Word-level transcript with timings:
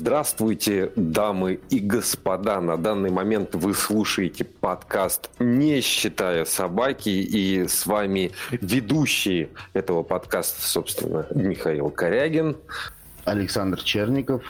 Здравствуйте, 0.00 0.92
дамы 0.96 1.60
и 1.68 1.78
господа. 1.78 2.58
На 2.62 2.78
данный 2.78 3.10
момент 3.10 3.54
вы 3.54 3.74
слушаете 3.74 4.44
подкаст 4.46 5.28
«Не 5.38 5.82
считая 5.82 6.46
собаки». 6.46 7.10
И 7.10 7.68
с 7.68 7.84
вами 7.84 8.32
ведущие 8.50 9.50
этого 9.74 10.02
подкаста, 10.02 10.66
собственно, 10.66 11.26
Михаил 11.34 11.90
Корягин. 11.90 12.56
Александр 13.26 13.82
Черников. 13.82 14.42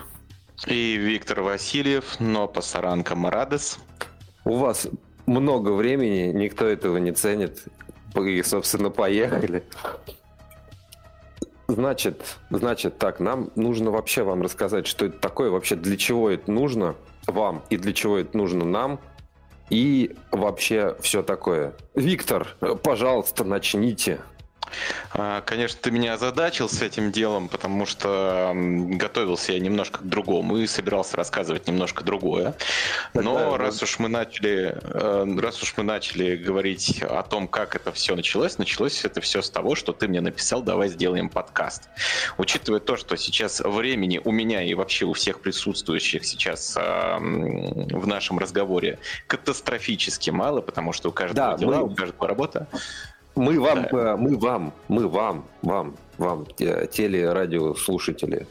И 0.69 0.95
Виктор 0.97 1.41
Васильев, 1.41 2.21
но 2.21 2.46
Пасаранка 2.46 3.17
Марадес. 3.17 3.80
У 4.45 4.55
вас 4.55 4.87
много 5.27 5.71
времени, 5.71 6.30
никто 6.32 6.64
этого 6.64 6.98
не 6.98 7.11
ценит. 7.11 7.64
И, 8.14 8.41
собственно, 8.45 8.91
поехали. 8.91 9.64
Значит, 11.71 12.39
значит 12.50 12.98
так, 12.98 13.21
нам 13.21 13.50
нужно 13.55 13.93
вообще 13.93 14.25
вам 14.25 14.43
рассказать, 14.43 14.89
что 14.89 15.07
это 15.07 15.19
такое, 15.19 15.51
вообще 15.51 15.77
для 15.77 15.97
чего 15.97 16.28
это 16.28 16.51
нужно 16.51 16.97
вам 17.27 17.62
и 17.70 17.77
для 17.77 17.92
чего 17.92 18.19
это 18.19 18.37
нужно 18.37 18.65
нам, 18.65 18.98
и 19.69 20.16
вообще 20.33 20.97
все 21.01 21.23
такое. 21.23 21.75
Виктор, 21.95 22.56
пожалуйста, 22.83 23.45
начните. 23.45 24.20
А, 25.12 25.41
конечно, 25.42 25.78
ты 25.80 25.91
меня 25.91 26.14
озадачил 26.14 26.69
с 26.69 26.82
этим 26.82 27.12
делом, 27.12 27.48
потому 27.48 27.87
что 27.87 28.52
готовился 28.55 29.52
я 29.52 29.59
немножко 29.59 29.98
к 29.98 30.05
другому 30.05 30.59
и 30.59 30.66
собирался 30.66 31.16
рассказывать 31.16 31.66
немножко 31.66 32.05
другое. 32.05 32.55
Но 33.14 33.34
Тогда, 33.34 33.56
раз 33.56 33.83
уж 33.83 33.98
мы 33.98 34.09
начали, 34.09 34.78
э, 34.83 35.41
раз 35.41 35.62
уж 35.62 35.74
мы 35.77 35.83
начали 35.83 36.36
говорить 36.36 37.02
о 37.02 37.23
том, 37.23 37.48
как 37.48 37.74
это 37.74 37.92
все 37.92 38.14
началось, 38.14 38.59
началось 38.59 39.05
это 39.05 39.20
все 39.20 39.42
с 39.42 39.50
того, 39.50 39.74
что 39.74 39.92
ты 39.92 40.09
мне 40.09 40.20
написал, 40.20 40.62
давай 40.62 40.88
сделаем 40.88 41.28
подкаст. 41.28 41.88
Учитывая 42.38 42.80
то, 42.80 42.97
что 42.97 43.16
сейчас 43.16 43.61
времени 43.61 44.20
у 44.22 44.30
меня 44.30 44.62
и 44.62 44.74
вообще 44.74 45.05
у 45.06 45.12
всех 45.12 45.41
присутствующих 45.41 46.24
сейчас 46.24 46.77
в 46.77 48.06
нашем 48.06 48.39
разговоре 48.39 48.98
катастрофически 49.27 50.30
мало, 50.30 50.61
потому 50.61 50.92
что 50.92 51.08
у 51.08 51.12
каждого 51.12 51.52
да, 51.52 51.58
дела, 51.58 51.78
мы... 51.78 51.84
у 51.84 51.95
каждого 51.95 52.28
работа. 52.28 52.69
Мы 53.36 53.61
вам, 53.61 53.86
да. 53.91 54.12
Э, 54.12 54.17
мы 54.17 54.36
вам, 54.36 54.73
мы 54.89 55.09
вам, 55.09 55.45
вам, 55.62 55.97
вам, 56.19 56.47
телерадиослушатели, 56.47 58.47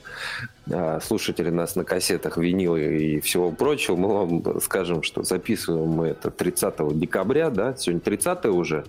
э, 0.70 1.00
слушатели 1.02 1.50
нас 1.50 1.76
на 1.76 1.84
кассетах, 1.84 2.38
винилы 2.38 2.98
и 2.98 3.20
всего 3.20 3.52
прочего, 3.52 3.96
мы 3.96 4.14
вам 4.14 4.62
скажем, 4.62 5.04
что 5.04 5.24
записываем 5.24 5.90
мы 5.90 6.08
это 6.08 6.32
30 6.32 6.98
декабря, 6.98 7.50
да? 7.50 7.76
Сегодня 7.76 8.02
30 8.02 8.46
уже? 8.46 8.86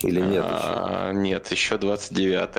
Или 0.00 0.20
нет? 0.20 0.44
А, 0.46 1.10
еще? 1.10 1.18
Нет, 1.18 1.52
еще 1.52 1.78
29. 1.78 2.50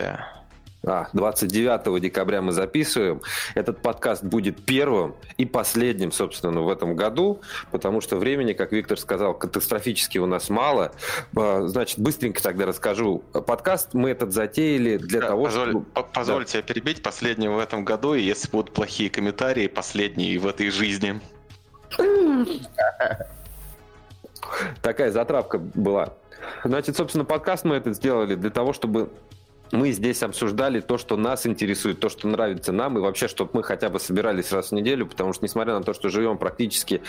А, 0.85 1.07
29 1.13 1.99
декабря 1.99 2.41
мы 2.41 2.51
записываем. 2.51 3.21
Этот 3.55 3.81
подкаст 3.81 4.23
будет 4.23 4.63
первым 4.63 5.15
и 5.37 5.45
последним, 5.45 6.11
собственно, 6.11 6.61
в 6.61 6.69
этом 6.69 6.95
году, 6.95 7.41
потому 7.71 8.01
что 8.01 8.17
времени, 8.17 8.53
как 8.53 8.71
Виктор 8.71 8.99
сказал, 8.99 9.33
катастрофически 9.33 10.19
у 10.19 10.27
нас 10.27 10.49
мало. 10.49 10.91
А, 11.35 11.65
значит, 11.65 11.99
быстренько 11.99 12.41
тогда 12.41 12.65
расскажу. 12.65 13.23
Подкаст 13.47 13.93
мы 13.93 14.11
этот 14.11 14.31
затеяли 14.31 14.97
для 14.97 15.21
да, 15.21 15.27
того, 15.29 15.45
позволь, 15.45 15.69
чтобы... 15.69 15.85
Позвольте 16.13 16.57
да. 16.59 16.63
перебить 16.63 17.01
последним 17.01 17.55
в 17.55 17.59
этом 17.59 17.83
году, 17.83 18.13
и 18.13 18.21
если 18.21 18.49
будут 18.49 18.73
плохие 18.73 19.09
комментарии, 19.09 19.67
последние 19.67 20.37
в 20.37 20.47
этой 20.47 20.69
жизни. 20.69 21.19
Такая 24.81 25.11
затравка 25.11 25.57
была. 25.57 26.13
Значит, 26.63 26.95
собственно, 26.95 27.25
подкаст 27.25 27.65
мы 27.65 27.75
этот 27.75 27.95
сделали 27.95 28.35
для 28.35 28.51
того, 28.51 28.73
чтобы 28.73 29.09
мы 29.71 29.91
здесь 29.91 30.23
обсуждали 30.23 30.79
то, 30.79 30.97
что 30.97 31.17
нас 31.17 31.45
интересует, 31.45 31.99
то, 31.99 32.09
что 32.09 32.27
нравится 32.27 32.71
нам, 32.71 32.97
и 32.97 33.01
вообще, 33.01 33.27
чтобы 33.27 33.51
мы 33.53 33.63
хотя 33.63 33.89
бы 33.89 33.99
собирались 33.99 34.51
раз 34.51 34.69
в 34.69 34.71
неделю, 34.73 35.05
потому 35.05 35.33
что, 35.33 35.45
несмотря 35.45 35.73
на 35.73 35.83
то, 35.83 35.93
что 35.93 36.09
живем 36.09 36.37
практически 36.37 37.01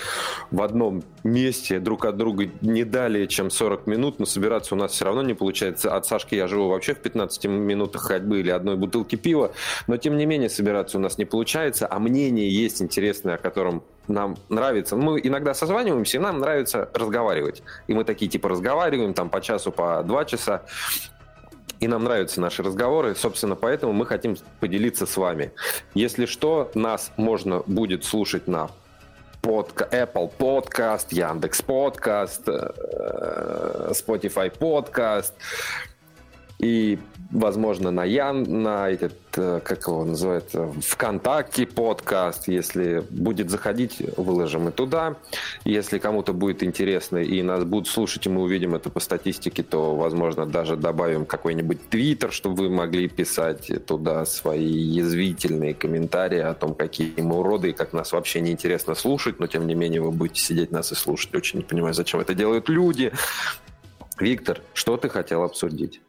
в 0.50 0.62
одном 0.62 1.02
месте, 1.24 1.78
друг 1.78 2.04
от 2.04 2.16
друга 2.16 2.48
не 2.60 2.84
далее, 2.84 3.26
чем 3.26 3.50
40 3.50 3.86
минут, 3.86 4.18
но 4.18 4.26
собираться 4.26 4.74
у 4.74 4.78
нас 4.78 4.92
все 4.92 5.04
равно 5.04 5.22
не 5.22 5.34
получается. 5.34 5.94
От 5.94 6.06
Сашки 6.06 6.34
я 6.34 6.46
живу 6.46 6.68
вообще 6.68 6.94
в 6.94 6.98
15 6.98 7.44
минутах 7.46 8.02
ходьбы 8.02 8.40
или 8.40 8.50
одной 8.50 8.76
бутылки 8.76 9.16
пива, 9.16 9.52
но, 9.86 9.96
тем 9.96 10.16
не 10.16 10.26
менее, 10.26 10.48
собираться 10.48 10.98
у 10.98 11.00
нас 11.00 11.18
не 11.18 11.24
получается, 11.24 11.86
а 11.90 11.98
мнение 11.98 12.50
есть 12.50 12.80
интересное, 12.82 13.34
о 13.34 13.38
котором 13.38 13.82
нам 14.08 14.36
нравится. 14.48 14.96
Мы 14.96 15.20
иногда 15.22 15.54
созваниваемся, 15.54 16.18
и 16.18 16.20
нам 16.20 16.38
нравится 16.38 16.88
разговаривать. 16.94 17.62
И 17.88 17.94
мы 17.94 18.04
такие 18.04 18.30
типа 18.30 18.48
разговариваем 18.48 19.14
там 19.14 19.30
по 19.30 19.40
часу, 19.40 19.72
по 19.72 20.02
два 20.04 20.24
часа 20.24 20.62
и 21.80 21.88
нам 21.88 22.04
нравятся 22.04 22.40
наши 22.40 22.62
разговоры. 22.62 23.14
Собственно, 23.14 23.54
поэтому 23.54 23.92
мы 23.92 24.06
хотим 24.06 24.36
поделиться 24.60 25.06
с 25.06 25.16
вами. 25.16 25.52
Если 25.94 26.26
что, 26.26 26.70
нас 26.74 27.12
можно 27.16 27.62
будет 27.66 28.04
слушать 28.04 28.48
на 28.48 28.70
подка 29.42 29.88
Apple 29.92 30.32
Podcast, 30.38 31.08
Яндекс 31.10 31.60
Podcast, 31.60 32.42
э, 32.46 33.92
Spotify 33.92 34.50
Podcast 34.56 35.32
и 36.58 36.98
возможно, 37.30 37.90
на 37.90 38.04
Ян, 38.04 38.62
на 38.62 38.90
этот, 38.90 39.14
э, 39.36 39.60
как 39.64 39.86
его 39.86 40.04
называют, 40.04 40.50
ВКонтакте 40.82 41.66
подкаст. 41.66 42.48
Если 42.48 43.04
будет 43.10 43.50
заходить, 43.50 44.02
выложим 44.16 44.68
и 44.68 44.72
туда. 44.72 45.16
Если 45.64 45.98
кому-то 45.98 46.32
будет 46.32 46.62
интересно 46.62 47.18
и 47.18 47.42
нас 47.42 47.64
будут 47.64 47.88
слушать, 47.88 48.26
и 48.26 48.28
мы 48.28 48.42
увидим 48.42 48.74
это 48.74 48.90
по 48.90 49.00
статистике, 49.00 49.62
то, 49.62 49.94
возможно, 49.94 50.46
даже 50.46 50.76
добавим 50.76 51.26
какой-нибудь 51.26 51.88
твиттер, 51.88 52.32
чтобы 52.32 52.64
вы 52.64 52.70
могли 52.70 53.08
писать 53.08 53.70
туда 53.86 54.24
свои 54.24 54.66
язвительные 54.66 55.74
комментарии 55.74 56.40
о 56.40 56.54
том, 56.54 56.74
какие 56.74 57.20
мы 57.20 57.38
уроды 57.38 57.70
и 57.70 57.72
как 57.72 57.92
нас 57.92 58.12
вообще 58.12 58.40
неинтересно 58.40 58.94
слушать, 58.94 59.40
но, 59.40 59.46
тем 59.46 59.66
не 59.66 59.74
менее, 59.74 60.00
вы 60.00 60.10
будете 60.10 60.40
сидеть 60.40 60.72
нас 60.72 60.92
и 60.92 60.94
слушать. 60.94 61.34
Очень 61.34 61.58
не 61.58 61.64
понимаю, 61.64 61.94
зачем 61.94 62.20
это 62.20 62.34
делают 62.34 62.68
люди. 62.68 63.12
Виктор, 64.18 64.62
что 64.72 64.96
ты 64.96 65.08
хотел 65.08 65.42
обсудить? 65.42 66.00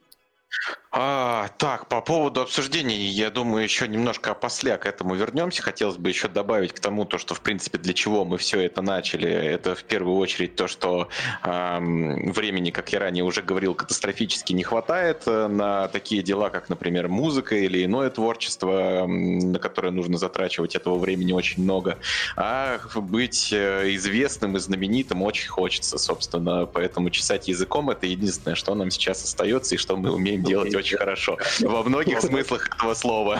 А, 1.00 1.50
так, 1.57 1.90
по 1.90 2.01
поводу 2.01 2.41
обсуждений, 2.41 2.95
я 2.95 3.29
думаю, 3.29 3.63
еще 3.63 3.88
немножко 3.88 4.31
опосля 4.31 4.78
к 4.78 4.88
этому 4.88 5.13
вернемся. 5.13 5.62
Хотелось 5.62 5.97
бы 5.97 6.09
еще 6.09 6.28
добавить 6.28 6.73
к 6.73 6.79
тому, 6.79 7.06
то, 7.06 7.19
что, 7.19 7.35
в 7.35 7.41
принципе, 7.41 7.78
для 7.78 7.94
чего 7.94 8.25
мы 8.25 8.40
все 8.40 8.62
это 8.62 8.81
начали. 8.81 9.29
Это 9.29 9.75
в 9.75 9.84
первую 9.84 10.18
очередь 10.18 10.56
то, 10.56 10.68
что 10.68 11.09
э, 11.44 11.79
времени, 11.79 12.72
как 12.72 12.91
я 12.94 13.00
ранее 13.00 13.23
уже 13.23 13.44
говорил, 13.44 13.75
катастрофически 13.75 14.53
не 14.53 14.63
хватает 14.63 15.23
э, 15.28 15.47
на 15.47 15.88
такие 15.90 16.23
дела, 16.23 16.50
как, 16.50 16.68
например, 16.69 17.09
музыка 17.09 17.56
или 17.56 17.85
иное 17.85 18.09
творчество, 18.09 19.06
на 19.07 19.59
которое 19.59 19.91
нужно 19.91 20.18
затрачивать 20.18 20.75
этого 20.75 20.97
времени 20.97 21.31
очень 21.31 21.62
много. 21.62 22.00
А 22.35 22.79
быть 22.95 23.50
э, 23.51 23.94
известным 23.95 24.56
и 24.56 24.59
знаменитым 24.59 25.22
очень 25.22 25.50
хочется, 25.50 26.00
собственно. 26.00 26.66
Поэтому 26.66 27.12
чесать 27.12 27.47
языком— 27.47 27.89
это 27.91 28.07
единственное, 28.07 28.56
что 28.56 28.74
нам 28.74 28.89
сейчас 28.89 29.24
остается 29.24 29.75
и 29.75 29.78
что 29.78 29.95
мы 29.95 30.12
умеем 30.12 30.47
делать 30.47 30.75
очень 30.75 30.97
хорошо. 30.97 31.38
Во 31.62 31.84
многих 31.84 32.22
смыслах 32.28 32.69
этого 32.75 32.94
слова. 32.94 33.40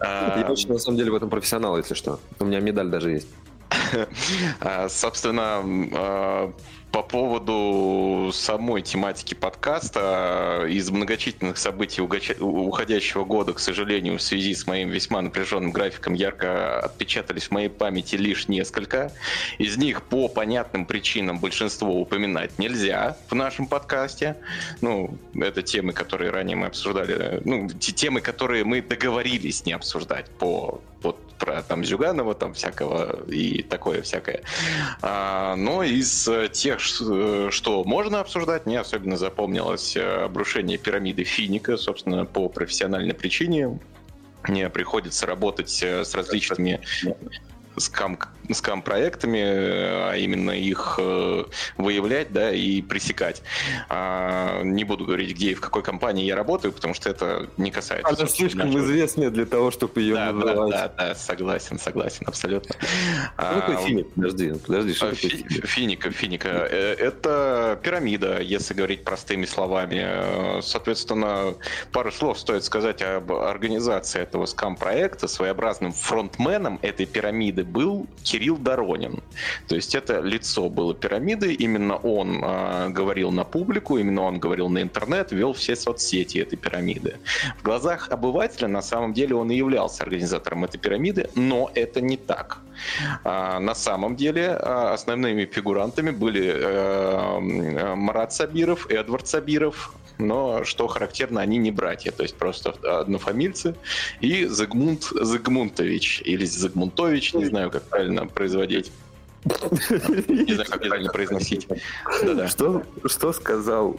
Я 0.00 0.46
очень, 0.48 0.68
на 0.72 0.78
самом 0.78 0.98
деле, 0.98 1.10
в 1.10 1.14
этом 1.14 1.30
профессионал, 1.30 1.76
если 1.78 1.94
что. 1.94 2.20
У 2.38 2.44
меня 2.44 2.60
медаль 2.60 2.88
даже 2.88 3.10
есть. 3.10 3.28
А, 4.60 4.88
собственно, 4.88 5.62
а, 5.94 6.52
по 6.92 7.02
поводу 7.02 8.30
самой 8.34 8.82
тематики 8.82 9.32
подкаста, 9.32 10.66
из 10.68 10.90
многочисленных 10.90 11.56
событий 11.56 12.02
уходящего 12.02 13.24
года, 13.24 13.54
к 13.54 13.58
сожалению, 13.60 14.18
в 14.18 14.22
связи 14.22 14.54
с 14.54 14.66
моим 14.66 14.90
весьма 14.90 15.22
напряженным 15.22 15.72
графиком, 15.72 16.12
ярко 16.12 16.80
отпечатались 16.80 17.44
в 17.44 17.50
моей 17.52 17.70
памяти 17.70 18.16
лишь 18.16 18.46
несколько. 18.46 19.10
Из 19.56 19.78
них 19.78 20.02
по 20.02 20.28
понятным 20.28 20.84
причинам 20.84 21.38
большинство 21.38 21.98
упоминать 21.98 22.58
нельзя 22.58 23.16
в 23.30 23.34
нашем 23.34 23.66
подкасте. 23.66 24.36
Ну, 24.82 25.16
это 25.34 25.62
темы, 25.62 25.94
которые 25.94 26.30
ранее 26.30 26.56
мы 26.56 26.66
обсуждали. 26.66 27.40
Ну, 27.46 27.70
те 27.70 27.92
темы, 27.92 28.20
которые 28.20 28.64
мы 28.64 28.82
договорились 28.82 29.64
не 29.64 29.72
обсуждать 29.72 30.28
по 30.28 30.82
вот 31.02 31.18
про 31.38 31.62
там 31.62 31.84
Зюганова, 31.84 32.34
там 32.34 32.54
всякого 32.54 33.24
и 33.28 33.62
такое 33.62 34.02
всякое. 34.02 34.42
А, 35.00 35.56
но 35.56 35.82
из 35.82 36.28
тех, 36.52 36.80
что 36.80 37.84
можно 37.84 38.20
обсуждать, 38.20 38.66
мне 38.66 38.80
особенно 38.80 39.16
запомнилось 39.16 39.96
э, 39.96 40.24
обрушение 40.24 40.78
пирамиды 40.78 41.24
Финика, 41.24 41.76
собственно, 41.76 42.24
по 42.24 42.48
профессиональной 42.48 43.14
причине. 43.14 43.78
Мне 44.44 44.68
приходится 44.70 45.26
работать 45.26 45.82
э, 45.82 46.04
с 46.04 46.14
различными 46.14 46.80
скам, 47.76 48.18
скам-проектами, 48.54 49.40
а 49.42 50.14
именно 50.14 50.50
их 50.50 50.96
э, 50.98 51.44
выявлять, 51.76 52.32
да, 52.32 52.52
и 52.52 52.82
пресекать. 52.82 53.42
А, 53.88 54.62
не 54.62 54.84
буду 54.84 55.04
говорить, 55.04 55.34
где 55.34 55.52
и 55.52 55.54
в 55.54 55.60
какой 55.60 55.82
компании 55.82 56.24
я 56.24 56.36
работаю, 56.36 56.72
потому 56.72 56.94
что 56.94 57.10
это 57.10 57.48
не 57.56 57.70
касается... 57.70 58.08
Она 58.08 58.28
слишком 58.28 58.70
нашего... 58.70 58.84
известная 58.84 59.30
для 59.30 59.46
того, 59.46 59.70
чтобы 59.70 60.00
ее 60.00 60.14
да, 60.14 60.32
называть. 60.32 60.70
Да, 60.70 60.88
да, 60.88 61.08
да, 61.08 61.14
согласен, 61.14 61.78
согласен, 61.78 62.24
абсолютно. 62.26 62.74
Что 62.74 63.60
такое 63.60 63.76
а, 63.76 63.82
финик? 63.82 64.08
Подожди, 64.14 64.52
подожди, 64.66 64.94
что 64.94 65.14
фи- 65.14 65.42
такое 65.42 65.66
финика? 65.66 66.10
Финика. 66.10 66.48
Э, 66.48 66.94
это 66.94 67.78
пирамида, 67.82 68.40
если 68.40 68.74
говорить 68.74 69.04
простыми 69.04 69.46
словами. 69.46 70.60
Соответственно, 70.62 71.54
пару 71.92 72.12
слов 72.12 72.38
стоит 72.38 72.64
сказать 72.64 73.02
об 73.02 73.32
организации 73.32 74.20
этого 74.20 74.46
скам-проекта. 74.46 75.28
Своеобразным 75.28 75.92
фронтменом 75.92 76.78
этой 76.82 77.06
пирамиды 77.06 77.64
был 77.64 78.06
Кирилл 78.22 78.41
Доронин. 78.50 79.22
То 79.68 79.76
есть 79.76 79.94
это 79.94 80.20
лицо 80.20 80.68
было 80.68 80.94
пирамиды, 80.94 81.54
именно 81.54 81.96
он 81.96 82.42
э, 82.42 82.88
говорил 82.90 83.30
на 83.30 83.44
публику, 83.44 83.98
именно 83.98 84.22
он 84.22 84.38
говорил 84.38 84.68
на 84.68 84.82
интернет, 84.82 85.32
вел 85.32 85.52
все 85.52 85.76
соцсети 85.76 86.38
этой 86.38 86.56
пирамиды. 86.56 87.16
В 87.58 87.62
глазах 87.62 88.10
обывателя 88.10 88.68
на 88.68 88.82
самом 88.82 89.12
деле 89.12 89.34
он 89.34 89.50
и 89.50 89.56
являлся 89.56 90.02
организатором 90.02 90.64
этой 90.64 90.78
пирамиды, 90.78 91.28
но 91.34 91.70
это 91.74 92.00
не 92.00 92.16
так. 92.16 92.58
А, 93.24 93.58
на 93.60 93.74
самом 93.74 94.16
деле 94.16 94.50
а, 94.50 94.94
основными 94.94 95.44
фигурантами 95.44 96.10
были 96.10 96.52
э, 96.54 97.94
Марат 97.94 98.32
Сабиров, 98.32 98.90
Эдвард 98.90 99.26
Сабиров, 99.28 99.94
но, 100.18 100.64
что 100.64 100.86
характерно, 100.88 101.40
они 101.40 101.58
не 101.58 101.70
братья, 101.70 102.12
то 102.12 102.22
есть 102.22 102.36
просто 102.36 102.70
однофамильцы, 103.00 103.74
и 104.20 104.46
Зигмунд 104.46 105.04
Зигмунтович, 105.04 106.22
или 106.24 106.44
Зигмунтович, 106.44 107.34
не 107.34 107.46
знаю, 107.46 107.70
как 107.70 107.82
правильно 107.84 108.26
производить. 108.26 108.92
Не 109.44 110.54
знаю, 110.54 110.68
как 110.70 110.80
правильно 110.80 111.12
произносить. 111.12 111.66
Что, 112.48 112.82
что 113.06 113.32
сказал 113.32 113.98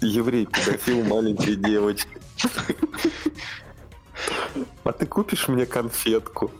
еврей 0.00 0.46
педофил 0.46 1.04
маленькой 1.04 1.56
девочки? 1.56 2.08
А 4.84 4.92
ты 4.92 5.06
купишь 5.06 5.48
мне 5.48 5.66
конфетку? 5.66 6.50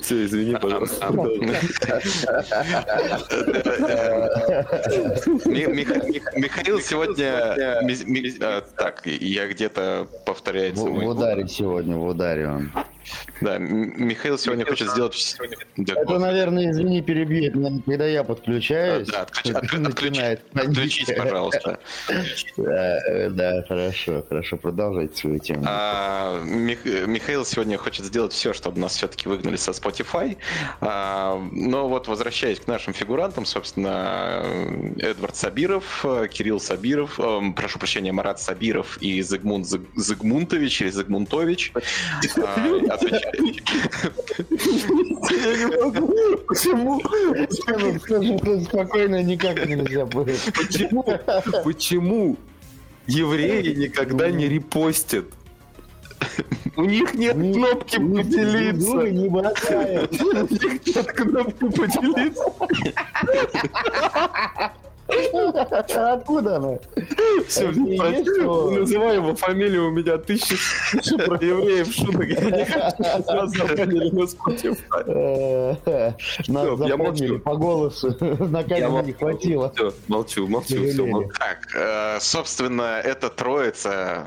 Все, 0.00 0.24
извини, 0.24 0.56
пожалуйста. 0.56 1.10
Михаил 6.36 6.80
сегодня... 6.80 8.62
Так, 8.76 9.06
я 9.06 9.48
где-то 9.48 10.06
повторяется. 10.26 10.84
В 10.84 11.06
ударе 11.06 11.48
сегодня, 11.48 11.96
в 11.96 12.06
ударе 12.06 12.48
он. 12.48 12.72
Да, 13.40 13.58
Михаил 13.58 14.38
сегодня 14.38 14.66
хочет 14.66 14.90
сделать... 14.90 15.36
Это, 15.76 16.18
наверное, 16.18 16.70
извини, 16.70 17.02
перебьет, 17.02 17.54
когда 17.86 18.06
я 18.06 18.24
подключаюсь. 18.24 19.08
Да, 19.08 19.26
отключись, 20.54 21.08
пожалуйста. 21.16 21.78
Да, 22.56 23.64
хорошо, 23.68 24.24
хорошо, 24.28 24.56
продолжайте 24.56 25.16
свою 25.16 25.38
тему. 25.38 25.64
А, 25.66 26.42
Михаил 26.44 27.44
сегодня 27.44 27.78
хочет 27.78 28.04
сделать 28.04 28.32
все, 28.32 28.52
чтобы 28.52 28.78
нас 28.80 28.96
все-таки 28.96 29.28
выгнали 29.28 29.56
со 29.56 29.70
Spotify. 29.72 30.36
А, 30.80 31.40
но 31.52 31.88
вот 31.88 32.08
возвращаясь 32.08 32.60
к 32.60 32.66
нашим 32.66 32.92
фигурантам, 32.92 33.44
собственно, 33.46 34.44
Эдвард 34.98 35.36
Сабиров, 35.36 36.04
Кирилл 36.30 36.60
Сабиров, 36.60 37.18
э, 37.18 37.40
прошу 37.56 37.78
прощения, 37.78 38.12
Марат 38.12 38.40
Сабиров 38.40 38.98
и 39.00 39.22
Зигмунд 39.22 39.66
Зигмунтович 39.66 40.82
или 40.82 40.90
Зигмунтович 40.90 41.72
я 45.30 45.56
не 45.56 45.66
могу. 45.82 46.14
Почему? 46.48 47.00
Спокойно 48.64 49.22
никак 49.22 49.66
нельзя 49.66 50.06
будет. 50.06 50.40
Почему? 50.54 51.04
Почему 51.64 52.36
евреи 53.06 53.74
никогда 53.74 54.30
не 54.30 54.48
репостят? 54.48 55.26
У 56.76 56.84
них 56.84 57.14
нет 57.14 57.34
кнопки 57.34 57.96
поделиться. 57.96 58.96
Не. 59.10 59.28
У 59.28 59.36
них 60.54 60.86
нет 60.86 61.12
кнопки 61.12 61.64
поделиться. 61.68 62.44
Откуда 66.12 66.56
она? 66.56 66.78
Все, 67.48 67.70
называй 67.70 69.16
его 69.16 69.34
фамилию, 69.34 69.88
у 69.88 69.90
меня 69.90 70.18
тысячи 70.18 70.56
про 71.16 71.36
евреев 71.44 71.92
шуток. 71.92 72.28
Я 72.28 72.50
не 72.50 72.64
хочу, 72.64 73.48
запомнили 73.48 74.10
на 74.10 74.24
Spotify. 74.24 76.14
Нас 76.48 76.78
запомнили 76.78 77.38
по 77.38 77.56
голосу, 77.56 78.16
на 78.20 78.64
камеру 78.64 79.02
не 79.02 79.12
хватило. 79.12 79.72
Все, 79.74 79.92
молчу, 80.08 80.46
молчу, 80.46 80.86
все. 80.86 81.28
Так, 81.38 81.68
э, 81.74 82.20
собственно, 82.20 83.00
эта 83.02 83.30
троица 83.30 84.24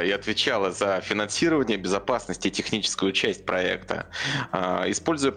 э, 0.00 0.06
и 0.06 0.10
отвечала 0.10 0.70
за 0.70 1.00
финансирование, 1.00 1.76
безопасность 1.76 2.46
и 2.46 2.50
техническую 2.50 3.12
часть 3.12 3.44
проекта. 3.44 4.06
Э, 4.52 4.84
используя 4.90 5.32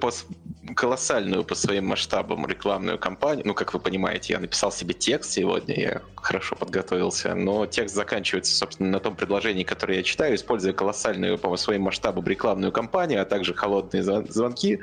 колоссальную 0.75 1.43
по 1.43 1.55
своим 1.55 1.87
масштабам 1.87 2.45
рекламную 2.45 2.97
кампанию, 2.99 3.45
ну, 3.47 3.53
как 3.53 3.73
вы 3.73 3.79
понимаете, 3.79 4.33
я 4.33 4.39
написал 4.39 4.71
себе 4.79 4.93
текст 4.93 5.31
сегодня, 5.31 5.79
я 5.79 6.01
хорошо 6.15 6.55
подготовился, 6.55 7.35
но 7.35 7.65
текст 7.65 7.95
заканчивается, 7.95 8.55
собственно, 8.55 8.89
на 8.89 8.99
том 8.99 9.15
предложении, 9.15 9.63
которое 9.63 9.97
я 9.97 10.03
читаю, 10.03 10.35
используя 10.35 10.73
колоссальную 10.73 11.37
по 11.37 11.55
своим 11.57 11.83
масштабам 11.83 12.25
рекламную 12.25 12.71
кампанию, 12.71 13.21
а 13.21 13.25
также 13.25 13.53
холодные 13.53 14.03
звонки, 14.03 14.79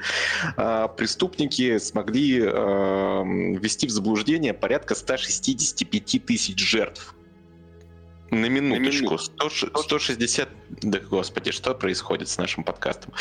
а, 0.56 0.88
преступники 0.88 1.78
смогли 1.78 2.42
а, 2.44 3.22
ввести 3.24 3.86
в 3.86 3.90
заблуждение 3.90 4.52
порядка 4.52 4.94
165 4.94 6.24
тысяч 6.24 6.58
жертв. 6.58 7.14
На 8.30 8.46
минуточку. 8.46 9.18
100, 9.18 9.48
160... 9.82 10.48
Да, 10.82 10.98
господи, 10.98 11.52
что 11.52 11.74
происходит 11.74 12.28
с 12.28 12.36
нашим 12.36 12.62
подкастом? 12.64 13.12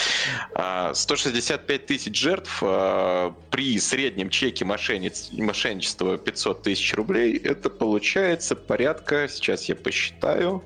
165 0.94 1.82
а, 1.82 1.88
тысяч 1.88 2.20
жертв 2.20 2.62
а, 2.62 3.34
при 3.50 3.80
среднем 3.80 4.30
чеке 4.30 4.66
мошенниц... 4.66 5.30
мошенничества 5.32 6.18
500 6.18 6.64
тысяч 6.64 6.94
рублей. 6.94 7.38
Это 7.38 7.70
получается 7.70 8.56
порядка, 8.56 9.28
сейчас 9.30 9.66
я 9.66 9.76
посчитаю, 9.76 10.64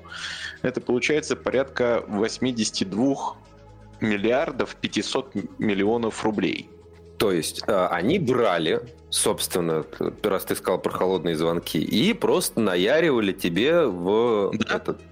это 0.62 0.80
получается 0.80 1.36
порядка 1.36 2.04
82 2.08 3.36
миллиардов 4.00 4.76
500 4.76 5.58
миллионов 5.58 6.24
рублей. 6.24 6.68
То 7.18 7.32
есть 7.32 7.62
э, 7.66 7.86
они 7.90 8.18
брали, 8.18 8.80
собственно, 9.10 9.84
раз 10.22 10.44
ты 10.44 10.56
сказал 10.56 10.80
про 10.80 10.90
холодные 10.90 11.36
звонки, 11.36 11.78
и 11.78 12.14
просто 12.14 12.60
наяривали 12.60 13.32
тебе 13.32 13.84
в 13.84 14.52
да. 14.54 14.76
этот 14.76 15.02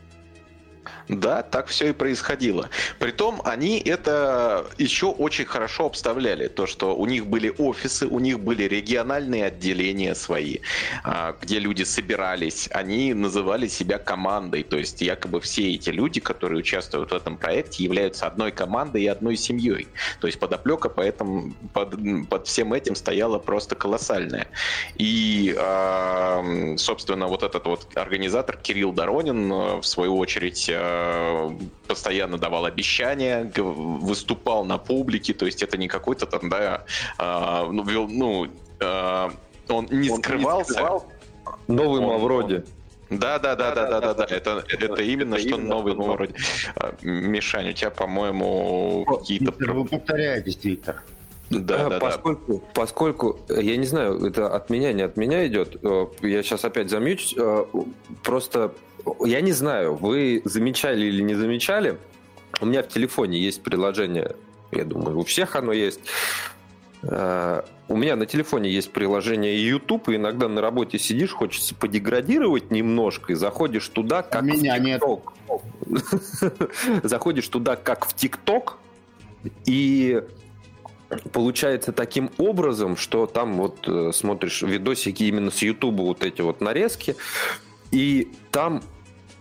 да, 1.08 1.42
так 1.42 1.68
все 1.68 1.88
и 1.88 1.92
происходило. 1.92 2.68
Притом 2.98 3.40
они 3.44 3.78
это 3.78 4.66
еще 4.78 5.06
очень 5.06 5.44
хорошо 5.44 5.86
обставляли. 5.86 6.48
То, 6.48 6.66
что 6.66 6.94
у 6.96 7.06
них 7.06 7.26
были 7.26 7.54
офисы, 7.58 8.06
у 8.06 8.18
них 8.18 8.40
были 8.40 8.64
региональные 8.64 9.46
отделения 9.46 10.14
свои, 10.14 10.58
а, 11.04 11.34
где 11.40 11.58
люди 11.58 11.82
собирались. 11.82 12.68
Они 12.72 13.14
называли 13.14 13.68
себя 13.68 13.98
командой. 13.98 14.62
То 14.62 14.76
есть 14.76 15.00
якобы 15.00 15.40
все 15.40 15.74
эти 15.74 15.90
люди, 15.90 16.20
которые 16.20 16.60
участвуют 16.60 17.10
в 17.10 17.14
этом 17.14 17.36
проекте, 17.36 17.84
являются 17.84 18.26
одной 18.26 18.52
командой 18.52 19.02
и 19.02 19.06
одной 19.06 19.36
семьей. 19.36 19.88
То 20.20 20.26
есть 20.26 20.38
подоплека 20.38 20.88
поэтому 20.88 21.54
под, 21.72 21.96
под 22.28 22.46
всем 22.46 22.72
этим 22.72 22.94
стояла 22.94 23.38
просто 23.38 23.74
колоссальная. 23.74 24.48
И, 24.96 25.54
собственно, 26.76 27.26
вот 27.28 27.42
этот 27.42 27.66
вот 27.66 27.86
организатор 27.94 28.56
Кирилл 28.56 28.92
Доронин, 28.92 29.80
в 29.80 29.84
свою 29.84 30.16
очередь, 30.18 30.68
Э, 30.68 30.97
постоянно 31.86 32.38
давал 32.38 32.64
обещания, 32.64 33.50
выступал 33.56 34.64
на 34.64 34.78
публике, 34.78 35.34
то 35.34 35.46
есть 35.46 35.62
это 35.62 35.76
не 35.76 35.88
какой-то 35.88 36.26
там, 36.26 36.48
да, 36.48 36.84
э, 37.18 37.70
ну, 37.70 37.84
вел, 37.84 38.08
ну 38.08 38.46
э, 38.80 39.28
он 39.68 39.88
не 39.90 40.10
он 40.10 40.18
скрывался. 40.18 40.72
Не 40.72 40.76
скрывал 40.76 41.06
новый 41.66 42.00
Мавроди. 42.00 42.64
Да, 43.10 43.38
да, 43.38 43.56
да, 43.56 43.74
да, 43.74 43.88
да, 43.88 44.00
да, 44.00 44.14
да. 44.14 44.24
Это, 44.24 44.64
это, 44.68 44.86
это 44.86 45.02
именно 45.02 45.34
это 45.34 45.48
что 45.48 45.56
именно 45.56 45.68
новый 45.68 45.94
Мавроди. 45.94 46.34
Мишань, 47.02 47.70
у 47.70 47.72
тебя, 47.72 47.90
по-моему, 47.90 49.06
какие-то... 49.06 49.52
Вы 49.72 49.84
повторяетесь, 49.84 50.58
Виктор. 50.62 51.02
Да, 51.50 51.88
да, 51.88 51.98
поскольку, 51.98 52.58
да. 52.58 52.60
поскольку, 52.74 53.40
я 53.48 53.78
не 53.78 53.86
знаю, 53.86 54.22
это 54.26 54.54
от 54.54 54.68
меня, 54.68 54.92
не 54.92 55.00
от 55.00 55.16
меня 55.16 55.46
идет, 55.46 55.82
я 56.20 56.42
сейчас 56.42 56.66
опять 56.66 56.90
замьючусь, 56.90 57.34
просто 58.22 58.74
я 59.24 59.40
не 59.40 59.52
знаю, 59.52 59.94
вы 59.94 60.42
замечали 60.44 61.06
или 61.06 61.22
не 61.22 61.34
замечали, 61.34 61.98
у 62.60 62.66
меня 62.66 62.82
в 62.82 62.88
телефоне 62.88 63.38
есть 63.38 63.62
приложение, 63.62 64.36
я 64.72 64.84
думаю, 64.84 65.18
у 65.18 65.24
всех 65.24 65.56
оно 65.56 65.72
есть. 65.72 66.00
Э, 67.02 67.62
у 67.88 67.96
меня 67.96 68.16
на 68.16 68.26
телефоне 68.26 68.70
есть 68.70 68.92
приложение 68.92 69.66
YouTube, 69.66 70.08
и 70.08 70.16
иногда 70.16 70.48
на 70.48 70.60
работе 70.60 70.98
сидишь, 70.98 71.32
хочется 71.32 71.74
подеградировать 71.74 72.70
немножко, 72.70 73.32
и 73.32 73.36
заходишь 73.36 73.88
туда, 73.88 74.22
как 74.22 74.42
меня 74.42 74.76
в 74.76 74.84
TikTok. 74.84 75.20
Нет. 75.86 77.02
Заходишь 77.02 77.48
туда, 77.48 77.76
как 77.76 78.06
в 78.06 78.14
ТикТок, 78.14 78.78
И 79.64 80.22
получается 81.32 81.92
таким 81.92 82.30
образом, 82.36 82.96
что 82.96 83.26
там 83.26 83.54
вот 83.54 83.88
э, 83.88 84.12
смотришь 84.12 84.62
видосики 84.62 85.22
именно 85.24 85.50
с 85.50 85.62
Ютуба, 85.62 86.02
вот 86.02 86.22
эти 86.24 86.42
вот 86.42 86.60
нарезки, 86.60 87.16
и 87.90 88.30
там 88.50 88.82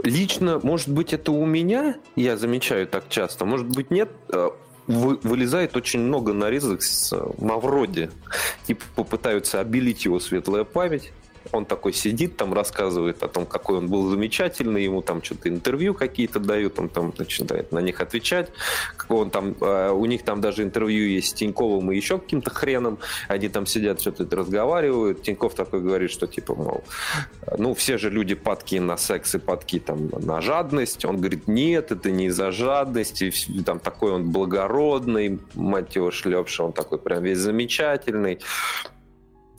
лично, 0.04 0.60
может 0.64 0.90
быть, 0.90 1.14
это 1.14 1.32
у 1.32 1.46
меня, 1.46 1.96
я 2.16 2.38
замечаю 2.38 2.88
так 2.88 3.10
часто, 3.10 3.46
может 3.46 3.68
быть, 3.68 3.92
нет, 3.92 4.10
э, 4.30 4.50
вы, 4.88 5.18
вылезает 5.24 5.76
очень 5.76 6.00
много 6.00 6.34
нарезок 6.34 6.82
с 6.82 7.14
Мавроди. 7.38 8.10
Типа 8.66 8.84
попытаются 8.96 9.60
обелить 9.60 10.06
его 10.06 10.20
светлая 10.20 10.64
память. 10.64 11.12
Он 11.52 11.66
такой 11.66 11.94
сидит, 11.94 12.38
там 12.38 12.54
рассказывает 12.54 13.24
о 13.24 13.28
том, 13.28 13.46
какой 13.46 13.78
он 13.78 13.88
был 13.88 14.10
замечательный, 14.10 14.84
ему 14.84 15.02
там 15.02 15.24
что-то 15.24 15.50
интервью 15.50 15.94
какие-то 15.94 16.40
дают, 16.40 16.80
он 16.80 16.90
там 16.90 17.14
начинает 17.18 17.72
на 17.72 17.80
них 17.80 18.02
отвечать. 18.02 18.52
Он 19.10 19.30
там, 19.30 19.56
э, 19.60 19.92
у 19.92 20.06
них 20.06 20.24
там 20.24 20.42
даже 20.42 20.64
интервью 20.64 21.08
есть 21.08 21.30
с 21.30 21.34
Тиньковым 21.34 21.92
и 21.92 21.96
еще 21.96 22.18
каким-то 22.18 22.50
хреном. 22.50 23.00
Они 23.28 23.50
там 23.50 23.66
сидят, 23.66 24.02
что-то 24.02 24.24
разговаривают. 24.36 25.22
Тиньков 25.22 25.56
такой 25.56 25.82
говорит, 25.82 26.12
что 26.12 26.28
типа, 26.28 26.56
мол, 26.56 26.84
ну, 27.58 27.74
все 27.74 27.98
же 27.98 28.10
люди 28.10 28.36
падки 28.36 28.76
на 28.76 28.98
секс 28.98 29.36
и 29.36 29.40
падки 29.40 29.80
там 29.80 30.10
на 30.10 30.42
жадность. 30.42 31.06
Он 31.06 31.18
говорит, 31.18 31.48
нет, 31.48 31.92
это 31.92 32.12
не 32.12 32.26
из-за 32.28 32.52
жадности. 32.52 33.34
Там 33.66 33.80
такой 33.80 34.12
он 34.12 34.32
благородный, 34.32 35.40
мать 35.56 35.96
его 35.96 36.12
шлепша, 36.12 36.64
он 36.64 36.74
такой 36.74 36.98
прям 36.98 37.24
весь 37.24 37.40
замечательный. 37.40 38.40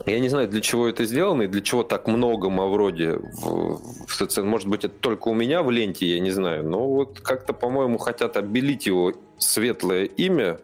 Я 0.07 0.21
не 0.21 0.29
знаю, 0.29 0.49
для 0.49 0.61
чего 0.61 0.89
это 0.89 1.05
сделано 1.05 1.43
и 1.43 1.47
для 1.49 1.61
чего 1.61 1.83
так 1.83 2.07
много 2.07 2.51
Мавроди 2.51 3.17
в, 3.43 4.07
в 4.07 4.15
социальном. 4.15 4.53
Может 4.53 4.69
быть, 4.69 4.85
это 4.85 4.95
только 4.95 5.29
у 5.29 5.35
меня 5.35 5.63
в 5.63 5.71
ленте, 5.71 6.07
я 6.07 6.21
не 6.21 6.31
знаю. 6.31 6.65
Но 6.65 6.89
вот 6.89 7.21
как-то, 7.21 7.53
по-моему, 7.53 7.99
хотят 7.99 8.37
обелить 8.37 8.87
его 8.87 9.13
светлое 9.39 10.05
имя. 10.05 10.61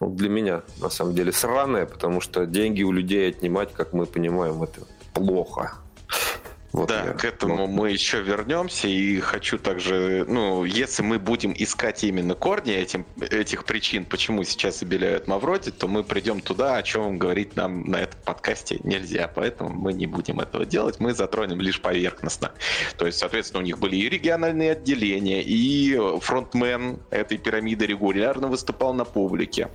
Ну, 0.00 0.10
для 0.10 0.28
меня, 0.28 0.62
на 0.80 0.90
самом 0.90 1.14
деле, 1.14 1.32
сраное, 1.32 1.86
потому 1.86 2.20
что 2.20 2.46
деньги 2.46 2.82
у 2.82 2.92
людей 2.92 3.28
отнимать, 3.28 3.72
как 3.72 3.92
мы 3.92 4.06
понимаем, 4.06 4.62
это 4.62 4.80
плохо. 5.12 5.74
Вот 6.72 6.88
да, 6.88 7.06
я, 7.06 7.12
к 7.12 7.24
этому 7.24 7.66
вот. 7.66 7.70
мы 7.70 7.90
еще 7.90 8.20
вернемся, 8.20 8.88
и 8.88 9.20
хочу 9.20 9.58
также, 9.58 10.24
ну, 10.28 10.64
если 10.64 11.02
мы 11.02 11.18
будем 11.18 11.54
искать 11.56 12.04
именно 12.04 12.34
корни 12.34 12.74
этим, 12.74 13.06
этих 13.20 13.64
причин, 13.64 14.04
почему 14.04 14.44
сейчас 14.44 14.82
обеляют 14.82 15.28
Мавроди, 15.28 15.70
то 15.70 15.88
мы 15.88 16.04
придем 16.04 16.40
туда, 16.40 16.76
о 16.76 16.82
чем 16.82 17.18
говорить 17.18 17.56
нам 17.56 17.84
на 17.84 17.96
этом 17.96 18.20
подкасте 18.24 18.80
нельзя, 18.84 19.30
поэтому 19.34 19.70
мы 19.70 19.94
не 19.94 20.06
будем 20.06 20.40
этого 20.40 20.66
делать, 20.66 21.00
мы 21.00 21.14
затронем 21.14 21.60
лишь 21.60 21.80
поверхностно. 21.80 22.52
То 22.98 23.06
есть, 23.06 23.18
соответственно, 23.18 23.62
у 23.62 23.64
них 23.64 23.78
были 23.78 23.96
и 23.96 24.08
региональные 24.08 24.72
отделения, 24.72 25.42
и 25.42 25.98
фронтмен 26.20 26.98
этой 27.10 27.38
пирамиды 27.38 27.86
регулярно 27.86 28.48
выступал 28.48 28.92
на 28.92 29.04
публике. 29.04 29.68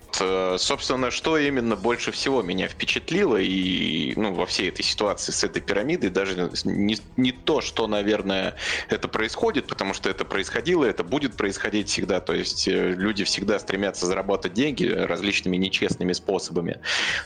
Собственно, 0.58 1.10
что 1.10 1.38
именно 1.38 1.76
больше 1.76 2.12
всего 2.12 2.44
меня 2.44 2.68
впечатлило 2.68 3.38
и, 3.38 4.14
ну, 4.16 4.34
во 4.34 4.46
всей 4.46 4.70
этой 4.70 4.84
ситуации 4.84 5.32
с 5.32 5.44
этой 5.44 5.62
пирамидой, 5.62 6.10
даже 6.12 6.52
не, 6.86 6.98
не 7.18 7.32
то, 7.32 7.62
что, 7.62 7.88
наверное, 7.88 8.56
это 8.90 9.08
происходит, 9.08 9.68
потому 9.68 9.94
что 9.94 10.10
это 10.10 10.26
происходило, 10.26 10.86
это 10.86 11.04
будет 11.04 11.36
происходить 11.36 11.90
всегда. 11.90 12.20
То 12.20 12.34
есть 12.34 12.68
э, 12.68 12.92
люди 12.92 13.24
всегда 13.24 13.60
стремятся 13.60 14.06
заработать 14.06 14.54
деньги 14.54 14.86
различными 14.86 15.58
нечестными 15.58 16.14
способами. 16.14 16.80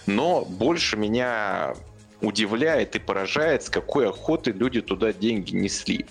Но 0.06 0.46
больше 0.46 0.98
меня 0.98 1.76
удивляет 2.22 2.96
и 2.96 3.00
поражает, 3.00 3.64
с 3.64 3.70
какой 3.70 4.10
охотой 4.10 4.54
люди 4.54 4.82
туда 4.82 5.14
деньги 5.14 5.56
несли. 5.56 6.06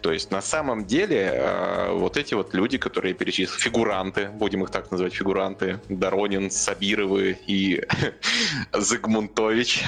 То 0.00 0.12
есть 0.12 0.30
на 0.30 0.40
самом 0.40 0.86
деле 0.86 1.30
э, 1.32 1.92
вот 1.92 2.16
эти 2.16 2.34
вот 2.34 2.54
люди, 2.54 2.78
которые 2.78 3.14
перечислили, 3.14 3.60
фигуранты, 3.60 4.28
будем 4.28 4.64
их 4.64 4.70
так 4.70 4.90
называть, 4.90 5.14
фигуранты, 5.14 5.80
Доронин, 5.88 6.50
Сабировы 6.50 7.38
и 7.46 7.82
Загмунтович, 8.72 9.84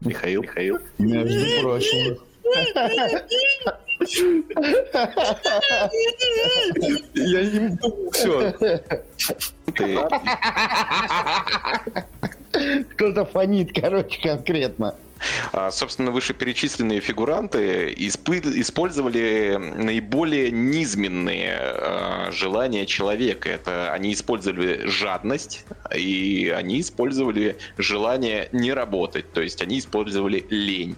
Михаил, 0.00 0.42
Михаил. 0.42 0.78
Между 0.98 1.60
прочим. 1.60 2.18
Я 7.14 7.42
не... 7.44 7.78
Все. 8.12 8.52
Кто-то 12.94 13.24
фонит, 13.26 13.72
короче, 13.78 14.20
конкретно. 14.22 14.96
А, 15.52 15.70
собственно, 15.70 16.10
вышеперечисленные 16.10 17.00
фигуранты 17.00 17.92
использовали 17.96 19.56
наиболее 19.56 20.50
низменные 20.50 21.56
а, 21.58 22.30
желания 22.32 22.86
человека. 22.86 23.48
Это 23.48 23.92
они 23.92 24.12
использовали 24.14 24.86
жадность, 24.86 25.64
и 25.94 26.52
они 26.54 26.80
использовали 26.80 27.58
желание 27.76 28.48
не 28.52 28.72
работать, 28.72 29.32
то 29.32 29.42
есть 29.42 29.62
они 29.62 29.78
использовали 29.78 30.46
лень. 30.50 30.96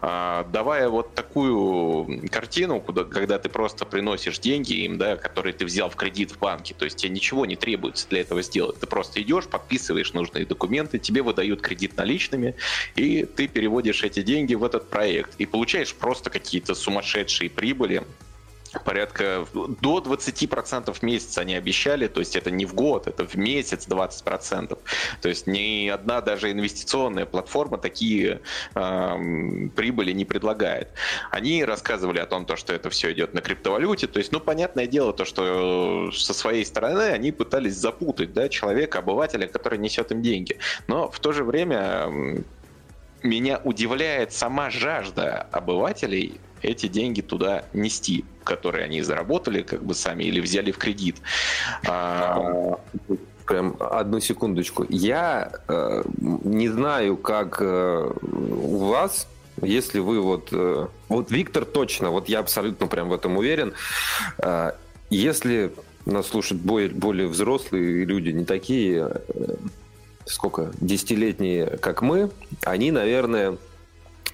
А, 0.00 0.44
давая 0.44 0.88
вот 0.88 1.14
такую 1.14 2.28
картину, 2.30 2.80
куда, 2.80 3.04
когда 3.04 3.38
ты 3.38 3.48
просто 3.48 3.84
приносишь 3.84 4.38
деньги 4.38 4.84
им, 4.84 4.98
да, 4.98 5.16
которые 5.16 5.52
ты 5.52 5.64
взял 5.64 5.90
в 5.90 5.96
кредит 5.96 6.32
в 6.32 6.38
банке, 6.38 6.74
то 6.74 6.84
есть 6.84 6.98
тебе 6.98 7.10
ничего 7.10 7.46
не 7.46 7.56
требуется 7.56 8.08
для 8.08 8.20
этого 8.20 8.42
сделать. 8.42 8.78
Ты 8.80 8.86
просто 8.86 9.20
идешь, 9.22 9.48
подписываешь 9.48 10.12
нужные 10.12 10.46
документы, 10.46 10.98
тебе 10.98 11.22
выдают 11.22 11.60
кредит 11.60 11.96
наличными, 11.96 12.54
и 12.94 13.24
ты 13.24 13.47
переводишь 13.48 14.04
эти 14.04 14.22
деньги 14.22 14.54
в 14.54 14.64
этот 14.64 14.88
проект 14.88 15.34
и 15.38 15.46
получаешь 15.46 15.94
просто 15.94 16.30
какие-то 16.30 16.74
сумасшедшие 16.74 17.50
прибыли, 17.50 18.04
порядка 18.84 19.46
до 19.54 19.98
20% 19.98 20.92
в 20.92 21.02
месяц 21.02 21.38
они 21.38 21.54
обещали, 21.54 22.06
то 22.06 22.20
есть 22.20 22.36
это 22.36 22.50
не 22.50 22.66
в 22.66 22.74
год, 22.74 23.06
это 23.06 23.26
в 23.26 23.34
месяц 23.36 23.86
20%. 23.88 24.78
То 25.20 25.28
есть 25.28 25.46
ни 25.46 25.88
одна 25.88 26.20
даже 26.20 26.52
инвестиционная 26.52 27.26
платформа 27.26 27.78
такие 27.78 28.40
э, 28.74 29.68
прибыли 29.74 30.12
не 30.12 30.24
предлагает. 30.24 30.88
Они 31.30 31.64
рассказывали 31.64 32.18
о 32.18 32.26
том, 32.26 32.44
то, 32.44 32.56
что 32.56 32.72
это 32.72 32.90
все 32.90 33.12
идет 33.12 33.34
на 33.34 33.40
криптовалюте, 33.40 34.06
то 34.06 34.18
есть, 34.18 34.32
ну, 34.32 34.40
понятное 34.40 34.86
дело, 34.86 35.12
то, 35.12 35.24
что 35.24 36.10
со 36.12 36.34
своей 36.34 36.64
стороны 36.64 37.02
они 37.02 37.32
пытались 37.32 37.74
запутать 37.74 38.32
да, 38.32 38.48
человека, 38.48 38.98
обывателя, 38.98 39.46
который 39.46 39.78
несет 39.78 40.12
им 40.12 40.22
деньги. 40.22 40.58
Но 40.86 41.10
в 41.10 41.18
то 41.20 41.32
же 41.32 41.44
время 41.44 42.44
меня 43.22 43.60
удивляет 43.64 44.32
сама 44.32 44.70
жажда 44.70 45.46
обывателей 45.52 46.40
эти 46.62 46.86
деньги 46.86 47.20
туда 47.20 47.64
нести, 47.72 48.24
которые 48.44 48.84
они 48.84 49.02
заработали 49.02 49.62
как 49.62 49.84
бы 49.84 49.94
сами 49.94 50.24
или 50.24 50.40
взяли 50.40 50.72
в 50.72 50.78
кредит. 50.78 51.16
А, 51.86 52.78
Прям 53.46 53.76
одну 53.80 54.20
секундочку. 54.20 54.84
Я 54.90 55.50
э, 55.68 56.02
не 56.18 56.68
знаю, 56.68 57.16
как 57.16 57.62
э, 57.62 58.12
у 58.20 58.76
вас, 58.76 59.26
если 59.62 60.00
вы 60.00 60.20
вот... 60.20 60.48
Э, 60.52 60.88
вот 61.08 61.30
Виктор 61.30 61.64
точно, 61.64 62.10
вот 62.10 62.28
я 62.28 62.40
абсолютно 62.40 62.88
прям 62.88 63.08
в 63.08 63.14
этом 63.14 63.38
уверен. 63.38 63.72
Э, 64.36 64.72
если 65.08 65.72
нас 66.04 66.26
слушают 66.26 66.62
более, 66.62 66.90
более 66.90 67.26
взрослые 67.26 68.04
люди, 68.04 68.28
не 68.28 68.44
такие, 68.44 69.12
э, 69.28 69.54
сколько, 70.28 70.70
десятилетние, 70.80 71.66
как 71.66 72.02
мы, 72.02 72.30
они, 72.64 72.90
наверное, 72.90 73.56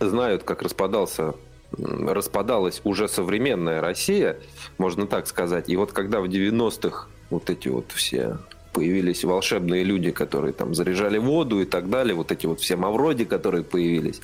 знают, 0.00 0.44
как 0.44 0.62
распадался 0.62 1.34
распадалась 1.76 2.80
уже 2.84 3.08
современная 3.08 3.80
Россия, 3.80 4.38
можно 4.78 5.08
так 5.08 5.26
сказать. 5.26 5.68
И 5.68 5.76
вот 5.76 5.92
когда 5.92 6.20
в 6.20 6.26
90-х 6.26 7.08
вот 7.30 7.50
эти 7.50 7.66
вот 7.66 7.90
все 7.92 8.38
появились 8.72 9.24
волшебные 9.24 9.82
люди, 9.84 10.10
которые 10.10 10.52
там 10.52 10.74
заряжали 10.74 11.18
воду 11.18 11.60
и 11.60 11.64
так 11.64 11.90
далее, 11.90 12.14
вот 12.14 12.32
эти 12.32 12.46
вот 12.46 12.60
все 12.60 12.76
мавроди, 12.76 13.24
которые 13.24 13.64
появились, 13.64 14.20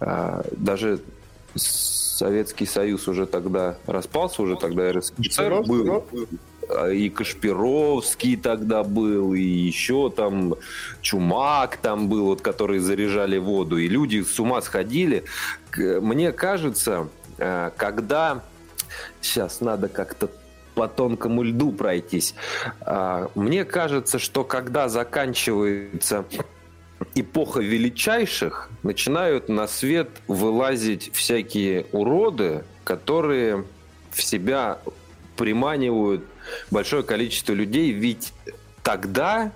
а, 0.00 0.44
даже 0.52 1.00
Советский 2.18 2.66
Союз 2.66 3.06
уже 3.06 3.26
тогда 3.26 3.78
распался, 3.86 4.42
уже 4.42 4.56
тогда 4.56 4.92
РСФСР 4.92 5.62
был. 5.62 6.04
А, 6.68 6.88
и 6.90 7.08
Кашпировский 7.10 8.36
тогда 8.36 8.82
был, 8.82 9.34
и 9.34 9.40
еще 9.40 10.10
там 10.10 10.56
Чумак 11.00 11.76
там 11.76 12.08
был, 12.08 12.24
вот, 12.24 12.40
которые 12.40 12.80
заряжали 12.80 13.38
воду, 13.38 13.78
и 13.78 13.86
люди 13.86 14.22
с 14.22 14.40
ума 14.40 14.60
сходили. 14.62 15.24
Мне 15.76 16.32
кажется, 16.32 17.08
э, 17.38 17.70
когда... 17.76 18.42
Сейчас 19.20 19.60
надо 19.60 19.88
как-то 19.88 20.28
по 20.74 20.88
тонкому 20.88 21.44
льду 21.44 21.70
пройтись. 21.70 22.34
А, 22.80 23.30
мне 23.36 23.64
кажется, 23.64 24.18
что 24.18 24.42
когда 24.42 24.88
заканчивается 24.88 26.24
эпоха 27.14 27.60
величайших, 27.60 28.70
начинают 28.82 29.48
на 29.48 29.66
свет 29.66 30.08
вылазить 30.26 31.10
всякие 31.14 31.86
уроды, 31.92 32.64
которые 32.84 33.64
в 34.10 34.22
себя 34.22 34.78
приманивают 35.36 36.24
большое 36.70 37.02
количество 37.02 37.52
людей, 37.52 37.92
ведь 37.92 38.32
тогда 38.82 39.52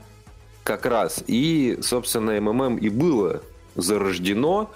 как 0.65 0.87
раз 0.87 1.25
и, 1.27 1.79
собственно, 1.83 2.41
МММ 2.41 2.77
и 2.77 2.89
было 2.89 3.43
зарождено, 3.75 4.71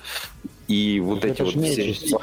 и 0.67 0.99
вот 1.01 1.25
Это 1.25 1.29
эти 1.29 1.43
вот 1.43 1.65
все. 1.65 2.19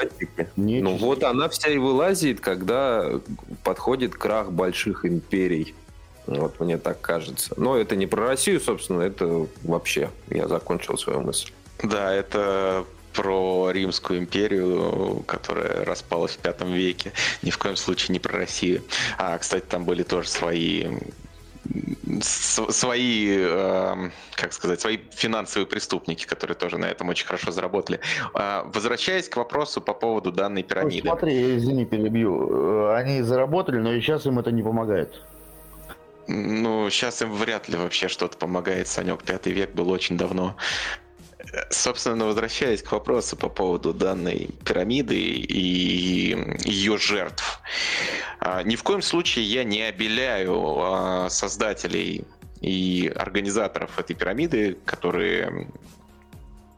Ну 0.55 0.97
вот 0.97 1.23
она 1.23 1.47
вся 1.47 1.69
и 1.69 1.77
вылазит, 1.77 2.41
когда 2.41 3.21
подходит 3.63 4.15
крах 4.15 4.51
больших 4.51 5.05
империй. 5.05 5.73
Вот 6.27 6.59
мне 6.59 6.77
так 6.77 7.01
кажется. 7.01 7.53
Но 7.57 7.77
это 7.77 7.95
не 7.95 8.07
про 8.07 8.27
Россию, 8.27 8.59
собственно, 8.59 9.01
это 9.01 9.47
вообще. 9.63 10.09
Я 10.29 10.47
закончил 10.47 10.97
свою 10.97 11.21
мысль. 11.21 11.51
Да, 11.81 12.13
это 12.13 12.85
про 13.13 13.71
Римскую 13.71 14.19
империю, 14.19 15.23
которая 15.27 15.85
распалась 15.85 16.31
в 16.31 16.37
пятом 16.39 16.73
веке. 16.73 17.13
Ни 17.41 17.51
в 17.51 17.57
коем 17.57 17.75
случае 17.75 18.13
не 18.13 18.19
про 18.19 18.37
Россию. 18.37 18.83
А, 19.17 19.37
кстати, 19.37 19.65
там 19.65 19.85
были 19.85 20.03
тоже 20.03 20.29
свои 20.29 20.87
свои, 22.21 23.37
э, 23.39 24.09
как 24.35 24.53
сказать, 24.53 24.81
свои 24.81 24.99
финансовые 25.11 25.65
преступники, 25.65 26.25
которые 26.25 26.55
тоже 26.55 26.77
на 26.77 26.85
этом 26.85 27.09
очень 27.09 27.25
хорошо 27.25 27.51
заработали. 27.51 27.99
Э, 28.33 28.63
возвращаясь 28.65 29.29
к 29.29 29.37
вопросу 29.37 29.81
по 29.81 29.93
поводу 29.93 30.31
данной 30.31 30.63
пирамиды. 30.63 31.07
Ну, 31.07 31.11
смотри, 31.11 31.57
извини, 31.57 31.85
перебью. 31.85 32.89
Э, 32.89 32.95
они 32.97 33.21
заработали, 33.21 33.77
но 33.77 33.93
и 33.93 34.01
сейчас 34.01 34.25
им 34.25 34.39
это 34.39 34.51
не 34.51 34.61
помогает. 34.61 35.21
Ну, 36.27 36.89
сейчас 36.89 37.21
им 37.21 37.33
вряд 37.33 37.67
ли 37.67 37.77
вообще 37.77 38.07
что-то 38.07 38.37
помогает, 38.37 38.87
Санек. 38.87 39.23
Пятый 39.23 39.53
век 39.53 39.73
был 39.73 39.89
очень 39.89 40.17
давно. 40.17 40.55
Собственно, 41.69 42.25
возвращаясь 42.25 42.81
к 42.81 42.91
вопросу 42.91 43.35
по 43.35 43.49
поводу 43.49 43.93
данной 43.93 44.49
пирамиды 44.65 45.15
и 45.15 46.35
ее 46.63 46.97
жертв. 46.97 47.59
А, 48.39 48.63
ни 48.63 48.75
в 48.75 48.83
коем 48.83 49.01
случае 49.01 49.45
я 49.45 49.63
не 49.63 49.81
обеляю 49.81 50.79
а, 50.79 51.29
создателей 51.29 52.25
и 52.61 53.11
организаторов 53.13 53.99
этой 53.99 54.15
пирамиды, 54.15 54.77
которые 54.85 55.67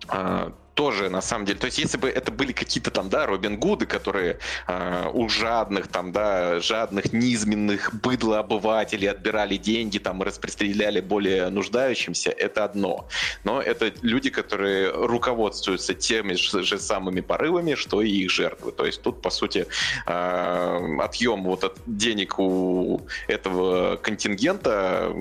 а, 0.08 0.52
тоже, 0.76 1.10
на 1.10 1.22
самом 1.22 1.46
деле, 1.46 1.58
то 1.58 1.66
есть 1.66 1.80
если 1.80 1.98
бы 1.98 2.10
это 2.10 2.32
были 2.32 2.52
какие-то 2.52 2.92
там, 2.92 3.10
да, 3.10 3.26
Робин 3.26 3.58
Гуды, 3.58 3.86
которые 3.86 4.40
э, 4.68 5.10
у 5.14 5.30
жадных, 5.30 5.88
там, 5.88 6.12
да, 6.12 6.60
жадных, 6.60 7.14
низменных 7.14 7.96
быдлообывателей 7.96 9.10
отбирали 9.10 9.56
деньги, 9.56 9.98
там, 10.00 10.22
и 10.22 10.26
распределяли 10.26 11.00
более 11.00 11.50
нуждающимся, 11.50 12.30
это 12.30 12.66
одно. 12.66 13.08
Но 13.46 13.62
это 13.62 13.94
люди, 14.02 14.30
которые 14.30 14.92
руководствуются 14.92 15.94
теми 15.94 16.34
же 16.34 16.78
самыми 16.78 17.22
порывами, 17.22 17.76
что 17.76 18.02
и 18.02 18.10
их 18.10 18.30
жертвы. 18.30 18.74
То 18.74 18.86
есть 18.86 19.02
тут, 19.02 19.22
по 19.22 19.30
сути, 19.30 19.68
э, 20.06 20.98
отъем 21.00 21.44
вот 21.44 21.64
от 21.64 21.78
денег 21.86 22.38
у 22.38 23.02
этого 23.28 23.96
контингента 23.96 25.14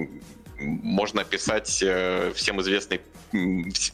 можно 0.58 1.22
описать 1.22 1.82
э, 1.82 2.32
всем 2.34 2.60
известной 2.60 3.00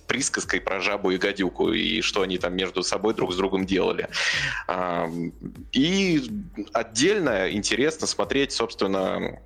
присказкой 0.07 0.61
про 0.61 0.81
жабу 0.81 1.11
и 1.11 1.17
гадюку, 1.17 1.73
и 1.73 2.03
что 2.03 2.23
они 2.23 2.37
там 2.39 2.55
между 2.55 2.83
собой 2.83 3.15
друг 3.15 3.33
с 3.33 3.37
другом 3.37 3.65
делали. 3.65 4.09
И 5.73 6.23
отдельно 6.75 7.51
интересно 7.51 8.07
смотреть, 8.07 8.53
собственно, 8.53 9.41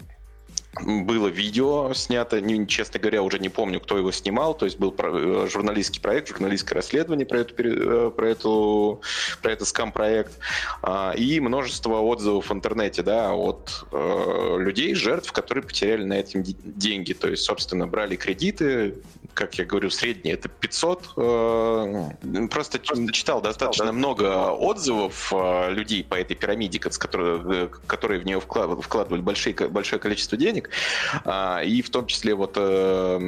было 0.83 1.29
видео 1.29 1.93
снято, 1.95 2.41
не, 2.41 2.67
честно 2.67 3.01
говоря, 3.01 3.23
уже 3.23 3.39
не 3.39 3.49
помню, 3.49 3.81
кто 3.81 3.97
его 3.99 4.13
снимал, 4.13 4.55
то 4.55 4.65
есть 4.65 4.79
был 4.79 4.93
про, 4.93 5.11
э, 5.13 5.49
журналистский 5.49 6.01
проект, 6.01 6.29
журналистское 6.29 6.77
расследование 6.77 7.27
про, 7.27 7.41
эту, 7.41 7.55
э, 7.63 8.11
про, 8.11 8.29
эту, 8.29 9.01
про 9.43 9.53
этот 9.53 9.69
скам-проект, 9.69 10.39
а, 10.83 11.13
и 11.13 11.41
множество 11.41 12.01
отзывов 12.01 12.51
в 12.51 12.53
интернете, 12.53 13.03
да, 13.03 13.35
от 13.35 13.85
э, 13.93 14.57
людей, 14.59 14.95
жертв, 14.95 15.33
которые 15.33 15.65
потеряли 15.65 16.05
на 16.05 16.15
этом 16.15 16.43
деньги, 16.45 17.13
то 17.13 17.29
есть, 17.29 17.45
собственно, 17.45 17.87
брали 17.87 18.17
кредиты, 18.17 18.95
как 19.35 19.59
я 19.59 19.65
говорю, 19.65 19.91
средние 19.91 20.35
это 20.35 20.49
500, 20.49 21.11
э, 21.17 22.11
просто 22.51 22.79
читал 23.13 23.43
достаточно 23.43 23.93
много 23.93 24.51
отзывов 24.51 25.33
э, 25.33 25.73
людей 25.73 26.05
по 26.05 26.15
этой 26.15 26.37
пирамиде, 26.37 26.79
которые, 26.79 27.69
которые 27.87 28.21
в 28.21 28.25
нее 28.25 28.41
вкладывали 28.41 29.21
большие, 29.21 29.55
большое 29.55 30.01
количество 30.01 30.39
денег, 30.39 30.64
денег. 30.65 30.71
А, 31.25 31.63
и 31.63 31.83
в 31.83 31.91
том 31.91 32.07
числе 32.07 32.35
вот 32.35 32.55
э, 32.57 33.19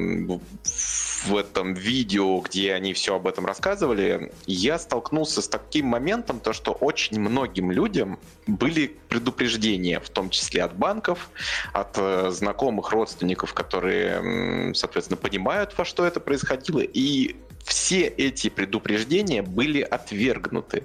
в 1.26 1.36
этом 1.36 1.74
видео, 1.74 2.40
где 2.40 2.74
они 2.74 2.92
все 2.92 3.16
об 3.16 3.26
этом 3.26 3.46
рассказывали, 3.46 4.32
я 4.46 4.78
столкнулся 4.78 5.42
с 5.42 5.48
таким 5.48 5.86
моментом, 5.86 6.40
то 6.40 6.52
что 6.52 6.72
очень 6.72 7.20
многим 7.20 7.70
людям 7.70 8.18
были 8.46 8.96
предупреждения, 9.08 10.00
в 10.00 10.08
том 10.10 10.30
числе 10.30 10.62
от 10.62 10.76
банков, 10.76 11.30
от 11.72 11.96
э, 11.96 12.30
знакомых 12.30 12.92
родственников, 12.92 13.54
которые, 13.54 14.74
соответственно, 14.74 15.16
понимают, 15.16 15.76
во 15.76 15.84
что 15.84 16.04
это 16.04 16.20
происходило, 16.20 16.80
и 16.80 17.36
все 17.64 18.06
эти 18.06 18.48
предупреждения 18.48 19.42
были 19.42 19.80
отвергнуты. 19.80 20.84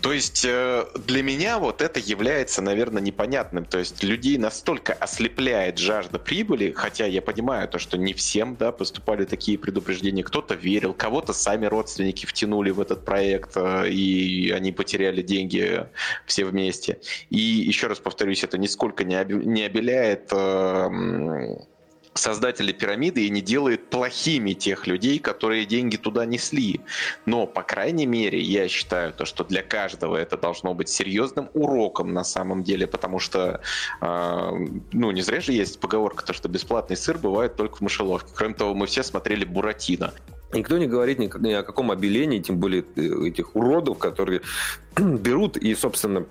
То 0.00 0.12
есть 0.12 0.44
э, 0.44 0.84
для 1.06 1.22
меня 1.22 1.58
вот 1.58 1.80
это 1.80 1.98
является, 1.98 2.60
наверное, 2.60 3.02
непонятным. 3.02 3.64
То 3.64 3.78
есть 3.78 4.02
людей 4.02 4.36
настолько 4.36 4.92
ослепляет 4.92 5.78
жажда 5.78 6.18
прибыли, 6.18 6.72
хотя 6.72 7.06
я 7.06 7.22
понимаю 7.22 7.66
то, 7.68 7.78
что 7.78 7.96
не 7.96 8.12
всем 8.12 8.56
да, 8.56 8.72
поступали 8.72 9.24
такие 9.24 9.58
предупреждения. 9.58 10.22
Кто-то 10.22 10.54
верил, 10.54 10.92
кого-то 10.92 11.32
сами 11.32 11.66
родственники 11.66 12.26
втянули 12.26 12.70
в 12.70 12.80
этот 12.80 13.04
проект, 13.04 13.56
э, 13.56 13.88
и 13.88 14.50
они 14.50 14.70
потеряли 14.72 15.22
деньги 15.22 15.86
все 16.26 16.44
вместе. 16.44 17.00
И 17.30 17.38
еще 17.38 17.86
раз 17.86 17.98
повторюсь, 17.98 18.44
это 18.44 18.58
нисколько 18.58 19.04
не 19.04 19.16
обеляет 19.64 20.30
создатели 22.16 22.72
пирамиды 22.72 23.26
и 23.26 23.30
не 23.30 23.40
делает 23.40 23.90
плохими 23.90 24.52
тех 24.52 24.86
людей, 24.86 25.18
которые 25.18 25.66
деньги 25.66 25.96
туда 25.96 26.24
несли. 26.24 26.80
Но, 27.26 27.46
по 27.46 27.62
крайней 27.62 28.06
мере, 28.06 28.40
я 28.40 28.68
считаю, 28.68 29.12
то, 29.12 29.24
что 29.24 29.44
для 29.44 29.62
каждого 29.62 30.16
это 30.16 30.36
должно 30.36 30.74
быть 30.74 30.88
серьезным 30.88 31.48
уроком 31.54 32.12
на 32.12 32.24
самом 32.24 32.62
деле, 32.62 32.86
потому 32.86 33.18
что, 33.18 33.60
э, 34.00 34.50
ну, 34.92 35.10
не 35.10 35.22
зря 35.22 35.40
же 35.40 35.52
есть 35.52 35.80
поговорка, 35.80 36.24
то, 36.24 36.32
что 36.32 36.48
бесплатный 36.48 36.96
сыр 36.96 37.18
бывает 37.18 37.56
только 37.56 37.76
в 37.76 37.80
мышеловке. 37.80 38.30
Кроме 38.34 38.54
того, 38.54 38.74
мы 38.74 38.86
все 38.86 39.02
смотрели 39.02 39.44
«Буратино». 39.44 40.12
Никто 40.52 40.78
не 40.78 40.86
говорит 40.86 41.18
ни, 41.18 41.30
ни 41.46 41.52
о 41.52 41.62
каком 41.62 41.90
обелении, 41.90 42.38
тем 42.38 42.58
более 42.58 42.84
э, 42.96 43.28
этих 43.28 43.56
уродов, 43.56 43.98
которые 43.98 44.42
берут 44.96 45.56
и, 45.56 45.74
собственно, 45.74 46.26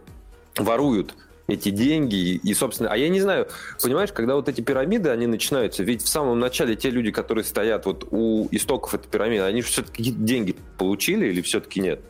воруют 0.58 1.14
эти 1.48 1.70
деньги. 1.70 2.36
И, 2.36 2.54
собственно, 2.54 2.90
а 2.92 2.98
я 2.98 3.10
не 3.10 3.22
знаю, 3.22 3.48
понимаешь, 3.82 4.12
когда 4.12 4.36
вот 4.36 4.50
эти 4.50 4.62
пирамиды, 4.62 5.10
они 5.10 5.28
начинаются, 5.28 5.84
ведь 5.84 6.02
в 6.02 6.08
самом 6.08 6.40
начале 6.40 6.76
те 6.76 6.90
люди, 6.90 7.12
которые 7.12 7.44
стоят 7.44 7.86
вот 7.86 8.08
у 8.12 8.48
истоков 8.52 8.94
этой 8.94 9.08
пирамиды, 9.08 9.44
они 9.44 9.62
все-таки 9.62 10.04
деньги 10.12 10.56
получили 10.78 11.28
или 11.28 11.42
все-таки 11.42 11.80
нет? 11.80 12.02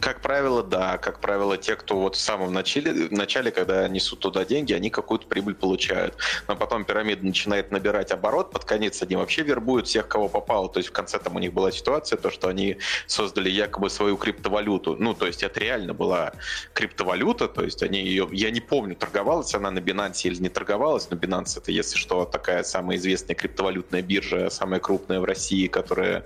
Как 0.00 0.20
правило, 0.20 0.62
да. 0.62 0.98
Как 0.98 1.20
правило, 1.20 1.56
те, 1.56 1.74
кто 1.74 1.98
вот 1.98 2.14
в 2.14 2.20
самом 2.20 2.52
начале, 2.52 3.08
начале, 3.10 3.50
когда 3.50 3.88
несут 3.88 4.20
туда 4.20 4.44
деньги, 4.44 4.74
они 4.74 4.90
какую-то 4.90 5.26
прибыль 5.26 5.54
получают. 5.54 6.14
Но 6.46 6.56
потом 6.56 6.84
пирамида 6.84 7.24
начинает 7.24 7.70
набирать 7.70 8.12
оборот, 8.12 8.50
под 8.50 8.66
конец 8.66 9.02
они 9.02 9.16
вообще 9.16 9.42
вербуют 9.42 9.86
всех, 9.86 10.06
кого 10.06 10.28
попало. 10.28 10.68
То 10.68 10.78
есть 10.78 10.90
в 10.90 10.92
конце 10.92 11.18
там 11.18 11.36
у 11.36 11.38
них 11.38 11.54
была 11.54 11.72
ситуация, 11.72 12.18
то, 12.18 12.30
что 12.30 12.48
они 12.48 12.76
создали 13.06 13.48
якобы 13.48 13.88
свою 13.88 14.18
криптовалюту. 14.18 14.96
Ну, 14.98 15.14
то 15.14 15.26
есть 15.26 15.42
это 15.42 15.58
реально 15.58 15.94
была 15.94 16.32
криптовалюта, 16.74 17.48
то 17.48 17.64
есть 17.64 17.82
они 17.82 18.00
ее, 18.00 18.28
я 18.32 18.50
не 18.50 18.60
помню, 18.60 18.94
торговалась 18.94 19.54
она 19.54 19.70
на 19.70 19.78
Binance 19.78 20.20
или 20.24 20.42
не 20.42 20.48
торговалась, 20.50 21.08
но 21.10 21.16
Binance 21.16 21.58
это, 21.58 21.72
если 21.72 21.96
что, 21.96 22.26
такая 22.26 22.62
самая 22.62 22.98
известная 22.98 23.34
криптовалютная 23.34 24.02
биржа, 24.02 24.50
самая 24.50 24.80
крупная 24.80 25.20
в 25.20 25.24
России, 25.24 25.66
которая 25.66 26.24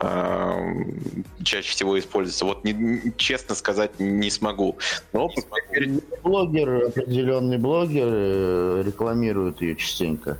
э, 0.00 0.84
чаще 1.42 1.70
всего 1.70 1.98
используется. 1.98 2.44
Вот 2.44 2.64
не, 2.64 2.97
честно 3.16 3.54
сказать 3.54 3.98
не 3.98 4.30
смогу. 4.30 4.78
Но 5.12 5.30
блогер, 6.22 6.86
определенный 6.86 7.58
блогер 7.58 8.08
э, 8.10 8.82
рекламирует 8.86 9.60
ее 9.60 9.76
частенько 9.76 10.38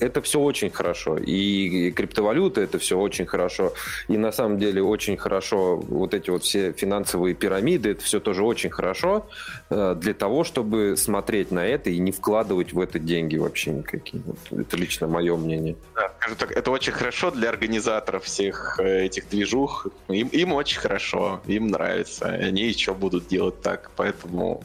это 0.00 0.22
все 0.22 0.40
очень 0.40 0.70
хорошо. 0.70 1.16
И 1.16 1.90
криптовалюта 1.92 2.60
это 2.60 2.78
все 2.78 2.98
очень 2.98 3.26
хорошо. 3.26 3.72
И 4.08 4.16
на 4.16 4.32
самом 4.32 4.58
деле 4.58 4.82
очень 4.82 5.16
хорошо 5.16 5.76
вот 5.76 6.14
эти 6.14 6.30
вот 6.30 6.44
все 6.44 6.72
финансовые 6.72 7.34
пирамиды, 7.34 7.90
это 7.90 8.02
все 8.02 8.20
тоже 8.20 8.44
очень 8.44 8.70
хорошо 8.70 9.26
э, 9.70 9.96
для 9.98 10.14
того, 10.14 10.44
чтобы 10.44 10.96
смотреть 10.96 11.50
на 11.50 11.66
это 11.66 11.90
и 11.90 11.98
не 11.98 12.12
вкладывать 12.12 12.72
в 12.72 12.80
это 12.80 12.98
деньги 12.98 13.36
вообще 13.36 13.70
никакие. 13.70 14.22
Это 14.50 14.76
лично 14.76 15.06
мое 15.06 15.36
мнение. 15.36 15.76
Да, 15.94 16.12
скажу 16.18 16.36
так, 16.36 16.52
это 16.52 16.70
очень 16.70 16.92
хорошо 16.92 17.30
для 17.30 17.48
организаторов 17.48 18.24
всех 18.24 18.78
э, 18.80 19.04
этих 19.06 19.28
движух. 19.28 19.86
Им, 20.08 20.28
им 20.28 20.52
очень 20.52 20.80
хорошо, 20.80 21.40
им 21.46 21.68
нравится. 21.68 22.26
Они 22.26 22.62
еще 22.62 22.94
будут 22.94 23.28
делать 23.28 23.60
так. 23.62 23.90
Поэтому 23.96 24.62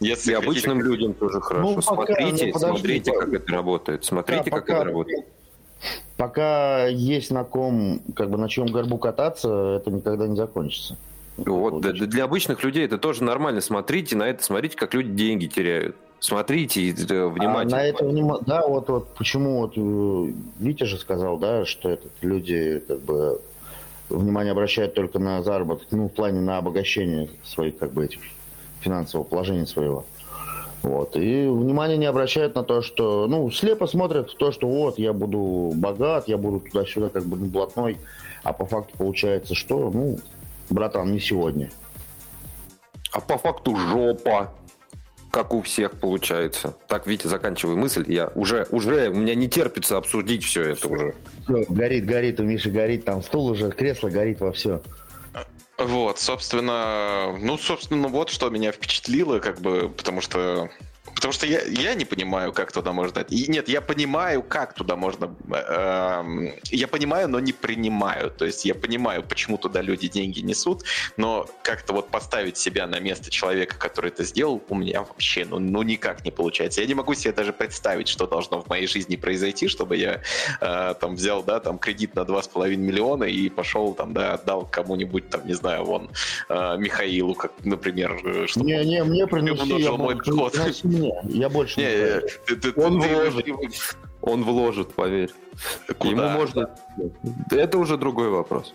если 0.00 0.32
и 0.32 0.34
обычным 0.34 0.80
людям 0.80 1.14
тоже 1.14 1.40
хорошо. 1.40 1.74
Ну, 1.74 1.82
смотрите, 1.82 2.46
пока, 2.52 2.66
ну, 2.66 2.76
смотрите, 2.76 3.12
как 3.12 3.32
это 3.32 3.52
работает. 3.52 4.04
Смотрите 4.04 4.33
Смотрите, 4.36 4.50
да, 4.50 4.56
как 4.56 4.66
пока, 4.66 4.74
это 4.74 4.84
работает. 4.84 5.26
Пока 6.16 6.86
есть 6.86 7.30
на 7.30 7.44
ком, 7.44 8.00
как 8.14 8.30
бы 8.30 8.38
на 8.38 8.48
чем 8.48 8.66
горбу 8.66 8.98
кататься, 8.98 9.80
это 9.80 9.90
никогда 9.90 10.26
не 10.26 10.36
закончится. 10.36 10.96
Вот, 11.36 11.80
для, 11.80 11.92
для 11.92 12.24
обычных 12.24 12.62
людей 12.62 12.84
это 12.84 12.98
тоже 12.98 13.24
нормально. 13.24 13.60
Смотрите 13.60 14.16
на 14.16 14.24
это, 14.24 14.42
смотрите, 14.44 14.76
как 14.76 14.94
люди 14.94 15.10
деньги 15.10 15.46
теряют. 15.46 15.96
Смотрите 16.20 16.88
э, 16.88 17.26
внимательно. 17.26 17.76
А 17.76 17.80
на 17.80 17.86
это 17.86 18.04
вним... 18.04 18.32
Да, 18.46 18.66
вот, 18.66 18.88
вот 18.88 19.14
почему 19.14 19.60
вот 19.60 19.74
э, 19.76 20.32
Витя 20.58 20.84
же 20.84 20.96
сказал, 20.96 21.36
да, 21.38 21.66
что 21.66 21.90
этот, 21.90 22.12
люди 22.22 22.82
как 22.86 23.00
бы 23.00 23.42
внимание 24.08 24.52
обращают 24.52 24.94
только 24.94 25.18
на 25.18 25.42
заработок, 25.42 25.88
ну, 25.90 26.06
в 26.08 26.12
плане 26.12 26.40
на 26.40 26.58
обогащение 26.58 27.28
своих, 27.44 27.76
как 27.76 27.92
бы, 27.92 28.04
этих 28.04 28.20
финансового 28.80 29.26
положения 29.26 29.66
своего. 29.66 30.06
Вот. 30.84 31.16
И 31.16 31.46
внимание 31.46 31.96
не 31.96 32.04
обращают 32.04 32.54
на 32.54 32.62
то, 32.62 32.82
что, 32.82 33.26
ну, 33.26 33.50
слепо 33.50 33.86
смотрят 33.86 34.30
в 34.30 34.36
то, 34.36 34.52
что 34.52 34.68
вот, 34.68 34.98
я 34.98 35.14
буду 35.14 35.72
богат, 35.74 36.28
я 36.28 36.36
буду 36.36 36.60
туда-сюда 36.60 37.08
как 37.08 37.24
бы 37.24 37.38
блатной, 37.38 37.96
а 38.42 38.52
по 38.52 38.66
факту 38.66 38.94
получается, 38.98 39.54
что, 39.54 39.90
ну, 39.90 40.18
братан, 40.68 41.10
не 41.10 41.20
сегодня. 41.20 41.70
А 43.12 43.20
по 43.20 43.38
факту 43.38 43.74
жопа 43.76 44.52
как 45.30 45.54
у 45.54 45.62
всех 45.62 45.92
получается. 45.92 46.74
Так, 46.86 47.06
Витя, 47.06 47.28
заканчивай 47.28 47.76
мысль. 47.76 48.04
Я 48.06 48.30
уже, 48.34 48.68
уже, 48.70 49.08
у 49.08 49.14
меня 49.14 49.34
не 49.34 49.48
терпится 49.48 49.96
обсудить 49.96 50.44
все 50.44 50.62
это 50.62 50.86
уже. 50.86 51.14
Все, 51.44 51.64
горит, 51.70 52.04
горит, 52.04 52.40
у 52.40 52.44
Миши 52.44 52.70
горит, 52.70 53.06
там 53.06 53.22
стул 53.22 53.46
уже, 53.46 53.70
кресло 53.70 54.10
горит 54.10 54.38
во 54.40 54.52
все. 54.52 54.82
Вот, 55.76 56.20
собственно, 56.20 57.36
ну, 57.38 57.58
собственно, 57.58 58.08
вот 58.08 58.30
что 58.30 58.48
меня 58.48 58.70
впечатлило, 58.70 59.40
как 59.40 59.60
бы, 59.60 59.88
потому 59.88 60.20
что 60.20 60.70
Потому 61.24 61.32
что 61.32 61.46
я, 61.46 61.62
я 61.62 61.94
не 61.94 62.04
понимаю, 62.04 62.52
как 62.52 62.70
туда 62.70 62.92
можно... 62.92 63.20
И 63.20 63.50
нет, 63.50 63.66
я 63.70 63.80
понимаю, 63.80 64.42
как 64.42 64.74
туда 64.74 64.94
можно... 64.94 65.34
Э, 65.50 66.22
я 66.64 66.86
понимаю, 66.86 67.30
но 67.30 67.40
не 67.40 67.54
принимаю. 67.54 68.30
То 68.30 68.44
есть 68.44 68.66
я 68.66 68.74
понимаю, 68.74 69.22
почему 69.22 69.56
туда 69.56 69.80
люди 69.80 70.06
деньги 70.08 70.40
несут, 70.40 70.82
но 71.16 71.48
как-то 71.62 71.94
вот 71.94 72.10
поставить 72.10 72.58
себя 72.58 72.86
на 72.86 73.00
место 73.00 73.30
человека, 73.30 73.78
который 73.78 74.10
это 74.10 74.22
сделал, 74.22 74.62
у 74.68 74.74
меня 74.74 75.00
вообще 75.00 75.46
ну, 75.46 75.58
ну 75.58 75.82
никак 75.82 76.26
не 76.26 76.30
получается. 76.30 76.82
Я 76.82 76.86
не 76.86 76.94
могу 76.94 77.14
себе 77.14 77.32
даже 77.32 77.54
представить, 77.54 78.08
что 78.08 78.26
должно 78.26 78.60
в 78.60 78.68
моей 78.68 78.86
жизни 78.86 79.16
произойти, 79.16 79.66
чтобы 79.66 79.96
я 79.96 80.20
э, 80.60 80.94
там 81.00 81.14
взял, 81.14 81.42
да, 81.42 81.58
там 81.58 81.78
кредит 81.78 82.14
на 82.16 82.20
2,5 82.20 82.76
миллиона 82.76 83.24
и 83.24 83.48
пошел 83.48 83.94
там, 83.94 84.12
да, 84.12 84.34
отдал 84.34 84.68
кому-нибудь 84.70 85.30
там, 85.30 85.46
не 85.46 85.54
знаю, 85.54 85.86
вон, 85.86 86.10
э, 86.50 86.76
Михаилу, 86.76 87.34
как, 87.34 87.52
например, 87.64 88.20
э, 88.22 88.46
чтобы... 88.46 88.66
Не, 88.66 88.84
не, 88.84 89.02
мне 89.04 89.26
принеси, 89.26 89.80
я 89.80 89.92
мой 89.92 90.16
доход. 90.16 90.54
Не, 90.82 91.13
я 91.24 91.48
больше 91.48 91.80
не, 91.80 91.86
не 91.86 92.28
ты, 92.46 92.56
ты, 92.56 92.80
Он 92.80 93.00
ты, 93.00 93.08
вложит. 93.08 93.46
Он 94.20 94.44
вложит, 94.44 94.94
поверь. 94.94 95.30
Куда? 95.98 96.10
Ему 96.10 96.28
можно... 96.28 96.70
Это 97.50 97.78
уже 97.78 97.96
другой 97.96 98.30
вопрос. 98.30 98.74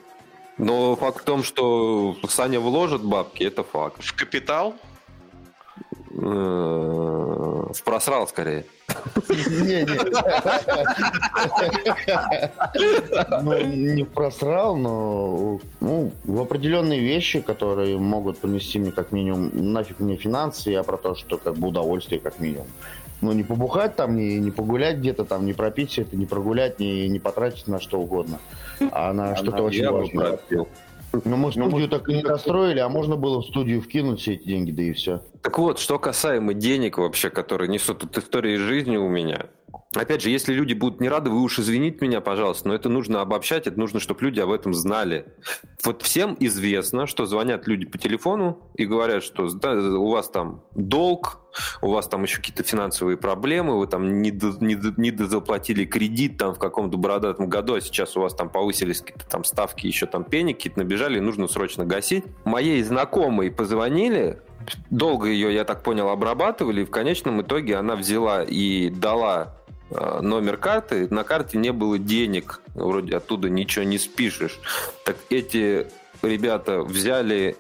Но 0.58 0.95
факт 0.95 1.21
в 1.21 1.23
том, 1.23 1.43
что 1.43 2.15
Саня 2.28 2.60
вложит 2.60 3.02
бабки, 3.02 3.43
это 3.43 3.63
факт. 3.63 4.04
В 4.04 4.15
капитал? 4.15 4.75
Э, 6.12 7.72
в 7.74 7.84
просрал 7.84 8.28
скорее. 8.28 8.65
Не, 9.28 9.84
не. 9.84 10.00
Ну, 13.43 13.60
не 13.95 14.04
просрал, 14.04 14.76
но 14.76 15.60
ну, 15.80 16.12
в 16.24 16.41
определенные 16.41 17.00
вещи, 17.00 17.41
которые 17.41 17.98
могут 17.98 18.39
принести 18.39 18.80
мне 18.80 18.91
как 18.91 19.12
минимум 19.12 19.52
нафиг 19.54 20.00
мне 20.00 20.15
финансы, 20.15 20.72
я 20.72 20.84
про 20.84 20.98
то, 20.98 21.15
что 21.15 21.38
как 21.38 21.56
бы 21.56 21.67
удовольствие 21.67 22.19
как 22.19 22.39
минимум. 22.39 22.67
Ну, 23.22 23.34
не 23.34 23.43
побухать 23.43 23.95
там, 23.95 24.15
не, 24.15 24.39
не 24.39 24.50
погулять 24.50 24.98
где-то 24.98 25.26
там, 25.26 25.45
не 25.45 25.54
пропить 25.54 25.91
все 25.91 26.04
это, 26.04 26.15
не 26.15 26.26
прогулять, 26.26 26.80
не, 26.80 27.08
не 27.10 27.19
потратить 27.19 27.67
на 27.67 27.80
что 27.80 28.00
угодно, 28.00 28.39
а 28.91 29.13
на 29.13 29.36
что-то 29.36 29.63
очень 29.63 29.89
важное. 29.89 30.39
Ну, 31.12 31.36
мы 31.38 31.52
студию 31.52 31.89
так 31.89 32.08
и 32.10 32.13
не 32.13 32.22
достроили, 32.22 32.80
а 32.80 32.89
можно 32.89 33.15
было 33.15 33.41
в 33.41 33.45
студию 33.45 33.82
вкинуть 33.82 34.22
все 34.22 34.34
эти 34.34 34.43
деньги, 34.48 34.72
да 34.72 34.84
и 34.84 34.93
все. 34.93 35.22
Так 35.41 35.58
вот, 35.58 35.80
что 35.80 35.98
касаемо 35.98 36.54
денег 36.54 36.98
вообще, 36.98 37.30
которые 37.30 37.67
несут 37.67 38.04
от 38.04 38.17
истории 38.17 38.58
жизни 38.58 38.98
у 38.98 39.08
меня, 39.08 39.48
Опять 39.95 40.21
же, 40.21 40.29
если 40.29 40.53
люди 40.53 40.73
будут 40.73 41.01
не 41.01 41.10
рады, 41.10 41.29
вы 41.29 41.41
уж 41.41 41.60
извините 41.60 41.97
меня, 42.01 42.21
пожалуйста, 42.21 42.67
но 42.67 42.75
это 42.75 42.89
нужно 42.89 43.21
обобщать, 43.21 43.65
это 43.65 43.79
нужно, 43.79 43.99
чтобы 43.99 44.23
люди 44.23 44.39
об 44.39 44.51
этом 44.51 44.73
знали. 44.73 45.25
Вот 45.84 46.03
всем 46.03 46.38
известно, 46.39 47.08
что 47.08 47.25
звонят 47.25 47.67
люди 47.67 47.86
по 47.86 47.97
телефону 47.97 48.60
и 48.75 48.86
говорят, 48.86 49.23
что 49.23 49.45
у 49.45 50.10
вас 50.10 50.29
там 50.29 50.63
долг, 50.75 51.39
у 51.82 51.89
вас 51.91 52.08
там 52.08 52.23
еще 52.23 52.38
какие-то 52.38 52.63
финансовые 52.63 53.17
проблемы, 53.17 53.79
вы 53.79 53.88
там 53.88 54.21
не, 54.21 54.29
не, 54.32 54.77
не 54.97 55.12
дозаплатили 55.12 55.86
кредит 55.86 56.38
там 56.38 56.53
в 56.53 56.60
каком-то 56.60 56.97
бородатом 56.97 57.49
году, 57.49 57.75
а 57.75 57.82
сейчас 57.82 58.15
у 58.15 58.21
вас 58.21 58.36
там 58.36 58.49
повысились 58.49 59.01
какие-то 59.01 59.27
там 59.27 59.43
ставки, 59.43 59.88
еще 59.88 60.05
там 60.05 60.23
пени 60.23 60.53
какие-то 60.53 60.79
набежали, 60.79 61.17
и 61.17 61.21
нужно 61.21 61.47
срочно 61.47 61.86
гасить. 61.86 62.25
Моей 62.45 62.84
знакомой 62.84 63.49
позвонили, 63.51 64.41
долго 64.89 65.27
ее, 65.27 65.53
я 65.53 65.63
так 65.63 65.84
понял, 65.84 66.10
обрабатывали, 66.10 66.82
и 66.82 66.86
в 66.86 66.91
конечном 66.91 67.41
итоге 67.41 67.75
она 67.75 67.95
взяла 67.95 68.43
и 68.43 68.89
дала 68.89 69.55
номер 69.91 70.58
карты, 70.58 71.08
на 71.10 71.23
карте 71.23 71.58
не 71.58 71.71
было 71.71 71.97
денег, 71.97 72.62
вроде 72.75 73.17
оттуда 73.17 73.49
ничего 73.49 73.86
не 73.86 73.97
спишешь. 73.97 74.60
Так 75.06 75.17
эти 75.30 75.88
ребята 76.21 76.82
взяли 76.82 77.58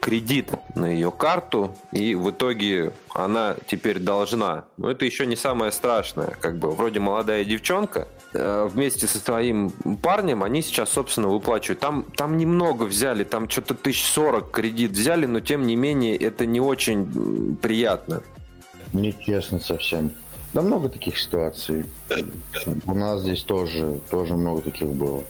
кредит 0.00 0.50
на 0.74 0.86
ее 0.86 1.10
карту, 1.10 1.76
и 1.92 2.14
в 2.14 2.30
итоге 2.30 2.92
она 3.14 3.56
теперь 3.66 3.98
должна. 3.98 4.64
Но 4.76 4.90
это 4.90 5.04
еще 5.04 5.26
не 5.26 5.36
самое 5.36 5.72
страшное. 5.72 6.36
Как 6.40 6.58
бы 6.58 6.70
вроде 6.70 7.00
молодая 7.00 7.44
девчонка, 7.44 8.08
э, 8.32 8.68
вместе 8.70 9.06
со 9.06 9.18
своим 9.18 9.70
парнем 10.02 10.42
они 10.42 10.62
сейчас, 10.62 10.90
собственно, 10.90 11.28
выплачивают. 11.28 11.80
Там, 11.80 12.04
там 12.16 12.36
немного 12.36 12.84
взяли, 12.84 13.24
там 13.24 13.48
что-то 13.48 13.74
тысяч 13.74 14.04
сорок 14.04 14.50
кредит 14.50 14.92
взяли, 14.92 15.26
но 15.26 15.40
тем 15.40 15.66
не 15.66 15.76
менее 15.76 16.16
это 16.16 16.46
не 16.46 16.60
очень 16.60 17.56
приятно. 17.56 18.22
Нечестно 18.92 19.58
совсем. 19.58 20.12
Да 20.54 20.62
много 20.62 20.88
таких 20.88 21.18
ситуаций. 21.18 21.84
У 22.86 22.94
нас 22.94 23.20
здесь 23.20 23.42
тоже, 23.42 24.00
тоже 24.10 24.34
много 24.34 24.62
таких 24.62 24.88
было. 24.88 25.24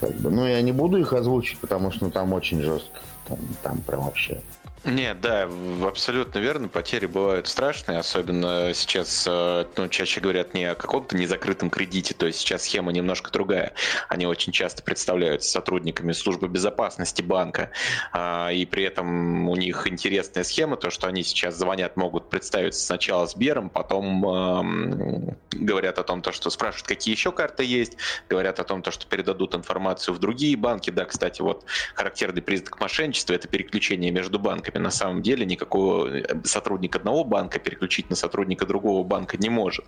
Как 0.00 0.14
бы. 0.14 0.30
Ну, 0.30 0.46
я 0.46 0.62
не 0.62 0.72
буду 0.72 0.96
их 0.98 1.12
озвучить, 1.12 1.58
потому 1.58 1.90
что 1.90 2.06
ну, 2.06 2.10
там 2.10 2.32
очень 2.32 2.62
жестко. 2.62 3.00
Там, 3.26 3.38
там 3.62 3.78
прям 3.78 4.04
вообще. 4.04 4.40
Нет, 4.84 5.20
да, 5.20 5.48
абсолютно 5.82 6.38
верно. 6.38 6.68
Потери 6.68 7.06
бывают 7.06 7.48
страшные, 7.48 7.98
особенно 7.98 8.72
сейчас, 8.74 9.26
э, 9.28 9.64
ну, 9.76 9.88
чаще 9.88 10.20
говорят 10.20 10.54
не 10.54 10.66
о 10.66 10.76
каком-то 10.76 11.16
незакрытом 11.16 11.68
кредите, 11.68 12.14
то 12.14 12.26
есть 12.26 12.38
сейчас 12.38 12.62
схема 12.62 12.92
немножко 12.92 13.32
другая. 13.32 13.72
Они 14.08 14.26
очень 14.26 14.52
часто 14.52 14.82
представляются 14.84 15.50
сотрудниками 15.50 16.12
службы 16.12 16.46
безопасности 16.46 17.22
банка, 17.22 17.70
а, 18.12 18.50
и 18.52 18.64
при 18.66 18.84
этом 18.84 19.48
у 19.48 19.56
них 19.56 19.86
интересная 19.88 20.44
схема, 20.44 20.76
то, 20.76 20.90
что 20.90 21.08
они 21.08 21.24
сейчас 21.24 21.56
звонят, 21.56 21.96
могут 21.96 22.30
представиться 22.30 22.84
сначала 22.84 23.26
Сбером, 23.26 23.70
потом 23.70 24.24
эм, 24.24 25.36
говорят 25.50 25.98
о 25.98 26.04
том, 26.04 26.22
то, 26.22 26.30
что 26.30 26.50
спрашивают, 26.50 26.86
какие 26.86 27.12
еще 27.12 27.32
карты 27.32 27.64
есть, 27.64 27.96
говорят 28.28 28.60
о 28.60 28.64
том, 28.64 28.82
то, 28.82 28.92
что 28.92 29.06
передадут 29.06 29.56
информацию 29.56 30.14
в 30.14 30.20
другие 30.20 30.56
банки. 30.56 30.90
Да, 30.90 31.04
кстати, 31.04 31.42
вот 31.42 31.64
характерный 31.94 32.42
признак 32.42 32.80
мошенничества– 32.80 33.32
это 33.34 33.48
переключение 33.48 34.12
между 34.12 34.38
банками 34.38 34.67
банками. 34.68 34.82
На 34.82 34.90
самом 34.90 35.22
деле 35.22 35.46
никакого 35.46 36.08
э, 36.08 36.24
сотрудник 36.44 36.96
одного 36.96 37.24
банка 37.24 37.58
переключить 37.58 38.10
на 38.10 38.16
сотрудника 38.16 38.66
другого 38.66 39.04
банка 39.04 39.36
не 39.36 39.50
может. 39.50 39.84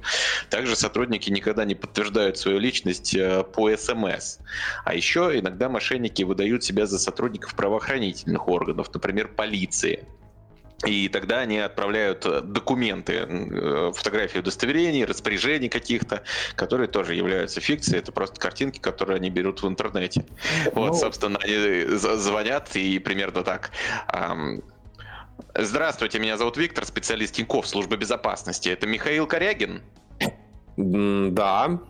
Также 0.48 0.76
сотрудники 0.76 1.30
никогда 1.30 1.64
не 1.64 1.74
подтверждают 1.74 2.38
свою 2.38 2.58
личность 2.58 3.14
э, 3.14 3.44
по 3.44 3.74
СМС. 3.76 4.38
А 4.84 4.94
еще 4.94 5.38
иногда 5.38 5.68
мошенники 5.68 6.24
выдают 6.24 6.64
себя 6.64 6.86
за 6.86 6.98
сотрудников 6.98 7.54
правоохранительных 7.54 8.48
органов, 8.48 8.90
например, 8.92 9.28
полиции. 9.28 10.06
И 10.86 11.08
тогда 11.08 11.40
они 11.40 11.58
отправляют 11.58 12.24
э, 12.24 12.40
документы, 12.40 13.92
фотографии 13.94 14.38
удостоверений, 14.38 15.04
распоряжений 15.04 15.68
каких-то, 15.68 16.22
которые 16.56 16.88
тоже 16.88 17.14
являются 17.14 17.60
фикцией. 17.60 17.98
Это 17.98 18.12
просто 18.12 18.40
картинки, 18.40 18.78
которые 18.78 19.16
они 19.16 19.28
берут 19.28 19.62
в 19.62 19.68
интернете. 19.68 20.24
Вот, 20.72 20.88
ну... 20.88 20.94
собственно, 20.94 21.38
они 21.38 21.84
звонят 21.96 22.74
и 22.76 22.98
примерно 22.98 23.42
так. 23.42 23.70
Здравствуйте, 25.54 26.18
меня 26.18 26.36
зовут 26.36 26.56
Виктор, 26.56 26.84
специалист 26.86 27.34
Тинькофф, 27.34 27.66
служба 27.66 27.96
безопасности. 27.96 28.68
Это 28.68 28.86
Михаил 28.86 29.26
Корягин? 29.26 29.82
Да. 30.76 31.80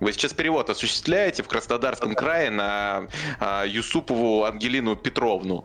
Вы 0.00 0.12
сейчас 0.12 0.32
перевод 0.32 0.70
осуществляете 0.70 1.42
в 1.42 1.48
Краснодарском 1.48 2.14
крае 2.14 2.50
на 2.50 3.08
а, 3.38 3.64
Юсупову 3.64 4.44
Ангелину 4.44 4.96
Петровну? 4.96 5.64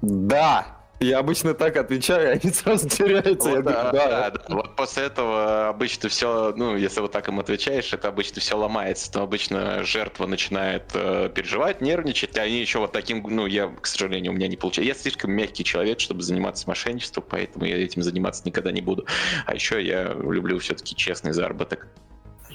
Да. 0.00 0.81
Я 1.02 1.18
обычно 1.18 1.54
так 1.54 1.76
отвечаю, 1.76 2.28
и 2.28 2.38
они 2.38 2.52
сразу 2.52 2.88
теряются. 2.88 3.48
Вот, 3.48 3.64
да, 3.64 3.90
да. 3.90 3.92
Да, 3.92 4.30
да. 4.30 4.42
Вот 4.48 4.76
после 4.76 5.04
этого 5.04 5.68
обычно 5.68 6.08
все, 6.08 6.52
ну, 6.56 6.76
если 6.76 7.00
вот 7.00 7.12
так 7.12 7.28
им 7.28 7.40
отвечаешь, 7.40 7.92
это 7.92 8.08
обычно 8.08 8.40
все 8.40 8.56
ломается. 8.56 9.10
То 9.10 9.22
обычно 9.22 9.82
жертва 9.84 10.26
начинает 10.26 10.84
э, 10.94 11.30
переживать, 11.34 11.80
нервничать, 11.80 12.38
а 12.38 12.42
они 12.42 12.60
еще 12.60 12.78
вот 12.78 12.92
таким, 12.92 13.22
ну, 13.28 13.46
я, 13.46 13.68
к 13.68 13.86
сожалению, 13.86 14.32
у 14.32 14.34
меня 14.34 14.48
не 14.48 14.56
получается. 14.56 14.88
Я 14.88 14.94
слишком 14.94 15.32
мягкий 15.32 15.64
человек, 15.64 16.00
чтобы 16.00 16.22
заниматься 16.22 16.68
мошенничеством, 16.68 17.24
поэтому 17.28 17.64
я 17.64 17.82
этим 17.82 18.02
заниматься 18.02 18.42
никогда 18.44 18.70
не 18.70 18.80
буду. 18.80 19.06
А 19.46 19.54
еще 19.54 19.84
я 19.84 20.12
люблю 20.14 20.58
все-таки 20.60 20.94
честный 20.94 21.32
заработок. 21.32 21.88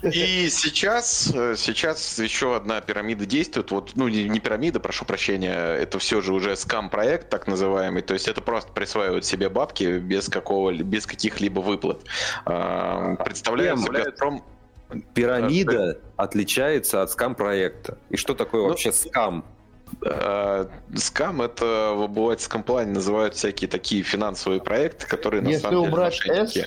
И 0.04 0.50
сейчас, 0.50 1.32
э, 1.34 1.56
сейчас 1.58 2.20
еще 2.20 2.56
одна 2.56 2.82
пирамида 2.82 3.26
действует. 3.26 3.72
Вот, 3.72 3.92
ну, 3.96 4.08
не 4.08 4.40
пирамида, 4.40 4.80
прошу 4.80 5.06
прощения, 5.06 5.54
это 5.54 6.00
все 6.00 6.22
же 6.22 6.34
уже 6.34 6.56
скам-проект, 6.56 7.30
так 7.30 7.48
называемый. 7.48 8.02
То 8.02 8.14
есть 8.14 8.28
это 8.28 8.42
просто 8.42 8.72
присваивают 8.72 9.26
себе 9.26 9.50
бабки 9.50 10.00
без, 10.00 10.30
какого, 10.30 10.74
без 10.74 11.06
каких-либо 11.06 11.60
выплат. 11.60 12.02
Представляем 12.46 13.84
Газпром... 13.84 14.44
Пирамида 15.14 16.00
отличается 16.16 17.02
от 17.02 17.12
скам-проекта. 17.12 17.98
И 18.10 18.18
что 18.18 18.34
такое 18.34 18.62
ну, 18.62 18.70
вообще 18.70 18.92
скам? 18.92 19.44
А, 20.06 20.70
скам 20.96 21.42
это 21.42 21.94
в 21.96 22.04
обывательском 22.04 22.64
плане 22.64 22.92
называют 22.92 23.36
всякие 23.36 23.70
такие 23.70 24.04
финансовые 24.04 24.62
проекты, 24.62 25.08
которые 25.08 25.42
на 25.42 25.50
Если 25.50 25.62
самом 25.62 25.82
деле 25.82 25.92
убрать 25.92 26.26
S, 26.26 26.58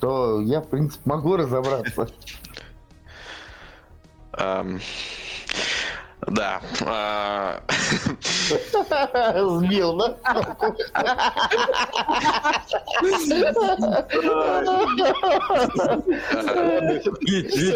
то 0.00 0.40
я, 0.40 0.60
в 0.60 0.68
принципе, 0.68 1.02
могу 1.04 1.36
разобраться. 1.36 2.08
Да. 6.26 6.60
А, 6.84 7.62
Сбил, 9.60 9.96
да? 9.96 10.16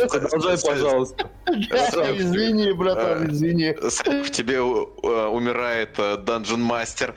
Продолжай, 0.09 0.59
пожалуйста. 0.59 1.31
Извини, 1.49 2.73
братан, 2.73 3.23
а, 3.23 3.27
извини. 3.27 3.73
В 3.73 4.31
тебе 4.31 4.61
умирает 4.61 5.99
Dungeon 5.99 6.69
Master. 6.69 7.15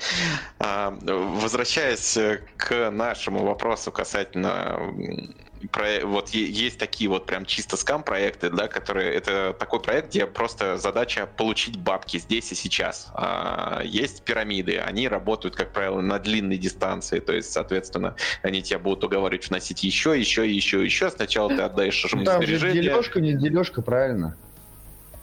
А, 0.60 0.96
возвращаясь 1.02 2.18
к 2.58 2.92
нашему 2.92 3.46
вопросу 3.46 3.92
касательно 3.92 4.80
про, 5.72 6.06
вот 6.06 6.30
есть 6.30 6.78
такие 6.78 7.10
вот 7.10 7.26
прям 7.26 7.46
чисто 7.46 7.78
скам 7.78 8.04
проекты, 8.04 8.50
да, 8.50 8.68
которые 8.68 9.14
это 9.14 9.56
такой 9.58 9.82
проект, 9.82 10.10
где 10.10 10.26
просто 10.26 10.78
задача 10.78 11.26
получить 11.26 11.78
бабки 11.78 12.18
здесь 12.18 12.52
и 12.52 12.56
сейчас. 12.56 13.10
А, 13.14 13.82
есть 13.84 14.24
пирамиды, 14.24 14.78
они 14.78 15.08
работают, 15.08 15.56
как 15.56 15.74
правило, 15.74 16.02
на 16.02 16.20
длинной 16.20 16.58
дистанции, 16.58 17.20
то 17.20 17.34
есть, 17.34 17.52
соответственно, 17.52 18.16
они 18.42 18.62
тебя 18.62 18.80
будут 18.80 19.04
уговаривать 19.04 19.50
вносить 19.50 19.84
еще, 19.84 20.20
еще, 20.20 20.50
еще, 20.50 20.84
еще. 20.84 21.10
Сначала 21.10 21.50
ты 21.50 21.62
отдаешь 21.62 22.04
им 22.14 22.24
Там 22.24 22.42
сбережения. 22.42 22.82
дележка, 22.82 23.22
не 23.22 23.34
дележка, 23.34 23.82
правильно? 23.82 24.38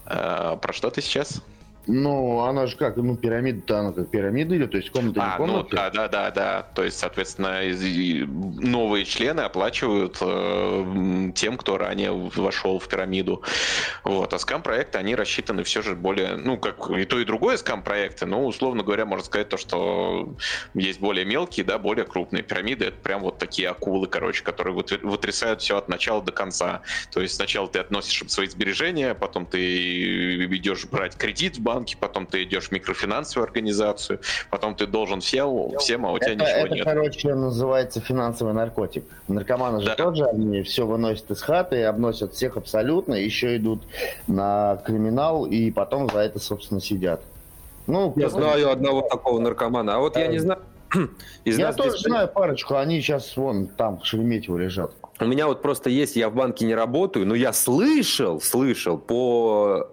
А, 0.05 0.57
про 0.57 0.73
что 0.73 0.91
ты 0.91 1.01
сейчас? 1.01 1.43
Ну, 1.87 2.41
она 2.41 2.67
же 2.67 2.77
как, 2.77 2.97
ну, 2.97 3.17
пирамида-то 3.17 3.79
она 3.81 3.93
как 3.93 4.09
пирамида 4.09 4.57
идет, 4.57 4.71
то 4.71 4.77
есть 4.77 4.91
комната 4.91 5.21
а, 5.21 5.31
не 5.31 5.37
комната. 5.37 5.69
Ну, 5.71 5.77
да, 5.77 5.91
да, 5.91 6.09
да, 6.09 6.31
да. 6.31 6.63
То 6.75 6.85
есть, 6.85 6.99
соответственно, 6.99 7.61
новые 8.61 9.05
члены 9.05 9.41
оплачивают 9.41 10.19
э, 10.21 11.33
тем, 11.35 11.57
кто 11.57 11.79
ранее 11.79 12.13
вошел 12.13 12.79
в 12.79 12.87
пирамиду. 12.87 13.43
Вот. 14.05 14.33
А 14.33 14.39
скам-проекты, 14.39 14.99
они 14.99 15.17
рассчитаны 15.17 15.65
все 15.65 15.83
же 15.83 15.97
более, 15.97 16.37
ну, 16.37 16.57
как 16.57 16.89
и 16.91 17.05
то, 17.05 17.19
и 17.19 17.25
другое 17.25 17.57
скам-проекты, 17.57 18.27
но, 18.27 18.47
условно 18.47 18.85
говоря, 18.85 19.05
можно 19.05 19.25
сказать 19.25 19.49
то, 19.49 19.57
что 19.57 20.37
есть 20.75 21.01
более 21.01 21.25
мелкие, 21.25 21.67
да, 21.67 21.79
более 21.79 22.05
крупные 22.05 22.45
пирамиды. 22.45 22.87
Это 22.87 22.99
прям 22.99 23.23
вот 23.23 23.39
такие 23.39 23.69
акулы, 23.69 24.07
короче, 24.07 24.45
которые 24.45 24.75
вытрясают 24.75 25.63
все 25.63 25.79
от 25.79 25.89
начала 25.89 26.23
до 26.23 26.31
конца. 26.31 26.83
То 27.11 27.21
есть 27.21 27.35
сначала 27.35 27.67
ты 27.67 27.81
относишь 27.81 28.23
свои 28.31 28.47
сбережения, 28.47 29.15
потом 29.15 29.47
ты 29.47 30.45
идешь 30.45 30.85
брать 30.87 31.17
кредит 31.17 31.57
в 31.57 31.61
банк, 31.61 31.72
банке, 31.73 31.97
потом 31.99 32.27
ты 32.27 32.43
идешь 32.43 32.69
в 32.69 32.73
микрофинансовую 32.73 33.47
организацию, 33.47 34.21
потом 34.51 34.75
ты 34.75 34.87
должен 34.87 35.21
всем, 35.21 35.77
всем 35.79 36.07
а 36.07 36.13
у 36.13 36.19
тебя 36.19 36.33
это, 36.33 36.45
ничего 36.45 36.67
это, 36.67 36.75
нет. 36.75 36.85
короче, 36.85 37.35
называется 37.35 38.01
финансовый 38.01 38.53
наркотик. 38.53 39.05
Наркоманы 39.29 39.81
же 39.81 39.87
да. 39.87 39.95
тоже, 39.95 40.25
они 40.27 40.63
все 40.63 40.87
выносят 40.87 41.31
из 41.31 41.41
хаты, 41.41 41.85
обносят 41.85 42.35
всех 42.35 42.57
абсолютно, 42.57 43.15
еще 43.15 43.57
идут 43.57 43.83
на 44.27 44.83
криминал, 44.85 45.47
и 45.47 45.71
потом 45.71 46.11
за 46.11 46.21
это, 46.21 46.39
собственно, 46.39 46.81
сидят. 46.81 47.23
Ну, 47.87 48.13
я 48.17 48.29
знаю 48.29 48.71
одного 48.71 49.03
такого 49.03 49.41
наркомана, 49.41 49.97
а 49.97 49.99
вот 49.99 50.17
я 50.17 50.27
не 50.27 50.39
знаю, 50.39 50.61
из 51.45 51.59
я 51.59 51.73
тоже 51.73 51.91
здесь... 51.91 52.03
знаю 52.03 52.29
парочку, 52.29 52.77
они 52.77 53.01
сейчас 53.01 53.37
вон 53.37 53.67
там 53.67 53.99
в 53.99 54.07
Шереметьево 54.07 54.59
лежат. 54.59 54.93
У 55.21 55.25
меня 55.25 55.47
вот 55.47 55.63
просто 55.63 55.89
есть, 55.89 56.17
я 56.17 56.29
в 56.29 56.35
банке 56.35 56.65
не 56.65 56.75
работаю, 56.75 57.27
но 57.27 57.35
я 57.35 57.53
слышал, 57.53 58.41
слышал 58.41 58.99
по 58.99 59.89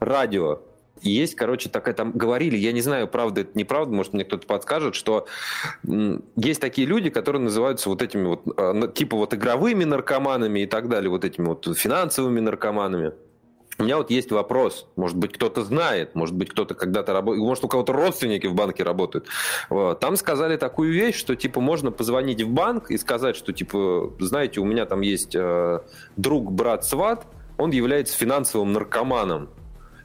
радио 0.00 0.60
есть, 1.10 1.34
короче, 1.34 1.68
такая 1.68 1.94
там 1.94 2.12
говорили, 2.12 2.56
я 2.56 2.72
не 2.72 2.80
знаю, 2.80 3.08
правда 3.08 3.42
это 3.42 3.56
неправда, 3.56 3.94
может 3.94 4.12
мне 4.12 4.24
кто-то 4.24 4.46
подскажет, 4.46 4.94
что 4.94 5.26
есть 6.36 6.60
такие 6.60 6.86
люди, 6.86 7.10
которые 7.10 7.42
называются 7.42 7.88
вот 7.88 8.02
этими 8.02 8.26
вот, 8.26 8.42
а, 8.56 8.88
типа 8.88 9.16
вот 9.16 9.34
игровыми 9.34 9.84
наркоманами 9.84 10.60
и 10.60 10.66
так 10.66 10.88
далее, 10.88 11.10
вот 11.10 11.24
этими 11.24 11.46
вот 11.46 11.76
финансовыми 11.76 12.40
наркоманами. 12.40 13.12
У 13.76 13.82
меня 13.82 13.96
вот 13.96 14.10
есть 14.10 14.30
вопрос, 14.30 14.86
может 14.94 15.16
быть, 15.16 15.32
кто-то 15.32 15.64
знает, 15.64 16.14
может 16.14 16.36
быть, 16.36 16.50
кто-то 16.50 16.74
когда-то 16.74 17.12
работает, 17.12 17.44
может, 17.44 17.64
у 17.64 17.68
кого-то 17.68 17.92
родственники 17.92 18.46
в 18.46 18.54
банке 18.54 18.84
работают. 18.84 19.26
Там 19.68 20.16
сказали 20.16 20.56
такую 20.56 20.92
вещь, 20.92 21.16
что, 21.16 21.34
типа, 21.34 21.60
можно 21.60 21.90
позвонить 21.90 22.40
в 22.42 22.50
банк 22.50 22.92
и 22.92 22.98
сказать, 22.98 23.34
что, 23.34 23.52
типа, 23.52 24.12
знаете, 24.20 24.60
у 24.60 24.64
меня 24.64 24.86
там 24.86 25.00
есть 25.00 25.34
э, 25.34 25.80
друг, 26.16 26.52
брат, 26.52 26.84
сват, 26.84 27.26
он 27.58 27.70
является 27.70 28.16
финансовым 28.16 28.72
наркоманом 28.72 29.48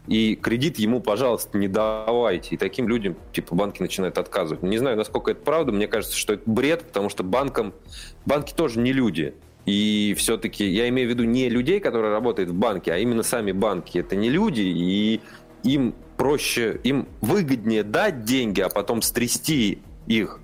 и 0.09 0.35
кредит 0.35 0.79
ему, 0.79 1.01
пожалуйста, 1.01 1.55
не 1.59 1.67
давайте. 1.67 2.55
И 2.55 2.57
таким 2.57 2.89
людям, 2.89 3.15
типа, 3.31 3.53
банки 3.53 3.79
начинают 3.79 4.17
отказывать. 4.17 4.63
Не 4.63 4.79
знаю, 4.79 4.97
насколько 4.97 5.29
это 5.31 5.41
правда, 5.41 5.71
мне 5.71 5.87
кажется, 5.87 6.17
что 6.17 6.33
это 6.33 6.49
бред, 6.49 6.83
потому 6.83 7.09
что 7.09 7.23
банкам, 7.23 7.75
банки 8.25 8.51
тоже 8.53 8.79
не 8.79 8.91
люди. 8.91 9.35
И 9.67 10.15
все-таки 10.17 10.65
я 10.65 10.89
имею 10.89 11.07
в 11.07 11.11
виду 11.11 11.25
не 11.25 11.47
людей, 11.47 11.79
которые 11.79 12.11
работают 12.11 12.49
в 12.49 12.55
банке, 12.55 12.91
а 12.91 12.97
именно 12.97 13.21
сами 13.21 13.51
банки. 13.51 13.99
Это 13.99 14.15
не 14.15 14.31
люди, 14.31 14.61
и 14.61 15.21
им 15.63 15.93
проще, 16.17 16.79
им 16.83 17.07
выгоднее 17.21 17.83
дать 17.83 18.23
деньги, 18.23 18.61
а 18.61 18.69
потом 18.69 19.03
стрясти 19.03 19.77
их 20.07 20.39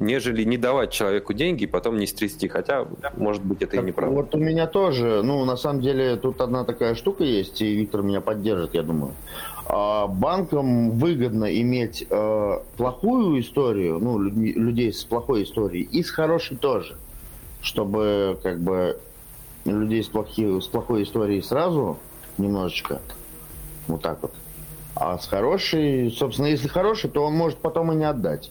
нежели 0.00 0.44
не 0.44 0.56
давать 0.56 0.90
человеку 0.90 1.34
деньги 1.34 1.64
и 1.64 1.66
потом 1.66 1.98
не 1.98 2.06
стрясти. 2.06 2.48
Хотя, 2.48 2.86
может 3.16 3.44
быть, 3.44 3.62
это 3.62 3.76
так 3.76 3.84
и 3.84 3.86
неправда. 3.86 4.16
Вот 4.16 4.34
у 4.34 4.38
меня 4.38 4.66
тоже, 4.66 5.22
ну, 5.22 5.44
на 5.44 5.56
самом 5.56 5.82
деле, 5.82 6.16
тут 6.16 6.40
одна 6.40 6.64
такая 6.64 6.94
штука 6.94 7.22
есть, 7.22 7.60
и 7.60 7.74
Виктор 7.74 8.02
меня 8.02 8.20
поддержит, 8.20 8.74
я 8.74 8.82
думаю. 8.82 9.12
А, 9.66 10.06
банкам 10.06 10.92
выгодно 10.92 11.54
иметь 11.60 12.06
э, 12.08 12.58
плохую 12.76 13.40
историю, 13.40 13.98
ну, 14.00 14.18
людей 14.18 14.92
с 14.92 15.04
плохой 15.04 15.44
историей, 15.44 15.82
и 15.82 16.02
с 16.02 16.10
хорошей 16.10 16.56
тоже. 16.56 16.96
Чтобы, 17.60 18.38
как 18.42 18.58
бы, 18.58 18.98
людей 19.66 20.02
с, 20.02 20.08
плохи, 20.08 20.60
с 20.60 20.66
плохой 20.66 21.02
историей 21.02 21.42
сразу 21.42 21.98
немножечко, 22.38 23.02
вот 23.86 24.00
так 24.00 24.22
вот. 24.22 24.32
А 24.94 25.18
с 25.18 25.26
хорошей, 25.26 26.10
собственно, 26.10 26.46
если 26.46 26.68
хороший, 26.68 27.10
то 27.10 27.22
он 27.22 27.34
может 27.34 27.58
потом 27.58 27.92
и 27.92 27.96
не 27.96 28.04
отдать 28.04 28.50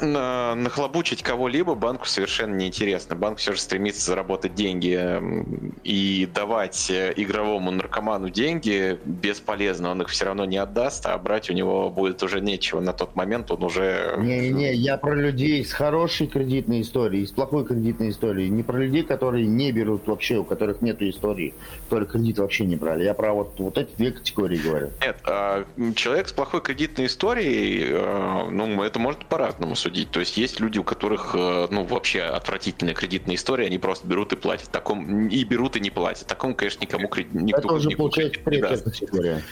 нахлобучить 0.00 1.22
кого-либо 1.22 1.74
банку 1.74 2.06
совершенно 2.06 2.54
неинтересно. 2.54 3.16
Банк 3.16 3.38
все 3.38 3.52
же 3.52 3.60
стремится 3.60 4.06
заработать 4.06 4.54
деньги 4.54 5.20
и 5.84 6.28
давать 6.32 6.90
э, 6.90 7.12
игровому 7.16 7.70
наркоману 7.70 8.30
деньги 8.30 8.98
бесполезно. 9.04 9.90
Он 9.90 10.02
их 10.02 10.08
все 10.08 10.26
равно 10.26 10.44
не 10.44 10.56
отдаст, 10.56 11.06
а 11.06 11.18
брать 11.18 11.50
у 11.50 11.52
него 11.52 11.90
будет 11.90 12.22
уже 12.22 12.40
нечего. 12.40 12.80
На 12.80 12.92
тот 12.92 13.14
момент 13.14 13.50
он 13.50 13.64
уже... 13.64 14.14
Не-не, 14.18 14.74
я 14.74 14.96
про 14.96 15.14
людей 15.14 15.64
с 15.64 15.72
хорошей 15.72 16.26
кредитной 16.26 16.82
историей, 16.82 17.26
с 17.26 17.32
плохой 17.32 17.64
кредитной 17.64 18.10
историей. 18.10 18.48
Не 18.48 18.62
про 18.62 18.78
людей, 18.78 19.02
которые 19.02 19.46
не 19.46 19.72
берут 19.72 20.06
вообще, 20.06 20.36
у 20.36 20.44
которых 20.44 20.82
нет 20.82 21.02
истории, 21.02 21.54
которые 21.84 22.08
кредит 22.08 22.38
вообще 22.38 22.64
не 22.64 22.76
брали. 22.76 23.04
Я 23.04 23.14
про 23.14 23.32
вот, 23.32 23.58
вот 23.58 23.76
эти 23.76 23.94
две 23.96 24.12
категории 24.12 24.58
говорю. 24.58 24.90
Нет, 25.00 25.18
а 25.24 25.64
человек 25.94 26.28
с 26.28 26.32
плохой 26.32 26.60
кредитной 26.62 27.06
историей, 27.06 27.84
э, 27.90 28.50
ну, 28.50 28.82
это 28.82 28.98
может 28.98 29.24
по-разному 29.26 29.59
судить. 29.74 30.10
То 30.10 30.20
есть 30.20 30.36
есть 30.36 30.60
люди, 30.60 30.78
у 30.78 30.84
которых, 30.84 31.34
э, 31.34 31.68
ну, 31.70 31.84
вообще 31.84 32.22
отвратительная 32.22 32.94
кредитная 32.94 33.36
история, 33.36 33.66
они 33.66 33.78
просто 33.78 34.06
берут 34.06 34.32
и 34.32 34.36
платят. 34.36 34.70
Таком, 34.70 35.28
и 35.28 35.44
берут 35.44 35.76
и 35.76 35.80
не 35.80 35.90
платят. 35.90 36.26
Такому, 36.26 36.54
конечно, 36.54 36.82
никому 36.82 37.08
кредит, 37.08 37.34
никто, 37.34 37.60
Это 37.60 37.72
уже 37.72 37.90
получается 37.90 38.40
третья 38.44 38.76
категория. 38.76 39.42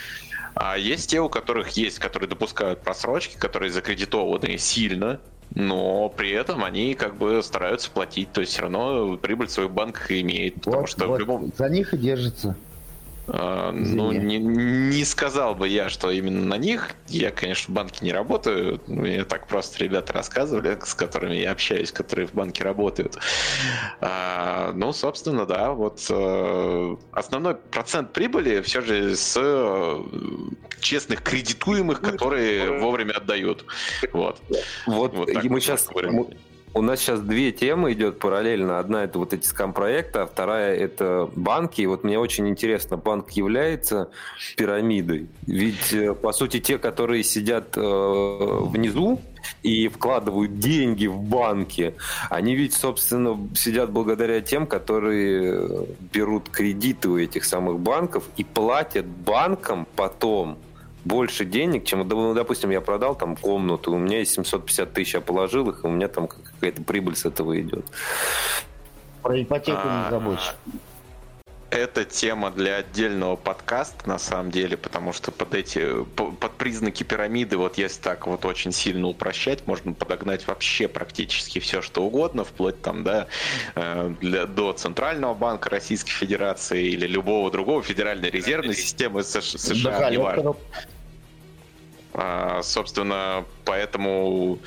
А 0.55 0.77
есть 0.77 1.11
те, 1.11 1.21
у 1.21 1.29
которых 1.29 1.71
есть, 1.71 1.99
которые 1.99 2.29
допускают 2.29 2.81
просрочки, 2.81 3.37
которые 3.37 3.71
закредитованы 3.71 4.59
сильно, 4.59 5.21
но 5.55 6.09
при 6.09 6.31
этом 6.31 6.65
они 6.65 6.95
как 6.95 7.17
бы 7.17 7.43
стараются 7.43 7.91
платить, 7.91 8.33
то 8.33 8.41
есть 8.41 8.53
все 8.53 8.63
равно 8.63 9.17
прибыль 9.17 9.49
свой 9.49 9.69
банк 9.69 10.07
имеет, 10.11 10.57
потому 10.57 10.81
вот, 10.81 10.91
что 10.91 11.07
вот, 11.07 11.17
в 11.17 11.21
любом... 11.21 11.53
За 11.57 11.69
них 11.69 11.95
и 11.95 11.97
держится. 11.97 12.57
А, 13.31 13.73
ну, 13.73 14.13
не, 14.13 14.39
не 14.39 15.05
сказал 15.05 15.55
бы 15.55 15.69
я, 15.69 15.89
что 15.89 16.11
именно 16.11 16.45
на 16.45 16.57
них. 16.57 16.91
Я, 17.09 17.31
конечно, 17.31 17.73
в 17.73 17.75
банке 17.75 18.05
не 18.05 18.13
работаю. 18.13 18.81
Мне 18.87 19.25
так 19.25 19.47
просто 19.47 19.83
ребята 19.85 20.13
рассказывали, 20.13 20.79
с 20.83 20.95
которыми 20.95 21.35
я 21.35 21.53
общаюсь, 21.53 21.93
которые 21.93 22.27
в 22.27 22.35
банке 22.35 22.65
работают. 22.65 23.19
А, 24.01 24.73
ну, 24.75 24.93
собственно, 24.93 25.45
да, 25.47 25.73
вот 25.73 26.05
э, 26.09 26.97
основной 27.13 27.57
процент 27.57 28.13
прибыли 28.13 28.63
все 28.63 28.81
же 28.81 29.15
с 29.15 29.37
э, 29.37 30.03
честных 30.81 31.23
кредитуемых, 31.23 32.01
которые 32.01 32.79
вовремя 32.81 33.13
отдают. 33.13 33.65
Вот. 34.13 34.41
Вот, 34.87 35.15
вот 35.15 35.29
мы 35.45 35.61
сейчас... 35.61 35.89
Мы 35.93 36.29
у 36.75 36.83
нас 36.83 37.01
сейчас 37.01 37.21
две 37.21 37.53
темы 37.53 37.93
идет 37.93 38.19
параллельно. 38.19 38.79
Одна 38.79 39.05
это 39.05 39.19
вот 39.19 39.33
эти 39.33 39.47
скам-проекты, 39.47 40.21
а 40.21 40.27
вторая 40.27 40.77
это 40.77 41.29
банки. 41.35 41.81
И 41.81 41.87
вот 41.87 42.05
мне 42.05 42.19
очень 42.19 42.49
интересно, 42.49 42.97
банк 42.97 43.31
является 43.31 44.11
пирамидой? 44.57 45.29
Ведь, 45.47 45.93
э, 45.93 46.15
по 46.15 46.33
сути, 46.33 46.61
те, 46.61 46.79
которые 46.79 47.25
сидят 47.25 47.77
э, 47.77 47.81
внизу 47.81 49.21
и 49.63 49.89
вкладывают 49.89 50.59
деньги 50.59 51.07
в 51.07 51.19
банки, 51.21 51.95
они 52.31 52.55
ведь, 52.55 52.75
собственно, 52.75 53.39
сидят 53.55 53.91
благодаря 53.91 54.41
тем, 54.41 54.67
которые 54.67 55.87
берут 56.13 56.49
кредиты 56.49 57.09
у 57.09 57.19
этих 57.19 57.45
самых 57.45 57.81
банков 57.81 58.25
и 58.37 58.45
платят 58.45 59.07
банкам 59.07 59.87
потом 59.97 60.59
больше 61.09 61.45
денег, 61.45 61.85
чем, 61.85 62.07
ну, 62.07 62.35
допустим, 62.35 62.71
я 62.71 62.81
продал 62.81 63.17
там 63.17 63.35
комнату, 63.35 63.93
у 63.93 63.99
меня 63.99 64.19
есть 64.19 64.33
750 64.33 64.93
тысяч, 64.93 65.15
я 65.15 65.21
положил 65.21 65.69
их, 65.71 65.85
и 65.85 65.87
у 65.87 65.91
меня 65.91 66.09
там 66.09 66.29
какая-то 66.29 66.83
прибыль 66.83 67.17
с 67.17 67.25
этого 67.25 67.59
идет. 67.59 67.87
Про 69.23 69.43
ипотеку 69.43 69.89
не 69.89 70.07
а, 70.07 70.11
забудь 70.11 70.55
это 71.71 72.05
тема 72.05 72.51
для 72.51 72.77
отдельного 72.77 73.37
подкаста, 73.37 74.09
на 74.09 74.19
самом 74.19 74.51
деле, 74.51 74.77
потому 74.77 75.13
что 75.13 75.31
под 75.31 75.55
эти, 75.55 76.05
под 76.15 76.53
признаки 76.53 77.03
пирамиды, 77.03 77.57
вот 77.57 77.77
если 77.77 78.01
так 78.01 78.27
вот 78.27 78.45
очень 78.45 78.73
сильно 78.73 79.07
упрощать, 79.09 79.67
можно 79.67 79.93
подогнать 79.93 80.47
вообще 80.47 80.89
практически 80.89 81.59
все, 81.59 81.83
что 81.83 82.05
угодно, 82.05 82.45
вплоть 82.45 82.81
там, 82.81 83.05
да, 83.05 83.27
э, 83.75 84.15
для, 84.21 84.47
до 84.47 84.73
Центрального 84.73 85.35
банка 85.35 85.71
Российской 85.71 86.13
Федерации 86.13 86.87
или 86.87 87.07
любого 87.07 87.51
другого 87.51 87.83
федеральной 87.83 88.31
резервной 88.31 88.75
системы 88.75 89.23
США, 89.23 89.99
да, 89.99 90.11
неважно. 90.11 90.57
А, 92.21 92.63
собственно, 92.63 93.47
поэтому 93.65 94.59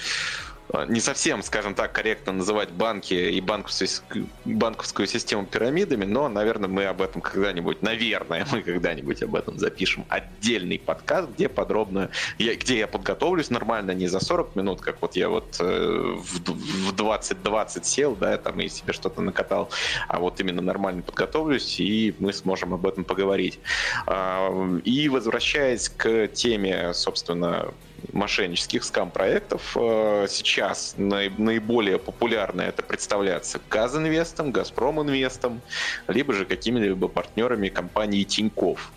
не 0.88 0.99
совсем, 0.99 1.43
скажем 1.43 1.75
так, 1.75 1.91
корректно 1.91 2.34
называть 2.34 2.71
банки 2.71 3.13
и 3.13 3.41
банковскую, 3.41 4.27
банковскую 4.45 5.07
систему 5.07 5.45
пирамидами, 5.45 6.05
но, 6.05 6.29
наверное, 6.29 6.69
мы 6.69 6.86
об 6.86 7.01
этом 7.01 7.21
когда-нибудь, 7.21 7.81
наверное, 7.81 8.45
мы 8.51 8.62
когда-нибудь 8.62 9.21
об 9.23 9.36
этом 9.36 9.60
запишем 9.60 10.05
отдельный 10.10 10.79
подкаст, 10.79 11.29
где 11.31 11.49
подробно, 11.49 12.10
я, 12.38 12.55
где 12.55 12.79
я 12.79 12.88
подготовлюсь 12.88 13.49
нормально, 13.49 13.91
не 13.91 14.07
за 14.07 14.19
40 14.19 14.55
минут, 14.55 14.81
как 14.81 15.01
вот 15.01 15.15
я 15.15 15.29
вот 15.29 15.57
э, 15.60 16.15
в 16.17 16.91
20-20 16.93 17.84
сел, 17.84 18.15
да, 18.15 18.38
там 18.38 18.60
и 18.60 18.69
себе 18.69 18.93
что-то 18.93 19.21
накатал, 19.21 19.69
а 20.07 20.19
вот 20.19 20.39
именно 20.39 20.62
нормально 20.62 21.01
подготовлюсь, 21.01 21.79
и 21.79 22.15
мы 22.19 22.31
сможем 22.34 22.73
об 22.73 22.88
этом 22.88 23.03
поговорить. 23.03 23.60
Э, 24.07 24.79
и 24.86 25.10
возвращаясь 25.10 25.89
к 25.89 26.27
теме, 26.29 26.93
собственно, 26.93 27.73
мошеннических 28.12 28.84
скам-проектов. 28.84 29.76
Э, 29.76 30.28
сейчас 30.30 30.96
наиболее 30.98 32.00
популярно 32.00 32.62
это 32.62 32.84
представляется 32.84 33.60
Газинвестом, 33.70 34.52
Газпром 34.52 35.02
Инвестом, 35.02 35.64
либо 36.08 36.34
же 36.34 36.46
какими-либо 36.46 37.08
партнерами 37.08 37.70
компании 37.70 38.24
Тиньков 38.24 38.94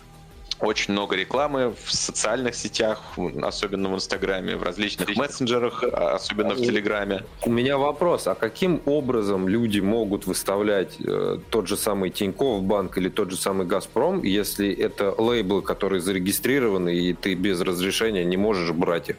очень 0.59 0.93
много 0.93 1.15
рекламы 1.15 1.75
в 1.83 1.91
социальных 1.91 2.55
сетях, 2.55 3.01
особенно 3.41 3.89
в 3.89 3.95
Инстаграме, 3.95 4.55
в 4.55 4.63
различных 4.63 5.15
мессенджерах, 5.15 5.83
а, 5.83 6.15
особенно 6.15 6.53
в 6.53 6.57
Телеграме. 6.57 7.23
У 7.43 7.49
меня 7.49 7.77
вопрос, 7.77 8.27
а 8.27 8.35
каким 8.35 8.81
образом 8.85 9.47
люди 9.47 9.79
могут 9.79 10.25
выставлять 10.25 10.95
э, 10.99 11.39
тот 11.49 11.67
же 11.67 11.77
самый 11.77 12.09
Тинькофф 12.09 12.63
банк 12.63 12.97
или 12.97 13.09
тот 13.09 13.31
же 13.31 13.37
самый 13.37 13.67
Газпром, 13.67 14.23
если 14.23 14.73
это 14.73 15.13
лейблы, 15.17 15.61
которые 15.61 16.01
зарегистрированы, 16.01 16.95
и 16.95 17.13
ты 17.13 17.33
без 17.35 17.59
разрешения 17.61 18.23
не 18.23 18.37
можешь 18.37 18.71
брать 18.71 19.09
их? 19.09 19.17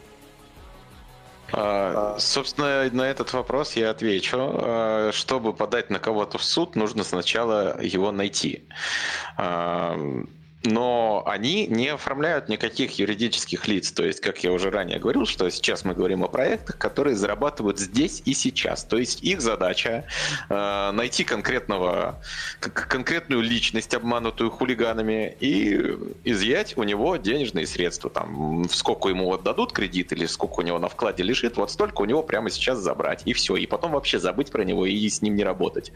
А, 1.52 2.16
собственно, 2.18 2.88
на 2.92 3.02
этот 3.02 3.32
вопрос 3.32 3.76
я 3.76 3.90
отвечу. 3.90 4.36
А, 4.38 5.10
чтобы 5.12 5.52
подать 5.52 5.90
на 5.90 5.98
кого-то 5.98 6.38
в 6.38 6.44
суд, 6.44 6.76
нужно 6.76 7.04
сначала 7.04 7.80
его 7.80 8.10
найти. 8.12 8.64
А, 10.66 10.68
но 10.68 11.22
они 11.26 11.66
не 11.66 11.88
оформляют 11.88 12.48
никаких 12.48 12.98
юридических 12.98 13.66
лиц. 13.68 13.92
То 13.92 14.04
есть, 14.04 14.20
как 14.20 14.42
я 14.44 14.52
уже 14.52 14.70
ранее 14.70 14.98
говорил, 14.98 15.26
что 15.26 15.48
сейчас 15.50 15.84
мы 15.84 15.94
говорим 15.94 16.24
о 16.24 16.28
проектах, 16.28 16.78
которые 16.78 17.16
зарабатывают 17.16 17.78
здесь 17.78 18.22
и 18.24 18.34
сейчас. 18.34 18.84
То 18.84 18.96
есть 18.96 19.22
их 19.22 19.40
задача 19.40 20.04
э, 20.48 20.90
найти 20.92 21.24
конкретного, 21.24 22.20
конкретную 22.60 23.42
личность, 23.42 23.94
обманутую 23.94 24.50
хулиганами, 24.50 25.36
и 25.40 25.96
изъять 26.24 26.76
у 26.76 26.82
него 26.82 27.16
денежные 27.16 27.66
средства. 27.66 28.10
Там, 28.10 28.68
сколько 28.70 29.08
ему 29.08 29.32
отдадут 29.32 29.72
кредит 29.72 30.12
или 30.12 30.26
сколько 30.26 30.60
у 30.60 30.62
него 30.62 30.78
на 30.78 30.88
вкладе 30.88 31.22
лежит, 31.22 31.56
вот 31.56 31.70
столько 31.70 32.02
у 32.02 32.04
него 32.04 32.22
прямо 32.22 32.50
сейчас 32.50 32.78
забрать. 32.78 33.22
И 33.24 33.32
все. 33.32 33.56
И 33.56 33.66
потом 33.66 33.92
вообще 33.92 34.18
забыть 34.18 34.50
про 34.50 34.62
него 34.62 34.86
и 34.86 35.08
с 35.08 35.22
ним 35.22 35.36
не 35.36 35.44
работать. 35.44 35.92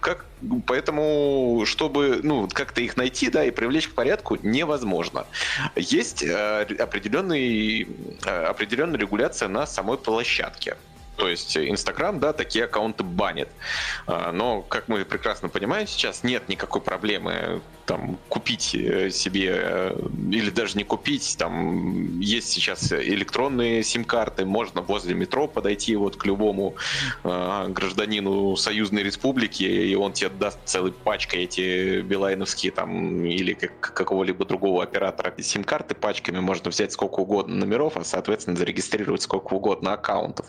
Как, 0.00 0.24
поэтому, 0.66 1.64
чтобы 1.66 2.20
ну, 2.22 2.48
как-то 2.48 2.80
их 2.80 2.96
найти 2.96 3.28
да, 3.28 3.44
и 3.44 3.50
привлечь 3.50 3.88
к 3.88 3.94
порядку, 3.94 4.38
невозможно. 4.42 5.26
Есть 5.76 6.22
э, 6.22 6.66
э, 6.68 6.74
определенная 6.76 7.38
регуляция 8.98 9.48
на 9.48 9.66
самой 9.66 9.98
площадке. 9.98 10.76
То 11.16 11.28
есть 11.28 11.56
Инстаграм, 11.56 12.18
да, 12.18 12.32
такие 12.32 12.64
аккаунты 12.64 13.04
банит. 13.04 13.48
А, 14.06 14.32
но, 14.32 14.62
как 14.62 14.88
мы 14.88 15.04
прекрасно 15.04 15.48
понимаем, 15.48 15.86
сейчас 15.86 16.24
нет 16.24 16.48
никакой 16.48 16.80
проблемы 16.80 17.62
там 17.86 18.18
купить 18.28 18.74
э, 18.74 19.10
себе 19.10 19.52
э, 19.54 20.08
или 20.30 20.50
даже 20.50 20.76
не 20.76 20.84
купить. 20.84 21.36
Там 21.38 22.18
есть 22.20 22.48
сейчас 22.48 22.92
электронные 22.92 23.82
сим-карты, 23.82 24.44
можно 24.44 24.80
возле 24.80 25.14
метро 25.14 25.46
подойти 25.46 25.96
вот 25.96 26.16
к 26.16 26.24
любому 26.24 26.76
э, 27.22 27.66
гражданину 27.68 28.56
Союзной 28.56 29.02
Республики, 29.02 29.64
и 29.64 29.94
он 29.94 30.12
тебе 30.12 30.30
даст 30.30 30.58
целой 30.64 30.92
пачкой 30.92 31.44
эти 31.44 32.00
билайновские 32.00 32.72
там 32.72 33.24
или 33.24 33.54
как, 33.54 33.92
какого-либо 33.94 34.44
другого 34.44 34.82
оператора 34.82 35.34
сим-карты 35.38 35.94
пачками. 35.94 36.40
Можно 36.40 36.70
взять 36.70 36.92
сколько 36.92 37.20
угодно 37.20 37.56
номеров, 37.56 37.96
а 37.96 38.04
соответственно 38.04 38.56
зарегистрировать 38.56 39.22
сколько 39.22 39.54
угодно 39.54 39.92
аккаунтов. 39.92 40.46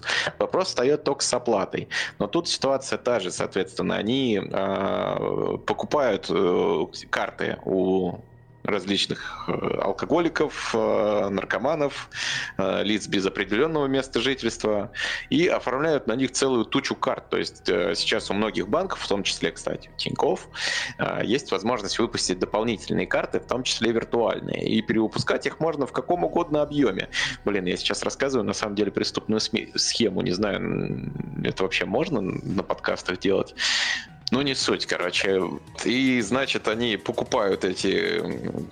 Вопрос 0.56 0.70
встает 0.70 1.04
только 1.04 1.22
с 1.22 1.34
оплатой. 1.34 1.90
Но 2.18 2.28
тут 2.28 2.48
ситуация 2.48 2.98
та 2.98 3.20
же, 3.20 3.30
соответственно, 3.30 3.98
они 3.98 4.40
э, 4.42 5.58
покупают 5.66 6.28
э, 6.30 6.86
карты 7.10 7.58
у 7.66 8.20
различных 8.66 9.46
э, 9.48 9.52
алкоголиков, 9.82 10.72
э, 10.74 11.30
наркоманов, 11.30 12.10
э, 12.58 12.84
лиц 12.84 13.08
без 13.08 13.26
определенного 13.26 13.88
места 13.88 14.20
жительства 14.20 14.92
и 15.30 15.48
оформляют 15.48 16.08
на 16.08 16.16
них 16.16 16.32
целую 16.32 16.66
тучу 16.66 16.96
карт. 16.96 17.30
То 17.30 17.38
есть 17.38 17.66
сейчас 17.66 18.30
у 18.30 18.34
многих 18.34 18.68
банков, 18.68 19.00
в 19.00 19.08
том 19.08 19.24
числе, 19.24 19.52
кстати, 19.52 19.90
Тинькофф, 19.98 20.48
есть 21.24 21.52
возможность 21.52 22.00
выпустить 22.00 22.40
дополнительные 22.40 23.08
карты, 23.08 23.40
в 23.40 23.46
том 23.46 23.64
числе 23.64 23.92
виртуальные. 23.92 24.68
И 24.68 24.82
перевыпускать 24.82 25.46
их 25.46 25.60
можно 25.60 25.86
в 25.86 25.92
каком 25.92 26.24
угодно 26.24 26.62
объеме. 26.62 27.10
Блин, 27.44 27.66
я 27.66 27.78
сейчас 27.78 28.04
рассказываю, 28.04 28.46
на 28.46 28.54
самом 28.54 28.76
деле, 28.76 28.92
преступную 28.92 29.40
схему. 29.40 30.22
Не 30.22 30.32
знаю, 30.32 31.12
это 31.44 31.64
вообще 31.64 31.86
можно 31.86 32.22
на 32.22 32.64
подкастах 32.64 33.20
делать. 33.20 33.56
Ну, 34.32 34.42
не 34.42 34.56
суть, 34.56 34.86
короче. 34.88 35.42
И, 35.84 36.20
значит, 36.22 36.68
они 36.68 36.98
покупают 36.98 37.64
эти 37.64 38.24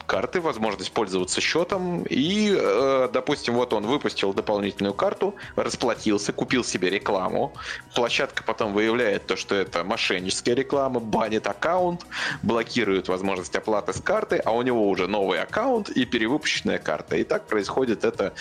карты, 0.07 0.41
возможность 0.41 0.91
пользоваться 0.91 1.41
счетом. 1.41 2.03
И, 2.09 2.53
э, 2.57 3.09
допустим, 3.13 3.53
вот 3.53 3.71
он 3.73 3.85
выпустил 3.85 4.33
дополнительную 4.33 4.95
карту, 4.95 5.35
расплатился, 5.55 6.33
купил 6.33 6.63
себе 6.63 6.89
рекламу. 6.89 7.53
Площадка 7.93 8.43
потом 8.43 8.73
выявляет 8.73 9.27
то, 9.27 9.35
что 9.35 9.53
это 9.53 9.83
мошенническая 9.83 10.55
реклама, 10.55 10.99
банит 10.99 11.45
аккаунт, 11.45 12.05
блокирует 12.41 13.07
возможность 13.07 13.55
оплаты 13.55 13.93
с 13.93 14.01
карты, 14.01 14.41
а 14.43 14.51
у 14.51 14.63
него 14.63 14.89
уже 14.89 15.07
новый 15.07 15.39
аккаунт 15.39 15.89
и 15.89 16.05
перевыпущенная 16.05 16.79
карта. 16.79 17.15
И 17.17 17.23
так 17.23 17.45
происходит 17.45 18.03
это 18.03 18.33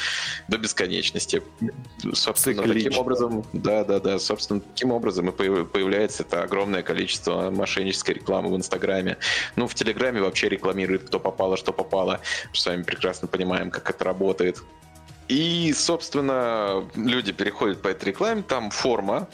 до 0.48 0.57
бесконечности. 0.57 1.42
Собственно, 2.14 2.62
Циклично. 2.62 2.90
таким 2.90 2.98
образом, 2.98 3.44
да, 3.53 3.85
да, 3.85 4.01
да, 4.01 4.18
собственно, 4.18 4.61
таким 4.61 4.92
образом 4.92 5.29
и 5.29 5.33
появляется 5.33 6.22
это 6.22 6.42
огромное 6.42 6.83
количество 6.83 7.03
количество 7.12 7.51
мошеннической 7.51 8.14
рекламы 8.14 8.51
в 8.51 8.57
Инстаграме. 8.57 9.18
Ну, 9.57 9.66
в 9.66 9.75
Телеграме 9.75 10.20
вообще 10.20 10.48
рекламирует 10.48 11.05
кто 11.05 11.20
попало, 11.20 11.57
что 11.57 11.72
попало. 11.72 12.20
Мы 12.51 12.57
с 12.57 12.66
вами 12.66 12.83
прекрасно 12.83 13.29
понимаем, 13.29 13.70
как 13.70 13.90
это 13.90 14.05
работает. 14.05 14.62
И, 15.29 15.72
собственно, 15.77 16.85
люди 16.94 17.33
переходят 17.33 17.83
по 17.83 17.88
этой 17.88 18.07
рекламе, 18.07 18.42
там 18.42 18.70
форма, 18.70 19.29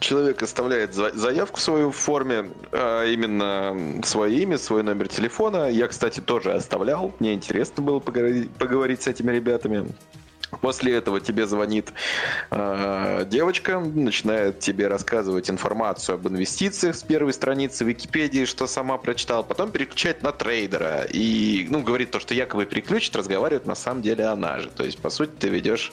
человек 0.00 0.42
оставляет 0.42 0.94
заявку 0.94 1.60
свою 1.60 1.90
в 1.90 1.96
форме, 1.96 2.50
а 2.72 3.04
именно 3.04 4.02
свое 4.04 4.42
имя, 4.42 4.58
свой 4.58 4.82
номер 4.82 5.08
телефона. 5.08 5.68
Я, 5.70 5.86
кстати, 5.88 6.20
тоже 6.20 6.52
оставлял. 6.52 7.12
Мне 7.20 7.34
интересно 7.34 7.82
было 7.82 8.00
поговорить, 8.00 8.50
поговорить 8.52 9.02
с 9.02 9.06
этими 9.08 9.32
ребятами. 9.32 9.92
После 10.60 10.94
этого 10.94 11.20
тебе 11.20 11.46
звонит 11.46 11.92
э, 12.50 13.24
девочка, 13.28 13.80
начинает 13.80 14.60
тебе 14.60 14.88
рассказывать 14.88 15.50
информацию 15.50 16.14
об 16.16 16.28
инвестициях 16.28 16.96
с 16.96 17.02
первой 17.02 17.32
страницы 17.32 17.84
Википедии, 17.84 18.44
что 18.44 18.66
сама 18.66 18.98
прочитала, 18.98 19.42
потом 19.42 19.70
переключает 19.70 20.22
на 20.22 20.32
трейдера 20.32 21.02
и, 21.02 21.66
ну, 21.68 21.82
говорит 21.82 22.10
то, 22.10 22.20
что 22.20 22.34
якобы 22.34 22.66
переключит, 22.66 23.16
разговаривает 23.16 23.66
на 23.66 23.74
самом 23.74 24.02
деле 24.02 24.24
она 24.24 24.60
же. 24.60 24.68
То 24.68 24.84
есть, 24.84 24.98
по 24.98 25.10
сути, 25.10 25.32
ты 25.38 25.48
ведешь 25.48 25.92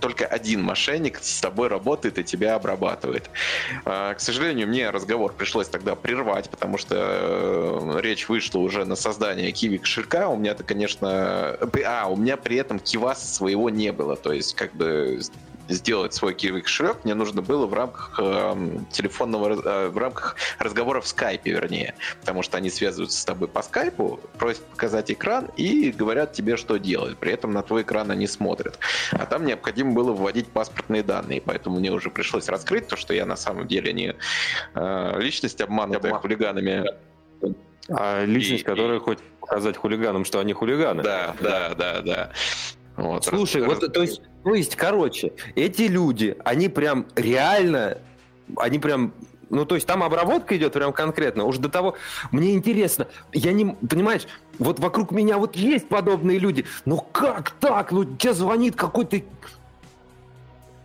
только 0.00 0.26
один 0.26 0.62
мошенник 0.62 1.18
с 1.22 1.40
тобой 1.40 1.68
работает 1.68 2.18
и 2.18 2.24
тебя 2.24 2.54
обрабатывает. 2.54 3.30
Э, 3.84 4.14
к 4.14 4.20
сожалению, 4.20 4.68
мне 4.68 4.90
разговор 4.90 5.32
пришлось 5.32 5.68
тогда 5.68 5.94
прервать, 5.94 6.50
потому 6.50 6.78
что 6.78 6.96
э, 6.98 8.00
речь 8.00 8.28
вышла 8.28 8.58
уже 8.58 8.84
на 8.84 8.96
создание 8.96 9.50
киви 9.52 9.78
кошелька. 9.78 10.28
У 10.28 10.36
меня-то, 10.36 10.64
конечно... 10.64 11.58
А, 11.84 12.06
у 12.08 12.16
меня 12.16 12.36
при 12.36 12.56
этом 12.56 12.78
киваса 12.78 13.26
своего 13.26 13.70
не 13.70 13.85
не 13.86 13.92
было. 13.92 14.16
То 14.16 14.32
есть, 14.32 14.54
как 14.54 14.74
бы 14.74 15.20
сделать 15.68 16.14
свой 16.14 16.34
кошелек, 16.34 17.04
мне 17.04 17.14
нужно 17.14 17.42
было 17.42 17.66
в 17.66 17.74
рамках 17.74 18.20
э, 18.20 18.54
телефонного, 18.92 19.60
э, 19.60 19.88
в 19.88 19.98
рамках 19.98 20.36
разговора 20.60 21.00
в 21.00 21.08
скайпе, 21.08 21.50
вернее, 21.50 21.94
потому 22.20 22.42
что 22.42 22.56
они 22.56 22.70
связываются 22.70 23.20
с 23.20 23.24
тобой 23.24 23.48
по 23.48 23.62
скайпу, 23.62 24.20
просят 24.38 24.64
показать 24.66 25.10
экран 25.10 25.48
и 25.56 25.90
говорят 25.90 26.32
тебе, 26.32 26.56
что 26.56 26.76
делать. 26.76 27.18
При 27.18 27.32
этом 27.32 27.52
на 27.52 27.62
твой 27.62 27.82
экран 27.82 28.12
они 28.12 28.28
смотрят. 28.28 28.78
А 29.10 29.26
там 29.26 29.44
необходимо 29.44 29.92
было 29.92 30.12
вводить 30.12 30.46
паспортные 30.48 31.02
данные, 31.02 31.40
поэтому 31.40 31.80
мне 31.80 31.90
уже 31.90 32.10
пришлось 32.10 32.48
раскрыть 32.48 32.86
то, 32.86 32.96
что 32.96 33.12
я 33.12 33.26
на 33.26 33.36
самом 33.36 33.66
деле 33.66 33.92
не 33.92 34.14
э, 34.74 35.20
личность 35.20 35.60
обманутая 35.60 36.12
Обман. 36.12 36.22
хулиганами. 36.22 36.84
А 37.88 38.24
личность, 38.24 38.62
и, 38.62 38.64
которая 38.64 38.98
и... 38.98 39.00
хочет 39.00 39.22
показать 39.40 39.76
хулиганам, 39.76 40.24
что 40.24 40.38
они 40.40 40.52
хулиганы. 40.52 41.02
Да, 41.02 41.34
да, 41.40 41.74
да, 41.74 42.00
да. 42.02 42.32
Вот, 42.96 43.24
Слушай, 43.24 43.62
раз, 43.62 43.74
вот, 43.74 43.82
раз... 43.82 43.92
то 43.92 44.02
есть, 44.02 44.22
то 44.42 44.54
есть, 44.54 44.76
короче, 44.76 45.32
эти 45.54 45.82
люди, 45.82 46.36
они 46.44 46.68
прям 46.68 47.06
реально, 47.14 47.98
они 48.56 48.78
прям 48.78 49.12
ну, 49.48 49.64
то 49.64 49.76
есть 49.76 49.86
там 49.86 50.02
обработка 50.02 50.56
идет 50.56 50.72
прям 50.72 50.92
конкретно. 50.92 51.44
Уж 51.44 51.58
до 51.58 51.68
того... 51.68 51.94
Мне 52.32 52.54
интересно, 52.54 53.06
я 53.32 53.52
не... 53.52 53.76
Понимаешь, 53.88 54.22
вот 54.58 54.80
вокруг 54.80 55.12
меня 55.12 55.38
вот 55.38 55.54
есть 55.54 55.88
подобные 55.88 56.38
люди. 56.38 56.64
Но 56.84 56.98
как 56.98 57.50
так? 57.52 57.92
Ну, 57.92 58.04
тебе 58.04 58.34
звонит 58.34 58.74
какой-то... 58.74 59.20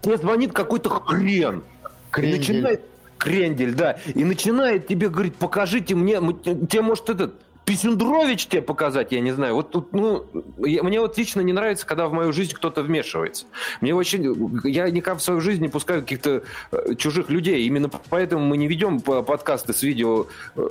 Тебе 0.02 0.18
звонит 0.18 0.54
какой-то 0.54 0.90
хрен. 0.90 1.64
Крендель. 2.12 2.38
начинает... 2.38 2.82
Крендель, 3.18 3.74
да. 3.74 3.98
И 4.14 4.24
начинает 4.24 4.88
тебе 4.88 5.10
говорить, 5.10 5.36
покажите 5.36 5.96
мне... 5.96 6.18
Тебе, 6.18 6.82
может, 6.84 7.10
этот 7.10 7.42
Писюндрович 7.66 8.48
тебе 8.48 8.62
показать, 8.62 9.12
я 9.12 9.20
не 9.20 9.32
знаю. 9.32 9.56
Вот 9.56 9.72
тут, 9.72 9.94
ну, 9.94 10.26
я, 10.58 10.82
мне 10.84 11.00
вот 11.00 11.18
лично 11.18 11.42
не 11.42 11.54
нравится, 11.54 11.86
когда 11.86 12.08
в 12.08 12.14
мою 12.14 12.34
жизнь 12.34 12.54
кто-то 12.54 12.82
вмешивается. 12.82 13.46
Мне 13.82 13.94
очень, 13.94 14.68
я 14.68 14.90
никак 14.90 15.20
в 15.20 15.22
свою 15.22 15.42
жизнь 15.42 15.62
не 15.62 15.70
пускаю 15.70 16.02
каких-то 16.02 16.44
э, 16.72 16.96
чужих 16.96 17.30
людей. 17.30 17.64
Именно 17.66 17.90
поэтому 18.10 18.46
мы 18.46 18.58
не 18.58 18.68
ведем 18.68 19.00
подкасты 19.00 19.74
с 19.74 19.84
видео, 19.84 20.26
э, 20.56 20.68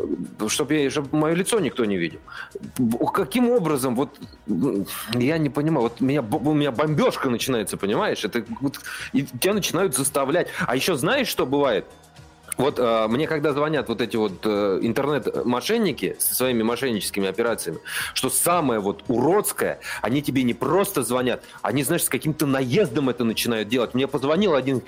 чтобы, 0.49 0.75
я, 0.75 0.91
мое 1.13 1.35
лицо 1.35 1.61
никто 1.61 1.85
не 1.85 1.97
видел. 1.97 2.19
Каким 3.15 3.51
образом, 3.51 3.95
вот, 3.95 4.19
я 5.15 5.39
не 5.39 5.49
понимаю, 5.49 5.83
вот 5.85 6.01
меня, 6.01 6.23
у 6.23 6.55
меня 6.55 6.73
бомбежка 6.73 7.31
начинается, 7.31 7.77
понимаешь? 7.77 8.25
Это, 8.25 8.45
вот, 8.61 8.81
и 9.13 9.23
тебя 9.23 9.55
начинают 9.55 9.97
заставлять. 9.97 10.49
А 10.67 10.75
еще 10.75 10.97
знаешь, 10.97 11.29
что 11.29 11.47
бывает? 11.47 11.87
Вот 12.57 12.79
э, 12.79 13.07
мне 13.09 13.27
когда 13.27 13.53
звонят 13.53 13.89
вот 13.89 14.01
эти 14.01 14.17
вот 14.17 14.45
э, 14.45 14.79
интернет-мошенники 14.83 16.17
со 16.19 16.35
своими 16.35 16.63
мошенническими 16.63 17.29
операциями, 17.29 17.79
что 18.15 18.31
самое 18.31 18.81
вот 18.81 19.05
уродское, 19.09 19.81
они 20.03 20.23
тебе 20.23 20.43
не 20.43 20.55
просто 20.55 21.03
звонят, 21.03 21.43
они, 21.63 21.83
знаешь, 21.83 22.05
с 22.05 22.09
каким-то 22.09 22.47
наездом 22.47 23.09
это 23.09 23.25
начинают 23.25 23.69
делать. 23.69 23.95
Мне 23.95 24.07
позвонил 24.07 24.55
один 24.55 24.83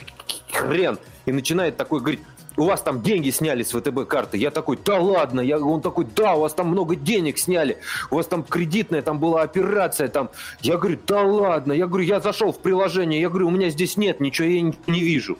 хрен 0.52 0.98
и 1.26 1.32
начинает 1.32 1.76
такой 1.76 2.00
говорить, 2.00 2.20
у 2.56 2.64
вас 2.64 2.82
там 2.82 3.02
деньги 3.02 3.30
сняли 3.30 3.62
с 3.62 3.72
ВТБ 3.72 4.06
карты. 4.06 4.36
Я 4.36 4.50
такой, 4.50 4.78
да 4.84 4.98
ладно. 4.98 5.40
Я, 5.40 5.58
он 5.58 5.80
такой, 5.80 6.06
да, 6.14 6.34
у 6.34 6.40
вас 6.40 6.54
там 6.54 6.68
много 6.68 6.96
денег 6.96 7.38
сняли. 7.38 7.78
У 8.10 8.16
вас 8.16 8.26
там 8.26 8.42
кредитная, 8.42 9.02
там 9.02 9.18
была 9.18 9.42
операция. 9.42 10.08
Там. 10.08 10.30
Я 10.60 10.76
говорю, 10.76 10.98
да 11.06 11.22
ладно. 11.22 11.72
Я 11.72 11.86
говорю, 11.86 12.04
я 12.04 12.20
зашел 12.20 12.52
в 12.52 12.58
приложение. 12.58 13.20
Я 13.20 13.30
говорю, 13.30 13.48
у 13.48 13.50
меня 13.50 13.70
здесь 13.70 13.96
нет 13.96 14.20
ничего, 14.20 14.48
я 14.48 14.60
не, 14.60 14.74
не 14.86 15.00
вижу 15.00 15.38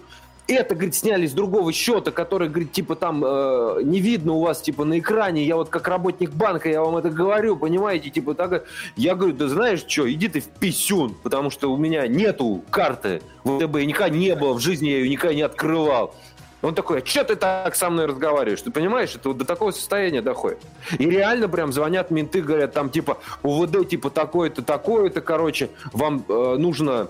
это, 0.49 0.75
говорит, 0.75 0.95
сняли 0.95 1.27
с 1.27 1.33
другого 1.33 1.73
счета, 1.73 2.11
который, 2.11 2.49
говорит, 2.49 2.73
типа 2.73 2.97
там 2.97 3.25
э, 3.25 3.81
не 3.83 4.01
видно 4.01 4.33
у 4.35 4.41
вас, 4.41 4.61
типа 4.61 4.85
на 4.85 4.99
экране. 4.99 5.45
Я 5.45 5.57
вот 5.57 5.69
как 5.69 5.89
работник 5.89 6.31
банка, 6.31 6.69
я 6.69 6.83
вам 6.83 6.97
это 6.97 7.11
говорю, 7.11 7.57
понимаете, 7.57 8.11
типа 8.11 8.35
так. 8.35 8.65
Я 8.97 9.15
говорю, 9.15 9.35
да 9.35 9.49
знаешь 9.49 9.85
что, 9.87 10.11
иди 10.11 10.29
ты 10.29 10.41
в 10.41 10.49
писюн, 10.49 11.15
потому 11.23 11.51
что 11.51 11.73
у 11.73 11.77
меня 11.77 12.07
нету 12.07 12.65
карты 12.71 13.23
ВТБ, 13.45 13.77
никогда 13.85 14.09
не 14.09 14.35
было 14.35 14.55
в 14.55 14.61
жизни, 14.61 14.89
я 14.89 14.99
ее 14.99 15.09
никогда 15.09 15.35
не 15.35 15.43
открывал. 15.43 16.15
Он 16.63 16.77
такой, 16.77 17.03
а 17.03 17.07
что 17.07 17.25
ты 17.25 17.35
так 17.35 17.75
со 17.75 17.91
мной 17.91 18.07
разговариваешь? 18.07 18.63
Ты 18.63 18.71
понимаешь, 18.71 19.15
это 19.17 19.31
вот 19.31 19.39
до 19.39 19.45
такого 19.45 19.73
состояния 19.73 20.23
доходит. 20.23 20.61
И 20.97 21.11
реально 21.11 21.49
прям 21.49 21.73
звонят 21.73 22.13
менты, 22.13 22.41
говорят, 22.41 22.73
там 22.73 22.89
типа 22.89 23.19
УВД 23.43 23.89
типа 23.89 24.11
такое-то, 24.11 24.63
такое-то, 24.63 25.21
короче, 25.21 25.71
вам 25.93 26.25
э, 26.29 26.57
нужно 26.59 27.09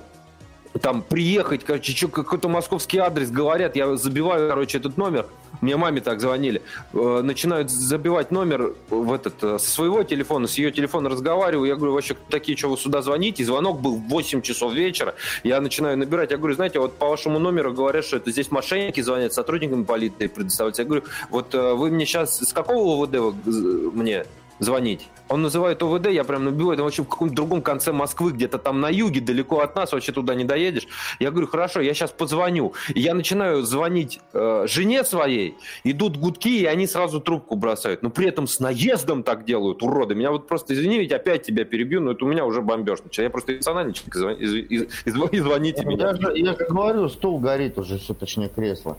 там 0.81 1.03
приехать, 1.03 1.65
короче, 1.65 1.93
что, 1.93 2.09
какой-то 2.09 2.49
московский 2.49 2.99
адрес 2.99 3.31
говорят, 3.31 3.77
я 3.77 3.97
забиваю, 3.97 4.49
короче, 4.49 4.79
этот 4.79 4.97
номер, 4.97 5.27
мне 5.61 5.77
маме 5.77 6.01
так 6.01 6.21
звонили, 6.21 6.63
э, 6.93 7.21
начинают 7.23 7.71
забивать 7.71 8.31
номер 8.31 8.73
в 8.89 9.13
этот, 9.13 9.43
э, 9.43 9.59
со 9.59 9.71
своего 9.71 10.03
телефона, 10.03 10.49
с 10.49 10.57
ее 10.57 10.73
телефона 10.73 11.11
разговариваю, 11.11 11.69
я 11.69 11.77
говорю, 11.77 11.93
вообще, 11.93 12.17
такие, 12.31 12.57
что 12.57 12.69
вы 12.69 12.79
сюда 12.79 13.03
звоните, 13.03 13.45
звонок 13.45 13.81
был 13.81 13.97
в 13.97 14.09
8 14.09 14.41
часов 14.41 14.73
вечера, 14.73 15.15
я 15.45 15.61
начинаю 15.61 15.99
набирать, 15.99 16.31
я 16.31 16.39
говорю, 16.39 16.55
знаете, 16.55 16.79
вот 16.81 16.97
по 16.97 17.09
вашему 17.09 17.39
номеру 17.39 17.73
говорят, 17.73 18.05
что 18.05 18.17
это 18.17 18.31
здесь 18.31 18.51
мошенники 18.51 19.01
звонят, 19.01 19.33
сотрудникам 19.33 19.85
полиции 19.85 20.27
предоставляют, 20.27 20.79
я 20.79 20.85
говорю, 20.85 21.05
вот 21.31 21.55
э, 21.55 21.75
вы 21.75 21.91
мне 21.91 22.07
сейчас, 22.07 22.39
с 22.39 22.53
какого 22.53 23.05
ОВД 23.05 23.17
вы 23.19 23.93
мне 23.93 24.25
звонить. 24.63 25.09
Он 25.29 25.43
называет 25.43 25.83
ОВД, 25.83 26.09
я 26.09 26.25
прям 26.25 26.45
набиваю, 26.45 26.75
это 26.75 26.83
вообще 26.83 27.03
в 27.03 27.09
каком-то 27.09 27.35
другом 27.35 27.63
конце 27.63 27.93
Москвы, 27.93 28.33
где-то 28.33 28.59
там 28.59 28.81
на 28.81 28.89
юге, 28.89 29.21
далеко 29.21 29.61
от 29.61 29.75
нас, 29.75 29.93
вообще 29.93 30.13
туда 30.13 30.35
не 30.35 30.45
доедешь. 30.45 30.87
Я 31.21 31.31
говорю, 31.31 31.47
хорошо, 31.47 31.81
я 31.81 31.95
сейчас 31.95 32.11
позвоню. 32.11 32.75
И 32.95 33.01
я 33.01 33.15
начинаю 33.15 33.63
звонить 33.63 34.21
э, 34.33 34.67
жене 34.69 35.05
своей, 35.05 35.57
идут 35.85 36.17
гудки, 36.17 36.61
и 36.61 36.65
они 36.67 36.87
сразу 36.87 37.21
трубку 37.21 37.57
бросают. 37.57 38.03
Но 38.03 38.11
при 38.11 38.29
этом 38.29 38.47
с 38.47 38.61
наездом 38.61 39.23
так 39.23 39.45
делают, 39.45 39.83
уроды. 39.83 40.15
Меня 40.15 40.31
вот 40.31 40.47
просто, 40.47 40.75
извини, 40.75 40.99
ведь 40.99 41.13
опять 41.13 41.43
тебя 41.43 41.65
перебью, 41.65 42.01
но 42.01 42.13
это 42.13 42.25
у 42.25 42.29
меня 42.29 42.45
уже 42.45 42.61
бомбеж. 42.61 42.99
Я 43.13 43.31
просто 43.31 43.55
эмоциональный 43.55 43.95
человек, 43.95 44.41
из, 44.41 44.55
из, 44.55 44.89
извоните 45.05 45.85
меня. 45.85 46.09
Я, 46.09 46.15
же, 46.15 46.39
я 46.39 46.55
как 46.55 46.71
говорю, 46.71 47.09
стул 47.09 47.39
горит 47.39 47.79
уже, 47.79 47.99
что 47.99 48.15
точнее 48.15 48.49
кресло. 48.49 48.99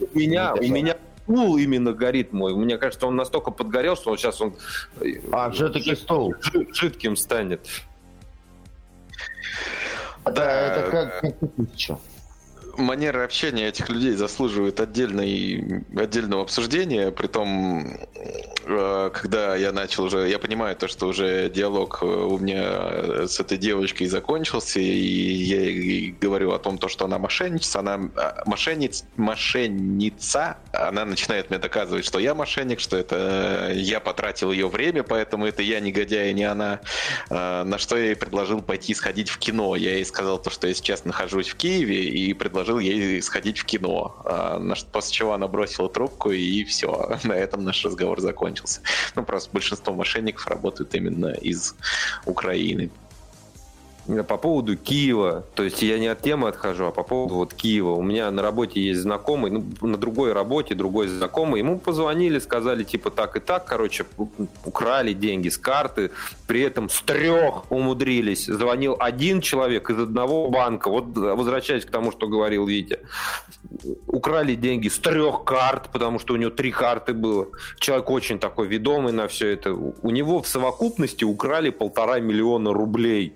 У 0.00 0.18
меня, 0.18 0.54
у 0.54 0.62
меня 0.62 0.96
стул 1.26 1.56
именно 1.56 1.92
горит 1.92 2.32
мой. 2.32 2.54
Мне 2.54 2.78
кажется, 2.78 3.06
он 3.06 3.16
настолько 3.16 3.50
подгорел, 3.50 3.96
что 3.96 4.10
он 4.10 4.18
сейчас 4.18 4.40
он 4.40 4.54
а, 5.32 5.50
все-таки 5.50 5.94
стул 5.94 6.34
жидким 6.72 7.16
станет. 7.16 7.66
Да, 10.24 10.60
это 10.60 10.90
как, 10.90 11.20
как 11.20 11.98
манера 12.78 13.24
общения 13.24 13.68
этих 13.68 13.88
людей 13.88 14.12
заслуживает 14.12 14.80
отдельной, 14.80 15.84
отдельного 15.96 16.42
обсуждения, 16.42 17.10
при 17.10 17.26
том, 17.26 17.98
э, 18.64 19.10
когда 19.12 19.56
я 19.56 19.72
начал 19.72 20.04
уже, 20.04 20.28
я 20.28 20.38
понимаю 20.38 20.76
то, 20.76 20.88
что 20.88 21.06
уже 21.06 21.50
диалог 21.50 21.98
э, 22.02 22.06
у 22.06 22.38
меня 22.38 23.26
с 23.26 23.40
этой 23.40 23.58
девочкой 23.58 24.06
закончился, 24.06 24.80
и 24.80 24.84
я 24.84 25.60
ей 25.60 26.14
говорю 26.20 26.52
о 26.52 26.58
том, 26.58 26.78
то, 26.78 26.88
что 26.88 27.04
она 27.04 27.18
мошенница, 27.18 27.80
она 27.80 28.10
а, 28.16 28.42
мошенниц, 28.46 29.04
мошенница, 29.16 30.58
она 30.72 31.04
начинает 31.04 31.50
мне 31.50 31.58
доказывать, 31.58 32.04
что 32.04 32.18
я 32.18 32.34
мошенник, 32.34 32.80
что 32.80 32.96
это 32.96 33.70
я 33.74 34.00
потратил 34.00 34.52
ее 34.52 34.68
время, 34.68 35.02
поэтому 35.02 35.46
это 35.46 35.62
я 35.62 35.80
негодяй, 35.80 36.30
а 36.30 36.32
не 36.32 36.44
она, 36.44 36.80
э, 37.30 37.62
на 37.64 37.78
что 37.78 37.96
я 37.96 38.06
ей 38.06 38.16
предложил 38.16 38.62
пойти 38.62 38.94
сходить 38.94 39.28
в 39.28 39.38
кино. 39.38 39.76
Я 39.76 39.94
ей 39.94 40.04
сказал 40.04 40.38
то, 40.38 40.50
что 40.50 40.66
я 40.66 40.74
сейчас 40.74 41.04
нахожусь 41.04 41.48
в 41.48 41.56
Киеве, 41.56 42.04
и 42.04 42.32
предложил 42.34 42.63
предложил 42.64 42.78
ей 42.78 43.20
сходить 43.20 43.58
в 43.58 43.64
кино, 43.64 44.16
а, 44.24 44.58
после 44.90 45.12
чего 45.12 45.34
она 45.34 45.48
бросила 45.48 45.88
трубку, 45.88 46.30
и 46.30 46.64
все, 46.64 47.18
на 47.24 47.34
этом 47.34 47.62
наш 47.64 47.84
разговор 47.84 48.20
закончился. 48.20 48.80
Ну, 49.14 49.24
просто 49.24 49.50
большинство 49.52 49.92
мошенников 49.92 50.46
работают 50.46 50.94
именно 50.94 51.32
из 51.32 51.74
Украины. 52.24 52.90
По 54.06 54.36
поводу 54.36 54.76
Киева, 54.76 55.46
то 55.54 55.62
есть 55.62 55.80
я 55.80 55.98
не 55.98 56.08
от 56.08 56.20
темы 56.20 56.48
отхожу, 56.48 56.84
а 56.84 56.90
по 56.90 57.02
поводу 57.02 57.36
вот 57.36 57.54
Киева. 57.54 57.92
У 57.92 58.02
меня 58.02 58.30
на 58.30 58.42
работе 58.42 58.78
есть 58.80 59.00
знакомый, 59.00 59.50
ну, 59.50 59.64
на 59.80 59.96
другой 59.96 60.34
работе 60.34 60.74
другой 60.74 61.08
знакомый. 61.08 61.60
Ему 61.60 61.78
позвонили, 61.78 62.38
сказали 62.38 62.84
типа 62.84 63.10
так 63.10 63.36
и 63.36 63.40
так, 63.40 63.64
короче, 63.64 64.04
украли 64.66 65.14
деньги 65.14 65.48
с 65.48 65.56
карты, 65.56 66.10
при 66.46 66.60
этом 66.60 66.90
с 66.90 67.00
трех 67.00 67.70
умудрились. 67.70 68.44
Звонил 68.44 68.94
один 68.98 69.40
человек 69.40 69.88
из 69.88 69.98
одного 69.98 70.50
банка. 70.50 70.90
Вот 70.90 71.16
возвращаясь 71.16 71.86
к 71.86 71.90
тому, 71.90 72.12
что 72.12 72.28
говорил 72.28 72.66
Витя. 72.66 72.98
Украли 74.06 74.54
деньги 74.54 74.88
с 74.88 74.98
трех 74.98 75.44
карт, 75.44 75.88
потому 75.90 76.18
что 76.18 76.34
у 76.34 76.36
него 76.36 76.50
три 76.50 76.72
карты 76.72 77.14
было. 77.14 77.48
Человек 77.78 78.10
очень 78.10 78.38
такой 78.38 78.66
ведомый 78.66 79.12
на 79.12 79.28
все 79.28 79.48
это. 79.48 79.72
У 79.72 80.10
него 80.10 80.42
в 80.42 80.46
совокупности 80.46 81.24
украли 81.24 81.70
полтора 81.70 82.20
миллиона 82.20 82.74
рублей 82.74 83.32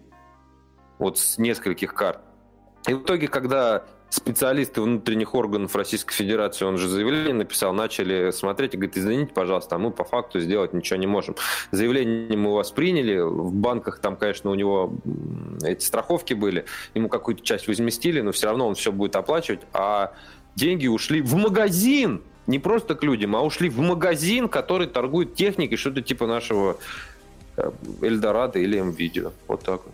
вот 0.99 1.19
с 1.19 1.39
нескольких 1.39 1.95
карт. 1.95 2.21
И 2.87 2.95
в 2.95 3.03
итоге, 3.03 3.29
когда 3.29 3.85
специалисты 4.11 4.81
внутренних 4.81 5.35
органов 5.35 5.77
Российской 5.77 6.15
Федерации, 6.15 6.65
он 6.65 6.79
же 6.79 6.89
заявление 6.89 7.35
написал, 7.35 7.75
начали 7.75 8.31
смотреть 8.31 8.75
и 8.75 8.77
говорит, 8.79 8.97
извините, 8.97 9.33
пожалуйста, 9.35 9.77
а 9.77 9.79
мы 9.79 9.91
по 9.91 10.05
факту 10.05 10.41
сделать 10.41 10.73
ничего 10.73 10.99
не 10.99 11.07
можем. 11.07 11.37
Заявление 11.73 12.37
мы 12.37 12.51
у 12.51 12.55
вас 12.55 12.71
приняли, 12.71 13.19
в 13.21 13.53
банках 13.53 13.99
там, 13.99 14.17
конечно, 14.17 14.51
у 14.51 14.55
него 14.55 14.95
эти 15.63 15.85
страховки 15.85 16.35
были, 16.35 16.65
ему 16.95 17.09
какую-то 17.09 17.43
часть 17.43 17.69
возместили, 17.69 18.21
но 18.21 18.33
все 18.33 18.47
равно 18.47 18.69
он 18.69 18.75
все 18.75 18.93
будет 18.93 19.15
оплачивать, 19.17 19.61
а 19.75 20.15
деньги 20.55 20.87
ушли 20.87 21.21
в 21.21 21.35
магазин, 21.35 22.23
не 22.47 22.59
просто 22.59 22.95
к 22.95 23.03
людям, 23.03 23.37
а 23.37 23.43
ушли 23.43 23.69
в 23.69 23.79
магазин, 23.79 24.49
который 24.49 24.87
торгует 24.87 25.35
техникой, 25.35 25.77
что-то 25.77 26.01
типа 26.01 26.27
нашего 26.27 26.79
э, 27.59 27.71
Эльдорадо 28.01 28.59
или 28.59 28.81
МВидео. 28.81 29.33
Вот 29.47 29.63
так 29.65 29.83
вот. 29.85 29.93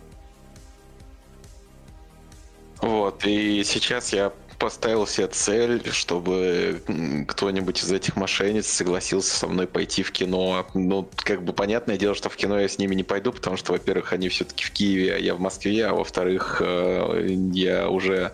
Вот, 2.81 3.25
и 3.25 3.63
сейчас 3.63 4.13
я 4.13 4.31
поставил 4.57 5.05
себе 5.05 5.27
цель, 5.27 5.83
чтобы 5.91 6.81
кто-нибудь 7.27 7.83
из 7.83 7.91
этих 7.91 8.15
мошенниц 8.15 8.67
согласился 8.67 9.35
со 9.35 9.47
мной 9.47 9.67
пойти 9.67 10.03
в 10.03 10.11
кино. 10.11 10.65
Ну, 10.73 11.09
как 11.17 11.43
бы 11.43 11.53
понятное 11.53 11.97
дело, 11.97 12.15
что 12.15 12.29
в 12.29 12.35
кино 12.35 12.59
я 12.59 12.67
с 12.67 12.77
ними 12.77 12.95
не 12.95 13.03
пойду, 13.03 13.31
потому 13.31 13.57
что, 13.57 13.73
во-первых, 13.73 14.13
они 14.13 14.29
все-таки 14.29 14.63
в 14.63 14.71
Киеве, 14.71 15.15
а 15.15 15.17
я 15.17 15.35
в 15.35 15.39
Москве, 15.39 15.85
а 15.85 15.93
во-вторых, 15.93 16.61
э, 16.65 17.37
я 17.53 17.89
уже 17.89 18.31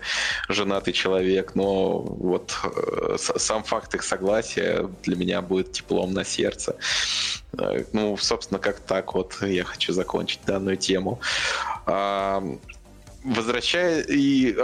женатый 0.48 0.94
человек, 0.94 1.56
но 1.56 2.00
вот 2.00 2.56
э, 2.64 3.18
сам 3.18 3.64
факт 3.64 3.96
их 3.96 4.04
согласия 4.04 4.90
для 5.04 5.16
меня 5.16 5.42
будет 5.42 5.72
теплом 5.72 6.14
на 6.14 6.24
сердце. 6.24 6.76
Э, 7.58 7.84
ну, 7.94 8.16
собственно, 8.18 8.60
как 8.60 8.80
так 8.80 9.14
вот 9.16 9.38
я 9.42 9.64
хочу 9.64 9.94
закончить 9.94 10.42
данную 10.46 10.78
тему. 10.78 11.20
Возвращая 13.24 14.02
и 14.02 14.56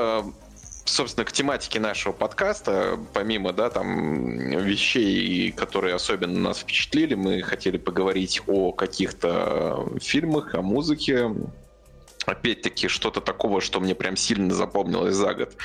собственно, 0.90 1.26
к 1.26 1.32
тематике 1.32 1.80
нашего 1.80 2.14
подкаста, 2.14 2.98
помимо, 3.14 3.54
да, 3.54 3.70
там, 3.70 4.38
вещей, 4.38 5.52
которые 5.52 5.96
особенно 5.96 6.40
нас 6.40 6.60
впечатлили, 6.60 7.14
мы 7.14 7.42
хотели 7.42 7.78
поговорить 7.78 8.42
о 8.48 8.72
каких-то 8.72 9.90
фильмах, 10.00 10.56
о 10.56 10.62
музыке, 10.62 11.30
опять-таки, 12.26 12.88
что-то 12.88 13.22
такого, 13.22 13.62
что 13.62 13.80
мне 13.80 13.96
прям 13.96 14.16
сильно 14.16 14.54
запомнилось 14.54 15.16
за 15.16 15.34
год, 15.34 15.56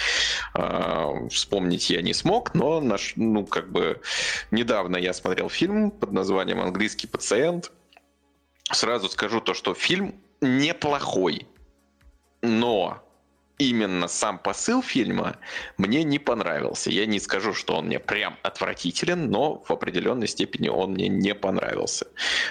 э, 0.54 1.28
вспомнить 1.30 1.90
я 1.90 2.02
не 2.02 2.14
смог, 2.14 2.54
но 2.54 2.80
наш, 2.80 3.14
ну, 3.16 3.44
как 3.44 3.70
бы, 3.70 4.00
недавно 4.50 4.96
я 4.96 5.12
смотрел 5.12 5.48
фильм 5.48 5.90
под 5.90 6.12
названием 6.12 6.60
«Английский 6.60 7.06
пациент». 7.06 7.72
Сразу 8.70 9.08
скажу 9.08 9.40
то, 9.40 9.54
что 9.54 9.74
фильм 9.74 10.14
неплохой, 10.40 11.46
но 12.42 13.02
именно 13.58 14.08
сам 14.08 14.38
посыл 14.38 14.82
фильма 14.82 15.36
мне 15.76 16.04
не 16.04 16.18
понравился. 16.18 16.90
Я 16.90 17.06
не 17.06 17.20
скажу, 17.20 17.54
что 17.54 17.76
он 17.76 17.86
мне 17.86 17.98
прям 17.98 18.36
отвратителен, 18.42 19.30
но 19.30 19.62
в 19.66 19.70
определенной 19.70 20.28
степени 20.28 20.68
он 20.68 20.92
мне 20.92 21.08
не 21.08 21.34
понравился. 21.34 22.06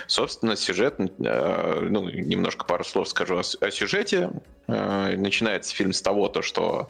Собственно, 0.08 0.56
сюжет, 0.56 0.96
э, 1.00 1.88
ну, 1.90 2.10
немножко 2.10 2.66
пару 2.66 2.84
слов 2.84 3.10
скажу 3.10 3.40
о, 3.40 3.72
сюжете. 3.72 4.32
Э, 4.68 5.16
начинается 5.18 5.76
фильм 5.76 5.94
с 5.94 6.02
того, 6.02 6.28
то, 6.30 6.42
что 6.42 6.90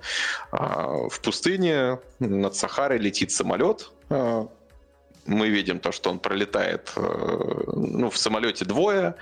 э, 0.52 0.58
в 0.58 1.20
пустыне 1.22 2.00
над 2.20 2.56
Сахарой 2.56 3.00
летит 3.00 3.32
самолет, 3.32 3.92
мы 5.28 5.50
видим 5.50 5.80
то, 5.80 5.92
что 5.92 6.10
он 6.10 6.20
пролетает, 6.20 6.92
ну, 6.96 8.10
в 8.10 8.18
самолете 8.18 8.66
двое, 8.66 9.16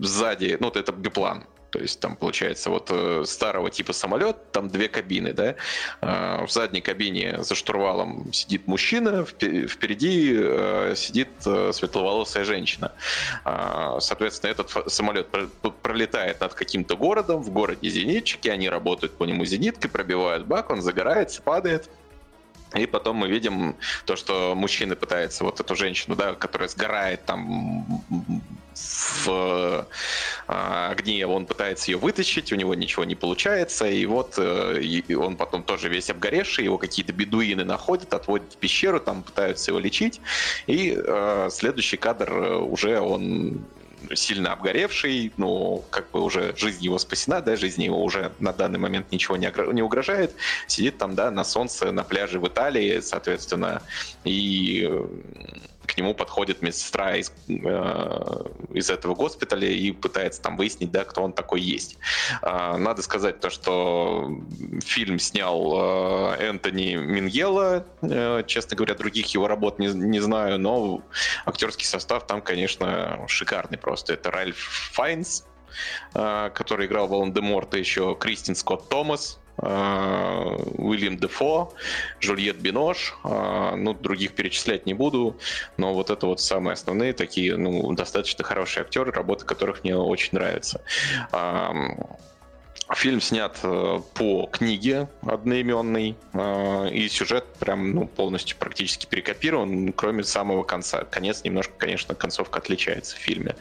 сзади, 0.00 0.56
ну, 0.60 0.68
это 0.68 0.92
биплан, 0.92 1.44
то 1.74 1.80
есть 1.80 1.98
там 1.98 2.14
получается 2.14 2.70
вот 2.70 2.86
э, 2.92 3.24
старого 3.26 3.68
типа 3.68 3.92
самолет, 3.92 4.52
там 4.52 4.68
две 4.68 4.88
кабины, 4.88 5.32
да. 5.32 5.56
А, 6.00 6.46
в 6.46 6.50
задней 6.52 6.80
кабине 6.80 7.42
за 7.42 7.56
штурвалом 7.56 8.32
сидит 8.32 8.68
мужчина, 8.68 9.24
впереди 9.24 10.36
э, 10.36 10.94
сидит 10.96 11.30
э, 11.44 11.72
светловолосая 11.72 12.44
женщина. 12.44 12.92
Соответственно, 13.98 14.52
этот 14.52 14.92
самолет 14.92 15.26
пролетает 15.82 16.40
над 16.40 16.54
каким-то 16.54 16.96
городом, 16.96 17.42
в 17.42 17.50
городе 17.50 17.88
зенитчики, 17.88 18.46
они 18.46 18.68
работают 18.68 19.14
по 19.14 19.24
нему 19.24 19.44
зениткой, 19.44 19.90
пробивают 19.90 20.46
бак, 20.46 20.70
он 20.70 20.80
загорается, 20.80 21.42
падает. 21.42 21.90
И 22.74 22.86
потом 22.86 23.16
мы 23.16 23.28
видим 23.28 23.76
то, 24.04 24.16
что 24.16 24.54
мужчина 24.56 24.96
пытается 24.96 25.44
вот 25.44 25.60
эту 25.60 25.76
женщину, 25.76 26.16
да, 26.16 26.34
которая 26.34 26.68
сгорает 26.68 27.24
там 27.24 27.86
в 28.74 29.86
а, 30.46 30.90
огне, 30.90 31.26
он 31.26 31.46
пытается 31.46 31.90
ее 31.90 31.98
вытащить, 31.98 32.52
у 32.52 32.56
него 32.56 32.74
ничего 32.74 33.04
не 33.04 33.14
получается, 33.14 33.86
и 33.86 34.04
вот 34.06 34.34
э, 34.36 34.80
и 34.82 35.14
он 35.14 35.36
потом 35.36 35.62
тоже 35.62 35.88
весь 35.88 36.10
обгоревший, 36.10 36.64
его 36.64 36.78
какие-то 36.78 37.12
бедуины 37.12 37.64
находят, 37.64 38.12
отводят 38.12 38.52
в 38.52 38.56
пещеру, 38.56 39.00
там 39.00 39.22
пытаются 39.22 39.70
его 39.70 39.78
лечить, 39.78 40.20
и 40.66 40.94
э, 40.96 41.48
следующий 41.50 41.96
кадр 41.96 42.32
э, 42.32 42.56
уже 42.56 43.00
он 43.00 43.64
сильно 44.14 44.52
обгоревший, 44.52 45.32
но 45.36 45.78
как 45.90 46.10
бы 46.10 46.20
уже 46.20 46.54
жизнь 46.56 46.84
его 46.84 46.98
спасена, 46.98 47.40
да, 47.40 47.56
жизни 47.56 47.84
его 47.84 48.02
уже 48.02 48.32
на 48.38 48.52
данный 48.52 48.78
момент 48.78 49.10
ничего 49.12 49.36
не, 49.36 49.50
не 49.72 49.82
угрожает, 49.82 50.34
сидит 50.66 50.98
там, 50.98 51.14
да, 51.14 51.30
на 51.30 51.44
солнце, 51.44 51.90
на 51.92 52.04
пляже 52.04 52.38
в 52.38 52.46
Италии, 52.46 53.00
соответственно, 53.00 53.82
и 54.24 54.90
к 55.86 55.96
нему 55.96 56.14
подходит 56.14 56.62
медсестра 56.62 57.16
из, 57.16 57.32
э, 57.48 58.44
из 58.72 58.90
этого 58.90 59.14
госпиталя 59.14 59.68
и 59.68 59.92
пытается 59.92 60.42
там 60.42 60.56
выяснить, 60.56 60.90
да, 60.90 61.04
кто 61.04 61.22
он 61.22 61.32
такой 61.32 61.60
есть. 61.60 61.98
Э, 62.42 62.76
надо 62.76 63.02
сказать 63.02 63.40
то, 63.40 63.50
что 63.50 64.30
фильм 64.84 65.18
снял 65.18 66.34
э, 66.34 66.36
Энтони 66.40 66.96
Миньела. 66.96 67.86
Э, 68.02 68.42
честно 68.46 68.76
говоря, 68.76 68.94
других 68.94 69.26
его 69.28 69.48
работ 69.48 69.78
не, 69.78 69.88
не 69.88 70.20
знаю, 70.20 70.58
но 70.58 71.02
актерский 71.46 71.86
состав 71.86 72.26
там, 72.26 72.42
конечно, 72.42 73.24
шикарный 73.28 73.78
просто. 73.78 74.14
Это 74.14 74.30
Ральф 74.30 74.56
Файнс, 74.92 75.44
э, 76.14 76.50
который 76.54 76.86
играл 76.86 77.08
Волан-де-Морта, 77.08 77.78
еще 77.78 78.16
Кристин 78.18 78.54
Скотт 78.54 78.88
Томас, 78.88 79.40
Уильям 79.56 81.16
Дефо, 81.16 81.74
Жульет 82.20 82.60
Бинош, 82.60 83.14
э, 83.24 83.74
ну, 83.76 83.94
других 83.94 84.34
перечислять 84.34 84.86
не 84.86 84.94
буду, 84.94 85.38
но 85.76 85.94
вот 85.94 86.10
это 86.10 86.26
вот 86.26 86.40
самые 86.40 86.74
основные 86.74 87.12
такие, 87.12 87.56
ну, 87.56 87.92
достаточно 87.92 88.44
хорошие 88.44 88.82
актеры, 88.82 89.12
работы 89.12 89.44
которых 89.44 89.84
мне 89.84 89.96
очень 89.96 90.30
нравятся. 90.32 90.82
Фильм 92.92 93.22
снят 93.22 93.58
э, 93.62 94.00
по 94.12 94.46
книге 94.52 95.08
одноименной, 95.22 96.16
э, 96.34 96.90
и 96.90 97.08
сюжет 97.08 97.46
прям 97.58 97.92
ну, 97.92 98.06
полностью 98.06 98.58
практически 98.58 99.06
перекопирован, 99.06 99.92
кроме 99.94 100.22
самого 100.22 100.64
конца. 100.64 101.04
Конец 101.04 101.44
немножко, 101.44 101.72
конечно, 101.78 102.14
концовка 102.14 102.58
отличается 102.58 103.16
в 103.16 103.18
фильме. 103.18 103.56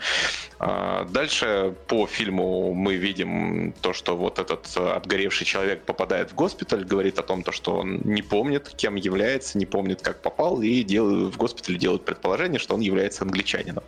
А, 0.60 1.06
дальше 1.06 1.74
по 1.88 2.06
фильму 2.06 2.74
мы 2.74 2.96
видим 2.96 3.74
то, 3.82 3.94
что 3.94 4.18
вот 4.18 4.40
этот 4.40 4.76
отгоревший 4.76 5.46
человек 5.46 5.84
попадает 5.84 6.32
в 6.32 6.36
госпиталь, 6.36 6.84
говорит 6.84 7.18
о 7.18 7.24
том, 7.24 7.44
то, 7.44 7.54
что 7.54 7.78
он 7.78 8.02
не 8.04 8.22
помнит, 8.22 8.74
кем 8.76 8.96
является, 8.96 9.58
не 9.58 9.66
помнит, 9.66 10.02
как 10.02 10.22
попал, 10.22 10.62
и 10.62 10.84
дел... 10.84 11.30
в 11.30 11.38
госпитале 11.38 11.78
делают 11.78 12.04
предположение, 12.04 12.60
что 12.60 12.76
он 12.76 12.82
является 12.82 13.24
англичанином. 13.24 13.84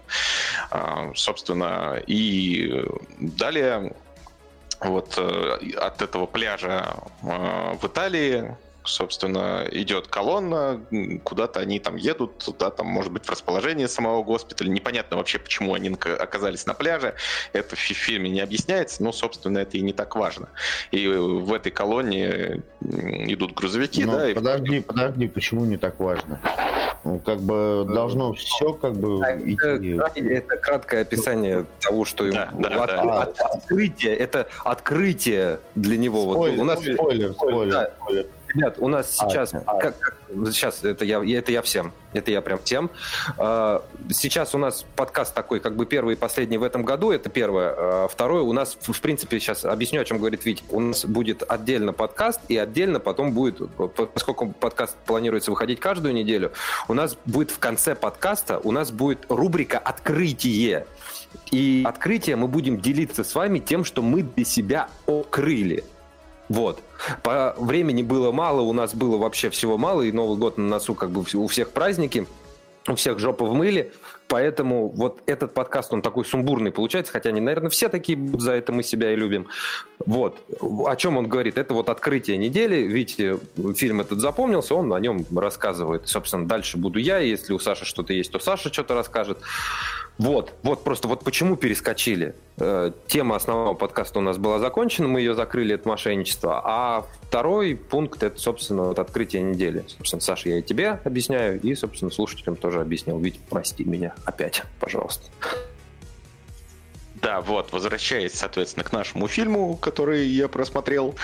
А, 0.72 1.12
собственно, 1.14 2.02
и 2.08 2.86
далее 3.20 3.94
вот 4.82 5.17
э, 5.17 5.71
от 5.78 6.01
этого 6.01 6.26
пляжа 6.26 6.95
э, 7.23 7.76
в 7.82 7.86
Италии 7.86 8.55
собственно, 8.86 9.68
идет 9.72 10.08
колонна, 10.08 10.82
куда-то 11.24 11.60
они 11.60 11.80
там 11.80 11.96
едут, 11.96 12.38
туда 12.40 12.70
там, 12.70 12.88
может 12.88 13.12
быть, 13.12 13.26
в 13.26 13.30
расположение 13.30 13.88
самого 13.88 14.24
госпиталя. 14.24 14.70
Непонятно 14.70 15.18
вообще, 15.18 15.40
почему 15.40 15.74
они 15.74 15.90
оказались 15.90 16.66
на 16.66 16.74
пляже. 16.74 17.16
Это 17.54 17.76
в 17.76 17.80
фильме 17.80 18.30
не 18.30 18.42
объясняется, 18.42 19.04
но, 19.04 19.12
собственно, 19.12 19.60
это 19.60 19.78
и 19.78 19.82
не 19.82 19.94
так 19.94 20.16
важно. 20.16 20.50
И 20.92 21.08
в 21.08 21.54
этой 21.54 21.72
колонне 21.72 22.64
идут 22.82 23.54
грузовики, 23.54 24.06
но 24.06 24.18
да. 24.18 24.34
Подожди, 24.34 24.78
и... 24.78 24.82
подожди, 24.82 25.28
почему 25.28 25.66
не 25.66 25.78
так 25.78 26.00
важно? 26.00 26.40
Ну, 27.04 27.20
как 27.20 27.40
бы 27.40 27.86
должно 27.88 28.34
все 28.34 28.74
как 28.74 28.96
бы 28.96 29.24
это, 29.24 29.78
идти. 29.78 30.28
Это 30.28 30.58
краткое 30.58 31.02
описание 31.02 31.66
того, 31.80 32.04
что 32.04 32.30
да, 32.32 32.46
ему 32.46 32.62
да, 32.62 32.84
от, 32.84 32.88
да. 32.88 33.22
От, 33.22 33.40
открытие, 33.40 34.16
это 34.16 34.48
открытие 34.64 35.60
для 35.76 35.98
него. 35.98 36.34
Спойлер, 36.34 36.58
вот, 36.58 36.62
у 36.62 36.66
нас 36.66 36.80
спойлер, 36.80 37.34
спойлер, 37.34 37.72
да, 37.72 37.92
спойлер. 38.02 38.26
Ребят, 38.56 38.78
у 38.80 38.88
нас 38.88 39.18
а, 39.20 39.30
сейчас, 39.30 39.53
а, 39.53 39.78
как, 39.80 39.99
как, 39.99 40.18
сейчас 40.49 40.84
это 40.84 41.03
я, 41.03 41.22
это 41.22 41.51
я 41.51 41.62
всем, 41.62 41.91
это 42.14 42.32
я 42.32 42.41
прям 42.41 42.58
всем. 42.64 42.89
А, 43.38 43.84
сейчас 44.12 44.56
у 44.56 44.58
нас 44.58 44.86
подкаст 44.95 45.34
такой, 45.34 45.60
как 45.60 45.76
бы 45.76 45.86
первый 45.86 46.14
и 46.14 46.18
последний 46.18 46.58
в 46.58 46.64
этом 46.64 46.84
году, 46.84 47.12
это 47.12 47.30
первое. 47.30 47.74
А, 47.76 48.08
второе, 48.08 48.43
у 48.43 48.53
нас, 48.53 48.78
в 48.80 49.01
принципе, 49.01 49.41
сейчас 49.41 49.66
объясню, 49.66 49.99
о 49.99 50.06
чем 50.06 50.20
говорит 50.20 50.45
Витя. 50.45 50.64
У 50.70 50.80
нас 50.80 51.03
будет 51.03 51.43
отдельно 51.45 51.91
подкаст, 51.91 52.39
и 52.47 52.56
отдельно 52.56 53.01
потом 53.01 53.34
будет, 53.34 53.60
поскольку 54.14 54.53
подкаст 54.53 54.95
планируется 55.06 55.51
выходить 55.51 55.82
каждую 55.82 56.14
неделю, 56.14 56.53
у 56.88 56.93
нас 56.93 57.18
будет 57.26 57.51
в 57.51 57.60
конце 57.60 57.93
подкаста, 57.93 58.60
у 58.60 58.72
нас 58.72 58.89
будет 58.89 59.26
рубрика 59.28 59.80
«Открытие». 59.80 60.88
И 61.51 61.84
открытие 61.86 62.38
мы 62.38 62.47
будем 62.47 62.80
делиться 62.80 63.26
с 63.26 63.36
вами 63.36 63.60
тем, 63.60 63.84
что 63.84 64.01
мы 64.01 64.24
для 64.24 64.45
себя 64.45 64.88
открыли. 65.06 65.84
Вот. 66.47 66.82
По 67.24 67.56
времени 67.58 68.04
было 68.04 68.32
мало, 68.32 68.62
у 68.62 68.74
нас 68.74 68.93
было 68.93 69.18
вообще 69.18 69.50
всего 69.50 69.78
мало, 69.78 70.02
и 70.02 70.12
Новый 70.12 70.38
год 70.38 70.58
на 70.58 70.66
носу 70.66 70.96
как 70.96 71.12
бы 71.12 71.24
у 71.34 71.48
всех 71.48 71.72
праздники, 71.72 72.28
у 72.88 72.96
всех 72.96 73.20
жопа 73.20 73.46
в 73.46 73.54
мыле, 73.54 73.91
поэтому 74.28 74.89
вот 74.89 75.22
этот 75.26 75.54
подкаст, 75.54 75.91
он 75.91 76.02
такой 76.02 76.24
сумбурный 76.24 76.72
получается, 76.72 77.12
хотя 77.12 77.30
они, 77.30 77.41
наверное, 77.41 77.70
все 77.70 77.89
такие 77.89 78.18
будут, 78.18 78.41
за 78.41 78.54
это 78.54 78.72
мы 78.72 78.84
себя 78.84 79.12
и 79.12 79.16
любим. 79.16 79.48
Вот. 80.06 80.39
О 80.62 80.96
чем 80.96 81.18
он 81.18 81.28
говорит? 81.28 81.58
Это 81.58 81.74
вот 81.74 81.89
открытие 81.89 82.38
недели, 82.38 82.84
видите, 82.84 83.39
фильм 83.76 84.02
этот 84.02 84.20
запомнился, 84.20 84.76
он 84.76 84.93
о 84.93 85.00
нем 85.00 85.26
рассказывает. 85.36 86.08
Собственно, 86.08 86.48
дальше 86.48 86.78
буду 86.78 87.00
я, 87.00 87.18
если 87.20 87.54
у 87.54 87.60
Саши 87.60 87.86
что-то 87.86 88.14
есть, 88.14 88.32
то 88.32 88.39
Саша 88.39 88.72
что-то 88.72 88.93
расскажет. 88.93 89.39
Вот, 90.18 90.53
вот 90.63 90.84
просто 90.84 91.07
вот 91.09 91.24
почему 91.24 91.57
перескочили. 91.57 92.36
Э, 92.57 92.91
тема 93.07 93.36
основного 93.36 93.74
подкаста 93.74 94.20
у 94.20 94.22
нас 94.22 94.38
была 94.38 94.59
закончена, 94.59 95.09
мы 95.09 95.20
ее 95.20 95.36
закрыли, 95.36 95.76
это 95.76 95.89
мошенничество. 95.89 96.61
А 96.63 97.05
второй 97.24 97.76
пункт 97.76 98.24
это, 98.24 98.39
собственно, 98.39 98.84
вот 98.84 98.99
открытие 98.99 99.41
недели. 99.41 99.84
Собственно, 99.88 100.22
Саша, 100.22 100.49
я 100.49 100.59
и 100.59 100.61
тебе 100.61 101.01
объясняю, 101.03 101.59
и, 101.59 101.76
собственно, 101.76 102.11
слушателям 102.11 102.55
тоже 102.55 102.80
объяснил. 102.80 103.20
Вить, 103.20 103.39
прости 103.49 103.84
меня 103.84 104.16
опять, 104.24 104.63
пожалуйста. 104.80 105.30
Да, 107.16 107.41
вот, 107.41 107.74
возвращаясь, 107.74 108.36
соответственно, 108.36 108.86
к 108.86 108.93
нашему 108.93 109.28
фильму, 109.28 109.76
который 109.76 110.28
я 110.28 110.47
просмотрел. 110.47 111.16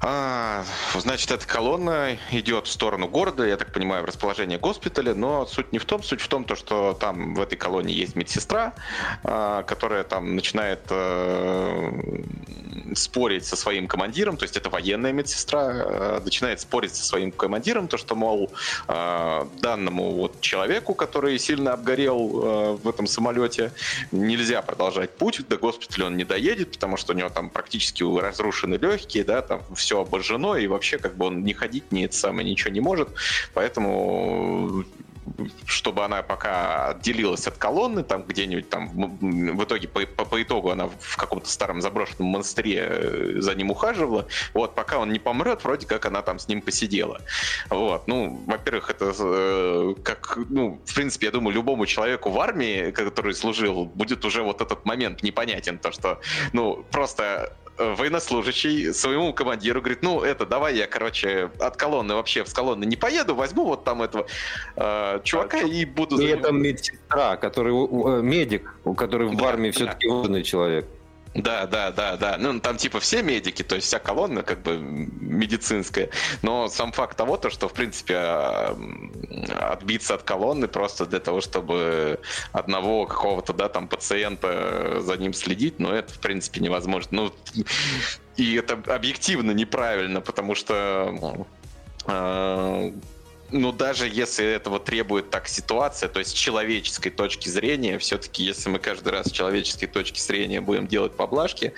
А, 0.00 0.64
значит, 0.94 1.30
эта 1.30 1.46
колонна 1.46 2.18
идет 2.30 2.66
в 2.66 2.70
сторону 2.70 3.08
города, 3.08 3.44
я 3.44 3.56
так 3.56 3.72
понимаю, 3.72 4.02
в 4.02 4.06
расположение 4.06 4.58
госпиталя, 4.58 5.14
но 5.14 5.46
суть 5.46 5.72
не 5.72 5.78
в 5.78 5.84
том, 5.84 6.02
суть 6.02 6.20
в 6.20 6.28
том, 6.28 6.44
то, 6.44 6.54
что 6.54 6.96
там 6.98 7.34
в 7.34 7.40
этой 7.40 7.56
колонии 7.56 7.94
есть 7.94 8.14
медсестра, 8.14 8.74
а, 9.24 9.62
которая 9.64 10.04
там 10.04 10.36
начинает 10.36 10.80
а, 10.90 11.92
спорить 12.94 13.44
со 13.44 13.56
своим 13.56 13.88
командиром, 13.88 14.36
то 14.36 14.44
есть 14.44 14.56
это 14.56 14.70
военная 14.70 15.12
медсестра, 15.12 15.60
а, 15.64 16.20
начинает 16.20 16.60
спорить 16.60 16.94
со 16.94 17.04
своим 17.04 17.32
командиром, 17.32 17.88
то, 17.88 17.96
что, 17.96 18.14
мол, 18.14 18.52
а, 18.86 19.48
данному 19.60 20.12
вот 20.12 20.40
человеку, 20.40 20.94
который 20.94 21.38
сильно 21.38 21.72
обгорел 21.72 22.78
в 22.82 22.88
этом 22.88 23.06
самолете, 23.06 23.72
нельзя 24.12 24.62
продолжать 24.62 25.16
путь, 25.16 25.46
до 25.48 25.56
госпиталя 25.56 26.06
он 26.06 26.16
не 26.16 26.24
доедет, 26.24 26.72
потому 26.72 26.96
что 26.96 27.12
у 27.12 27.16
него 27.16 27.28
там 27.30 27.50
практически 27.50 28.02
разрушены 28.02 28.74
легкие, 28.74 29.24
да, 29.24 29.42
там 29.42 29.62
все 29.74 29.87
все 29.88 30.02
обожжено, 30.02 30.54
и 30.56 30.66
вообще 30.66 30.98
как 30.98 31.16
бы 31.16 31.26
он 31.26 31.44
не 31.44 31.54
ходить, 31.54 31.92
ни 31.92 32.04
это 32.04 32.14
самое, 32.14 32.48
ничего 32.48 32.70
не 32.70 32.80
может. 32.80 33.08
Поэтому 33.54 34.84
чтобы 35.66 36.04
она 36.04 36.22
пока 36.22 36.88
отделилась 36.88 37.46
от 37.46 37.58
колонны, 37.58 38.02
там 38.02 38.22
где-нибудь 38.22 38.70
там 38.70 38.88
в 38.88 39.64
итоге 39.64 39.86
по, 39.86 40.00
по, 40.06 40.24
по 40.24 40.42
итогу 40.42 40.70
она 40.70 40.88
в 40.88 41.16
каком-то 41.16 41.48
старом 41.48 41.82
заброшенном 41.82 42.28
монастыре 42.28 42.86
э, 42.88 43.34
за 43.38 43.54
ним 43.54 43.70
ухаживала. 43.70 44.26
Вот 44.54 44.74
пока 44.74 44.98
он 44.98 45.12
не 45.12 45.18
помрет, 45.18 45.64
вроде 45.64 45.86
как 45.86 46.06
она 46.06 46.22
там 46.22 46.38
с 46.38 46.48
ним 46.48 46.62
посидела. 46.62 47.20
Вот, 47.68 48.08
ну, 48.08 48.42
во-первых, 48.46 48.88
это 48.90 49.12
э, 49.18 49.94
как, 50.02 50.38
ну, 50.48 50.80
в 50.84 50.94
принципе, 50.94 51.26
я 51.26 51.32
думаю, 51.32 51.54
любому 51.54 51.84
человеку 51.84 52.30
в 52.30 52.40
армии, 52.40 52.90
который 52.90 53.34
служил, 53.34 53.84
будет 53.84 54.24
уже 54.24 54.42
вот 54.42 54.62
этот 54.62 54.86
момент 54.86 55.22
непонятен, 55.22 55.78
то 55.78 55.92
что, 55.92 56.20
ну, 56.54 56.84
просто 56.90 57.52
военнослужащий 57.78 58.92
своему 58.92 59.32
командиру 59.32 59.80
говорит, 59.80 60.02
ну, 60.02 60.20
это, 60.22 60.46
давай 60.46 60.76
я, 60.76 60.86
короче, 60.86 61.50
от 61.58 61.76
колонны 61.76 62.14
вообще 62.14 62.44
с 62.44 62.52
колонны 62.52 62.84
не 62.84 62.96
поеду, 62.96 63.34
возьму 63.34 63.64
вот 63.64 63.84
там 63.84 64.02
этого 64.02 64.26
э, 64.76 65.20
чувака 65.24 65.58
и 65.58 65.84
буду... 65.84 66.20
И 66.20 66.26
это 66.26 66.52
медсестра, 66.52 67.36
который, 67.36 67.72
э, 67.72 68.22
медик, 68.22 68.74
который 68.96 69.30
да, 69.30 69.36
в 69.36 69.46
армии 69.46 69.70
да. 69.70 69.72
все-таки 69.72 70.08
умный 70.08 70.42
человек. 70.42 70.86
Да, 71.38 71.66
да, 71.66 71.92
да, 71.92 72.16
да. 72.16 72.36
Ну, 72.38 72.58
там 72.60 72.76
типа 72.76 72.98
все 72.98 73.22
медики, 73.22 73.62
то 73.62 73.76
есть 73.76 73.86
вся 73.86 73.98
колонна 73.98 74.42
как 74.42 74.60
бы 74.62 74.76
медицинская. 74.78 76.10
Но 76.42 76.68
сам 76.68 76.92
факт 76.92 77.16
того, 77.16 77.36
то, 77.36 77.48
что, 77.48 77.68
в 77.68 77.72
принципе, 77.72 78.14
а, 78.16 78.76
отбиться 79.72 80.14
от 80.14 80.24
колонны 80.24 80.66
просто 80.66 81.06
для 81.06 81.20
того, 81.20 81.40
чтобы 81.40 82.18
одного 82.52 83.06
какого-то, 83.06 83.52
да, 83.52 83.68
там 83.68 83.86
пациента 83.86 85.00
за 85.00 85.16
ним 85.16 85.32
следить, 85.32 85.78
ну, 85.78 85.90
это, 85.90 86.12
в 86.12 86.18
принципе, 86.18 86.60
невозможно. 86.60 87.08
Ну, 87.12 87.32
и 88.36 88.54
это 88.54 88.74
объективно 88.92 89.52
неправильно, 89.52 90.20
потому 90.20 90.54
что 90.54 91.14
а, 93.50 93.56
ну, 93.56 93.72
даже 93.72 94.08
если 94.08 94.44
этого 94.44 94.78
требует 94.78 95.30
так 95.30 95.48
ситуация, 95.48 96.08
то 96.08 96.18
есть 96.18 96.32
с 96.32 96.34
человеческой 96.34 97.10
точки 97.10 97.48
зрения, 97.48 97.98
все-таки, 97.98 98.44
если 98.44 98.68
мы 98.68 98.78
каждый 98.78 99.10
раз 99.10 99.26
с 99.26 99.32
человеческой 99.32 99.86
точки 99.86 100.20
зрения 100.20 100.60
будем 100.60 100.86
делать 100.86 101.16
поблажки, 101.16 101.72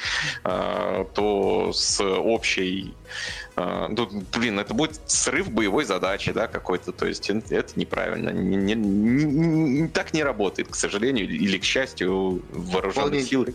э, 0.44 1.04
то 1.14 1.72
с 1.72 2.02
общей 2.02 2.94
а, 3.04 3.39
ну, 3.88 4.08
блин, 4.36 4.58
это 4.58 4.74
будет 4.74 5.00
срыв 5.06 5.50
боевой 5.50 5.84
задачи, 5.84 6.32
да, 6.32 6.46
какой-то, 6.46 6.92
то 6.92 7.06
есть 7.06 7.28
это 7.30 7.78
неправильно. 7.78 8.30
Не, 8.30 8.74
не, 8.74 8.74
не, 8.74 9.88
так 9.88 10.12
не 10.14 10.22
работает, 10.22 10.68
к 10.68 10.74
сожалению, 10.74 11.28
или 11.28 11.58
к 11.58 11.64
счастью, 11.64 12.42
вооруженных 12.50 13.24
сил. 13.24 13.46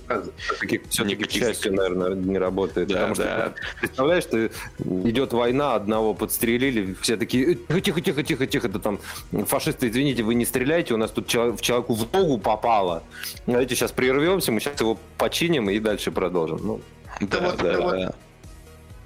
Все-таки, 0.89 1.25
к 1.25 1.31
счастью, 1.31 1.73
наверное, 1.73 2.15
не 2.15 2.37
работает. 2.37 2.87
Да, 2.87 3.07
потому 3.07 3.15
да. 3.15 3.23
что, 3.23 3.55
представляешь, 3.79 4.25
ты 4.25 4.51
идет 4.79 5.33
война, 5.33 5.75
одного 5.75 6.13
подстрелили, 6.13 6.95
все 7.01 7.17
такие, 7.17 7.55
тихо, 7.83 8.01
тихо, 8.01 8.23
тихо, 8.23 8.47
тихо, 8.47 8.69
да 8.69 8.79
там, 8.79 8.99
фашисты, 9.45 9.89
извините, 9.89 10.23
вы 10.23 10.35
не 10.35 10.45
стреляйте, 10.45 10.93
у 10.93 10.97
нас 10.97 11.11
тут 11.11 11.27
человек, 11.27 11.61
человеку 11.61 11.93
в 11.93 12.11
ногу 12.13 12.37
попало. 12.37 13.03
Давайте 13.45 13.75
сейчас 13.75 13.91
прервемся, 13.91 14.51
мы 14.51 14.59
сейчас 14.59 14.79
его 14.79 14.97
починим 15.17 15.69
и 15.69 15.79
дальше 15.79 16.11
продолжим. 16.11 16.59
Ну, 16.63 16.81
да, 17.21 17.39
да, 17.39 17.55
да. 17.55 17.91
да. 17.91 18.15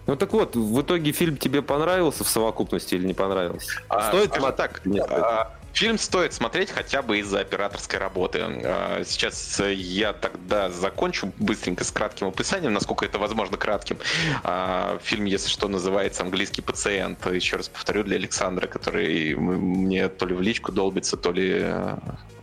Ну 0.09 0.15
так 0.15 0.33
вот, 0.33 0.55
в 0.55 0.81
итоге 0.81 1.11
фильм 1.11 1.37
тебе 1.37 1.61
понравился 1.61 2.23
в 2.23 2.27
совокупности 2.27 2.95
или 2.95 3.05
не 3.05 3.13
понравился? 3.13 3.79
А, 3.89 4.07
стоит 4.07 4.35
а, 4.37 4.51
так? 4.51 4.83
Нет, 4.83 5.05
а, 5.07 5.55
фильм 5.71 5.99
стоит 5.99 6.33
смотреть 6.33 6.71
хотя 6.71 7.03
бы 7.03 7.19
из-за 7.19 7.41
операторской 7.41 7.99
работы. 7.99 8.39
А, 8.41 9.03
сейчас 9.05 9.59
я 9.59 10.13
тогда 10.13 10.71
закончу 10.71 11.31
быстренько 11.37 11.83
с 11.83 11.91
кратким 11.91 12.29
описанием, 12.29 12.73
насколько 12.73 13.05
это 13.05 13.19
возможно 13.19 13.57
кратким. 13.57 13.99
А, 14.43 14.97
фильм, 15.03 15.25
если 15.25 15.47
что, 15.47 15.67
называется 15.67 16.23
«Английский 16.23 16.63
пациент». 16.63 17.31
Еще 17.31 17.57
раз 17.57 17.69
повторю 17.69 18.03
для 18.03 18.15
Александра, 18.15 18.65
который 18.65 19.35
мне 19.35 20.09
то 20.09 20.25
ли 20.25 20.33
в 20.33 20.41
личку 20.41 20.71
долбится, 20.71 21.17
то 21.17 21.31
ли 21.31 21.71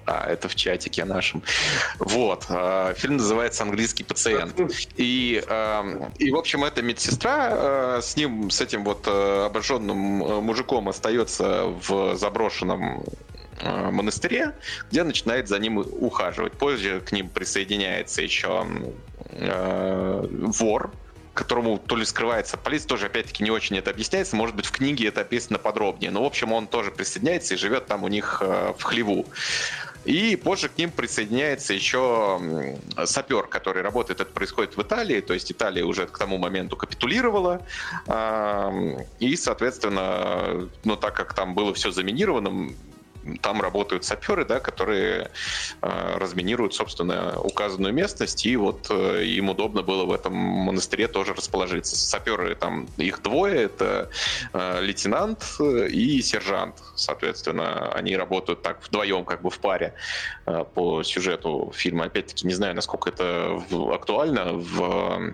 а, 0.07 0.27
это 0.31 0.49
в 0.49 0.55
чатике 0.55 1.05
нашем. 1.05 1.43
Вот. 1.99 2.47
А, 2.49 2.95
фильм 2.95 3.17
называется 3.17 3.63
«Английский 3.63 4.05
пациент». 4.05 4.55
И, 4.97 5.43
и 6.19 6.31
в 6.31 6.37
общем, 6.37 6.65
эта 6.65 6.83
медсестра 6.83 7.49
а, 7.51 8.01
с 8.03 8.17
ним, 8.17 8.51
с 8.51 8.61
этим 8.61 8.85
вот 8.85 9.07
э, 9.07 9.47
обожженным 9.47 10.25
э, 10.25 10.41
мужиком 10.41 10.89
остается 10.89 11.65
в 11.67 12.17
заброшенном 12.17 13.05
монастыре, 13.63 14.53
где 14.91 15.03
начинает 15.03 15.49
за 15.49 15.59
ним 15.59 15.79
ухаживать. 15.79 16.53
Позже 16.53 17.01
к 17.01 17.11
ним 17.13 17.31
присоединяется 17.31 18.21
еще 18.21 18.67
э, 19.31 20.27
вор, 20.31 20.93
которому 21.33 21.79
то 21.79 21.97
ли 21.97 22.05
скрывается 22.05 22.59
полиция, 22.59 22.89
тоже 22.89 23.07
опять-таки 23.07 23.43
не 23.43 23.51
очень 23.51 23.79
это 23.79 23.91
объясняется, 23.91 24.37
может 24.37 24.55
быть 24.57 24.67
в 24.67 24.73
книге 24.73 25.09
это 25.09 25.23
описано 25.23 25.59
подробнее, 25.59 26.11
но 26.11 26.23
в 26.23 26.27
общем 26.27 26.53
он 26.53 26.67
тоже 26.67 26.91
присоединяется 26.91 27.55
и 27.55 27.57
живет 27.57 27.87
там 27.87 28.05
у 28.05 28.09
них 28.09 28.43
в 28.43 28.83
хлеву. 28.83 29.27
И 30.07 30.37
позже 30.37 30.69
к 30.69 30.79
ним 30.79 30.93
присоединяется 30.93 31.75
еще 31.75 32.41
сапер, 33.07 33.49
который 33.49 33.83
работает, 33.83 34.21
это 34.21 34.31
происходит 34.31 34.77
в 34.77 34.83
Италии, 34.83 35.21
то 35.21 35.35
есть 35.35 35.51
Италия 35.51 35.85
уже 35.85 36.07
к 36.07 36.17
тому 36.17 36.39
моменту 36.39 36.77
капитулировала, 36.77 37.61
и, 39.19 39.37
соответственно, 39.37 40.69
ну, 40.85 40.97
так 40.97 41.15
как 41.17 41.35
там 41.35 41.55
было 41.55 41.75
все 41.75 41.91
заминировано, 41.91 42.73
там 43.41 43.61
работают 43.61 44.05
саперы, 44.05 44.45
да, 44.45 44.61
которые 44.61 45.31
э, 45.83 46.19
разминируют, 46.19 46.75
собственно, 46.75 47.39
указанную 47.41 47.93
местность, 47.93 48.47
и 48.47 48.57
вот 48.57 48.87
э, 48.91 49.25
им 49.25 49.51
удобно 49.51 49.83
было 49.83 50.05
в 50.05 50.13
этом 50.13 50.35
монастыре 50.35 51.09
тоже 51.09 51.35
расположиться. 51.35 51.97
Саперы 51.97 52.55
там, 52.55 52.87
их 52.97 53.23
двое, 53.23 53.63
это 53.63 54.11
э, 54.53 54.81
лейтенант 54.83 55.45
и 55.61 56.23
сержант, 56.23 56.83
соответственно, 56.95 57.93
они 57.93 58.17
работают 58.17 58.63
так 58.63 58.85
вдвоем, 58.87 59.25
как 59.25 59.43
бы 59.43 59.51
в 59.51 59.59
паре 59.59 59.95
э, 60.47 60.65
по 60.75 61.03
сюжету 61.03 61.73
фильма. 61.75 62.05
Опять-таки, 62.07 62.47
не 62.47 62.55
знаю, 62.55 62.75
насколько 62.75 63.11
это 63.11 63.63
в, 63.71 63.93
актуально 63.93 64.53
в 64.53 65.33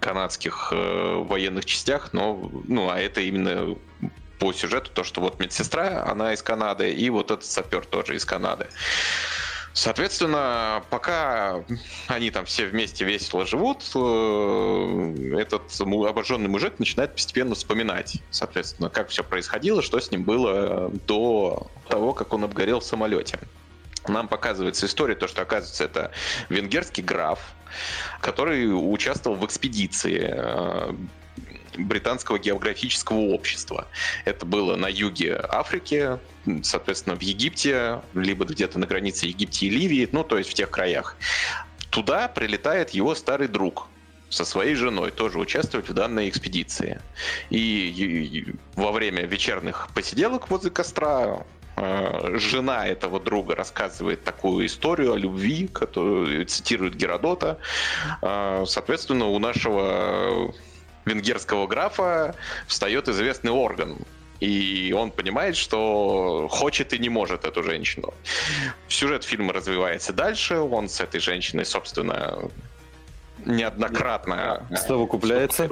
канадских 0.00 0.68
э, 0.72 1.24
военных 1.24 1.64
частях, 1.64 2.12
но 2.12 2.50
ну 2.66 2.90
а 2.90 2.98
это 2.98 3.20
именно 3.20 3.76
по 4.38 4.52
сюжету 4.52 4.90
то, 4.92 5.04
что 5.04 5.20
вот 5.20 5.38
медсестра, 5.40 6.04
она 6.06 6.32
из 6.32 6.42
Канады, 6.42 6.92
и 6.92 7.10
вот 7.10 7.30
этот 7.30 7.44
сапер 7.44 7.84
тоже 7.84 8.16
из 8.16 8.24
Канады. 8.24 8.68
Соответственно, 9.72 10.82
пока 10.90 11.62
они 12.08 12.30
там 12.30 12.46
все 12.46 12.66
вместе 12.66 13.04
весело 13.04 13.46
живут, 13.46 13.84
э, 13.94 15.36
этот 15.38 15.80
обожженный 15.80 16.48
мужик 16.48 16.80
начинает 16.80 17.12
постепенно 17.12 17.54
вспоминать, 17.54 18.20
соответственно, 18.30 18.90
как 18.90 19.08
все 19.08 19.22
происходило, 19.22 19.80
что 19.80 20.00
с 20.00 20.10
ним 20.10 20.24
было 20.24 20.90
до 21.06 21.70
того, 21.88 22.12
как 22.12 22.32
он 22.32 22.44
обгорел 22.44 22.80
в 22.80 22.84
самолете. 22.84 23.38
Нам 24.08 24.26
показывается 24.26 24.86
история, 24.86 25.14
то, 25.14 25.28
что, 25.28 25.42
оказывается, 25.42 25.84
это 25.84 26.10
венгерский 26.48 27.02
граф, 27.02 27.38
который 28.20 28.66
участвовал 28.72 29.36
в 29.36 29.46
экспедиции 29.46 30.28
э, 30.28 30.92
британского 31.78 32.38
географического 32.38 33.18
общества. 33.18 33.88
Это 34.24 34.44
было 34.44 34.76
на 34.76 34.88
юге 34.88 35.40
Африки, 35.48 36.18
соответственно, 36.62 37.16
в 37.16 37.22
Египте, 37.22 38.00
либо 38.14 38.44
где-то 38.44 38.78
на 38.78 38.86
границе 38.86 39.26
Египта 39.26 39.64
и 39.64 39.70
Ливии, 39.70 40.08
ну, 40.12 40.24
то 40.24 40.38
есть 40.38 40.50
в 40.50 40.54
тех 40.54 40.70
краях. 40.70 41.16
Туда 41.90 42.28
прилетает 42.28 42.90
его 42.90 43.14
старый 43.14 43.48
друг, 43.48 43.88
со 44.30 44.44
своей 44.44 44.74
женой 44.74 45.10
тоже 45.10 45.38
участвовать 45.38 45.88
в 45.88 45.94
данной 45.94 46.28
экспедиции. 46.28 47.00
И, 47.50 47.56
и 47.58 48.54
во 48.76 48.92
время 48.92 49.22
вечерних 49.22 49.88
посиделок 49.94 50.50
возле 50.50 50.70
костра 50.70 51.44
э, 51.76 52.36
жена 52.38 52.86
этого 52.86 53.20
друга 53.20 53.54
рассказывает 53.54 54.24
такую 54.24 54.66
историю 54.66 55.14
о 55.14 55.16
любви, 55.16 55.66
которую 55.66 56.44
цитирует 56.46 56.94
Геродота. 56.94 57.58
Э, 58.20 58.64
соответственно, 58.66 59.26
у 59.26 59.38
нашего 59.38 60.54
венгерского 61.08 61.66
графа 61.66 62.34
встает 62.66 63.08
известный 63.08 63.50
орган, 63.50 63.98
и 64.40 64.94
он 64.96 65.10
понимает, 65.10 65.56
что 65.56 66.46
хочет 66.48 66.92
и 66.92 66.98
не 66.98 67.08
может 67.08 67.44
эту 67.44 67.62
женщину. 67.62 68.14
Сюжет 68.86 69.24
фильма 69.24 69.52
развивается 69.52 70.12
дальше, 70.12 70.58
он 70.58 70.88
с 70.88 71.00
этой 71.00 71.20
женщиной, 71.20 71.64
собственно, 71.64 72.38
неоднократно... 73.44 74.66
Совокупляется? 74.86 75.68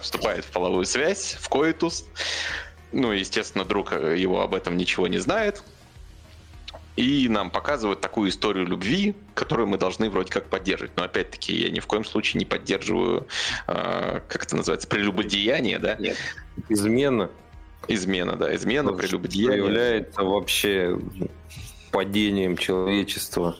Вступает 0.00 0.44
в 0.44 0.50
половую 0.50 0.86
связь, 0.86 1.36
в 1.40 1.48
коитус. 1.48 2.06
Ну, 2.92 3.12
естественно, 3.12 3.64
друг 3.64 3.92
его 3.92 4.40
об 4.40 4.54
этом 4.54 4.76
ничего 4.76 5.06
не 5.06 5.18
знает. 5.18 5.62
И 7.00 7.30
нам 7.30 7.50
показывают 7.50 8.02
такую 8.02 8.28
историю 8.28 8.66
любви, 8.66 9.14
которую 9.32 9.66
мы 9.68 9.78
должны 9.78 10.10
вроде 10.10 10.30
как 10.30 10.50
поддерживать. 10.50 10.94
Но 10.98 11.04
опять-таки 11.04 11.56
я 11.56 11.70
ни 11.70 11.80
в 11.80 11.86
коем 11.86 12.04
случае 12.04 12.40
не 12.40 12.44
поддерживаю, 12.44 13.26
э, 13.68 14.20
как 14.28 14.44
это 14.44 14.54
называется, 14.54 14.86
прелюбодеяние, 14.86 15.78
да? 15.78 15.96
Нет. 15.96 16.18
Измена. 16.68 17.30
Измена, 17.88 18.36
да, 18.36 18.54
измена, 18.54 18.92
прелюбодеяние. 18.92 19.56
Является 19.56 20.22
вообще 20.22 20.98
падением 21.90 22.58
человечества. 22.58 23.56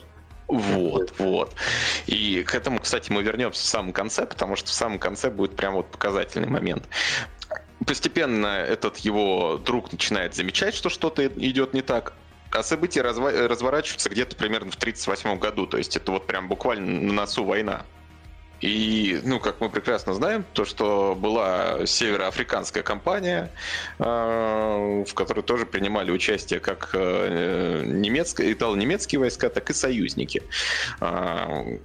Вот, 0.47 1.11
вот. 1.17 1.55
И 2.05 2.43
к 2.43 2.53
этому, 2.53 2.77
кстати, 2.79 3.11
мы 3.11 3.23
вернемся 3.23 3.63
в 3.63 3.65
самом 3.65 3.91
конце, 3.91 4.27
потому 4.27 4.55
что 4.55 4.69
в 4.69 4.73
самом 4.73 4.99
конце 4.99 5.31
будет 5.31 5.55
прям 5.55 5.73
вот 5.73 5.89
показательный 5.89 6.47
момент. 6.47 6.87
Постепенно 7.87 8.45
этот 8.45 8.97
его 8.97 9.57
друг 9.57 9.91
начинает 9.91 10.35
замечать, 10.35 10.75
что 10.75 10.89
что-то 10.89 11.25
идет 11.25 11.73
не 11.73 11.81
так, 11.81 12.13
а 12.51 12.63
события 12.63 13.01
разва- 13.01 13.47
разворачиваются 13.47 14.09
где-то 14.09 14.35
примерно 14.35 14.71
в 14.71 14.75
1938 14.75 15.39
году, 15.39 15.67
то 15.67 15.77
есть 15.77 15.95
это 15.95 16.11
вот 16.11 16.27
прям 16.27 16.47
буквально 16.47 17.01
на 17.01 17.13
носу 17.13 17.43
война. 17.43 17.85
И, 18.61 19.19
ну, 19.23 19.39
как 19.39 19.59
мы 19.59 19.69
прекрасно 19.69 20.13
знаем, 20.13 20.45
то, 20.53 20.65
что 20.65 21.15
была 21.19 21.87
североафриканская 21.87 22.83
компания, 22.83 23.51
э, 23.97 24.03
в 24.03 25.13
которой 25.15 25.41
тоже 25.41 25.65
принимали 25.65 26.11
участие 26.11 26.59
как 26.59 26.91
э, 26.93 27.83
немецкие, 27.85 28.53
итало-немецкие 28.53 29.19
войска, 29.19 29.49
так 29.49 29.71
и 29.71 29.73
союзники. 29.73 30.43
Э, 30.99 31.79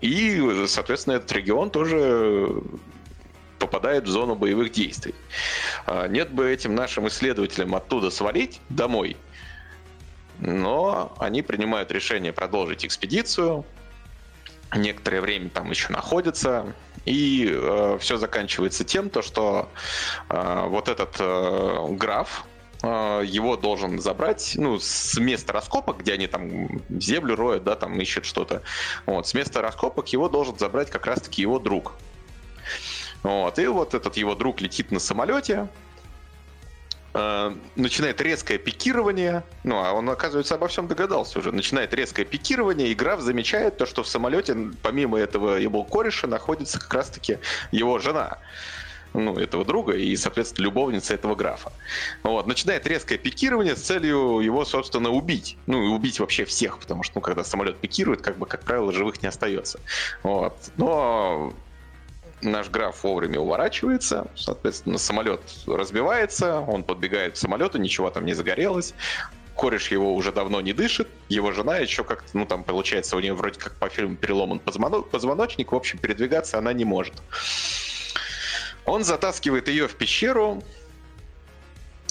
и, 0.00 0.64
соответственно, 0.68 1.14
этот 1.14 1.32
регион 1.32 1.70
тоже 1.70 2.62
попадает 3.58 4.04
в 4.04 4.08
зону 4.08 4.36
боевых 4.36 4.70
действий. 4.70 5.14
Нет 6.10 6.30
бы 6.30 6.50
этим 6.52 6.74
нашим 6.74 7.08
исследователям 7.08 7.74
оттуда 7.74 8.10
свалить 8.10 8.60
домой, 8.68 9.16
но 10.38 11.14
они 11.18 11.42
принимают 11.42 11.90
решение 11.90 12.32
продолжить 12.32 12.84
экспедицию, 12.84 13.64
некоторое 14.74 15.20
время 15.20 15.50
там 15.50 15.70
еще 15.70 15.92
находятся, 15.92 16.74
и 17.04 17.48
э, 17.50 17.98
все 18.00 18.16
заканчивается 18.16 18.84
тем, 18.84 19.10
то, 19.10 19.22
что 19.22 19.68
э, 20.28 20.64
вот 20.66 20.88
этот 20.88 21.16
э, 21.20 21.86
граф, 21.90 22.44
э, 22.82 23.22
его 23.24 23.56
должен 23.56 24.00
забрать, 24.00 24.54
ну, 24.56 24.78
с 24.78 25.16
места 25.18 25.52
раскопок, 25.52 25.98
где 25.98 26.14
они 26.14 26.26
там 26.26 26.82
землю 26.90 27.36
роют, 27.36 27.64
да, 27.64 27.76
там 27.76 27.98
ищут 28.00 28.24
что-то. 28.24 28.62
Вот, 29.06 29.26
с 29.28 29.34
места 29.34 29.62
раскопок 29.62 30.08
его 30.08 30.28
должен 30.28 30.58
забрать 30.58 30.90
как 30.90 31.06
раз-таки 31.06 31.42
его 31.42 31.58
друг. 31.58 31.94
Вот, 33.22 33.58
и 33.58 33.66
вот 33.66 33.94
этот 33.94 34.16
его 34.16 34.34
друг 34.34 34.60
летит 34.60 34.90
на 34.90 34.98
самолете, 34.98 35.68
Э, 37.18 37.54
начинает 37.76 38.20
резкое 38.20 38.58
пикирование, 38.58 39.42
ну, 39.64 39.82
а 39.82 39.92
он, 39.92 40.10
оказывается, 40.10 40.56
обо 40.56 40.68
всем 40.68 40.86
догадался 40.86 41.38
уже, 41.38 41.50
начинает 41.50 41.94
резкое 41.94 42.26
пикирование, 42.26 42.88
и 42.88 42.94
граф 42.94 43.20
замечает 43.20 43.78
то, 43.78 43.86
что 43.86 44.02
в 44.02 44.08
самолете, 44.08 44.54
помимо 44.82 45.18
этого 45.18 45.56
его 45.56 45.82
кореша, 45.82 46.26
находится 46.26 46.78
как 46.78 46.92
раз-таки 46.92 47.38
его 47.72 47.98
жена 47.98 48.38
ну, 49.14 49.38
этого 49.38 49.64
друга 49.64 49.94
и, 49.94 50.14
соответственно, 50.16 50.64
любовница 50.64 51.14
этого 51.14 51.34
графа. 51.34 51.72
Вот. 52.22 52.46
Начинает 52.46 52.86
резкое 52.86 53.16
пикирование 53.16 53.76
с 53.76 53.80
целью 53.80 54.40
его, 54.40 54.66
собственно, 54.66 55.08
убить. 55.08 55.56
Ну, 55.66 55.82
и 55.82 55.88
убить 55.88 56.20
вообще 56.20 56.44
всех, 56.44 56.78
потому 56.78 57.02
что, 57.02 57.12
ну, 57.14 57.20
когда 57.22 57.44
самолет 57.44 57.78
пикирует, 57.78 58.20
как 58.20 58.36
бы, 58.36 58.44
как 58.44 58.64
правило, 58.64 58.92
живых 58.92 59.22
не 59.22 59.28
остается. 59.28 59.80
Вот. 60.22 60.58
Но 60.76 61.54
наш 62.42 62.68
граф 62.68 63.02
вовремя 63.02 63.40
уворачивается, 63.40 64.26
соответственно, 64.34 64.98
самолет 64.98 65.40
разбивается, 65.66 66.60
он 66.60 66.84
подбегает 66.84 67.34
к 67.34 67.36
самолету, 67.36 67.78
ничего 67.78 68.10
там 68.10 68.26
не 68.26 68.34
загорелось, 68.34 68.94
кореш 69.54 69.90
его 69.90 70.14
уже 70.14 70.32
давно 70.32 70.60
не 70.60 70.72
дышит, 70.72 71.08
его 71.28 71.52
жена 71.52 71.78
еще 71.78 72.04
как-то, 72.04 72.28
ну 72.34 72.46
там 72.46 72.62
получается, 72.62 73.16
у 73.16 73.20
нее 73.20 73.34
вроде 73.34 73.58
как 73.58 73.74
по 73.76 73.88
фильму 73.88 74.16
переломан 74.16 74.60
позвоночник, 74.60 75.72
в 75.72 75.74
общем, 75.74 75.98
передвигаться 75.98 76.58
она 76.58 76.72
не 76.72 76.84
может. 76.84 77.14
Он 78.84 79.02
затаскивает 79.02 79.68
ее 79.68 79.88
в 79.88 79.94
пещеру, 79.96 80.62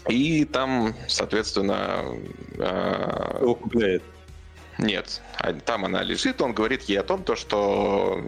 и 0.08 0.46
там, 0.46 0.96
соответственно... 1.08 2.04
Э. 2.58 4.00
Нет, 4.78 5.22
а 5.38 5.54
там 5.54 5.86
она 5.86 6.04
лежит, 6.04 6.42
он 6.42 6.52
говорит 6.54 6.84
ей 6.84 7.00
о 7.00 7.04
том, 7.04 7.24
то, 7.24 7.38
что 7.38 8.22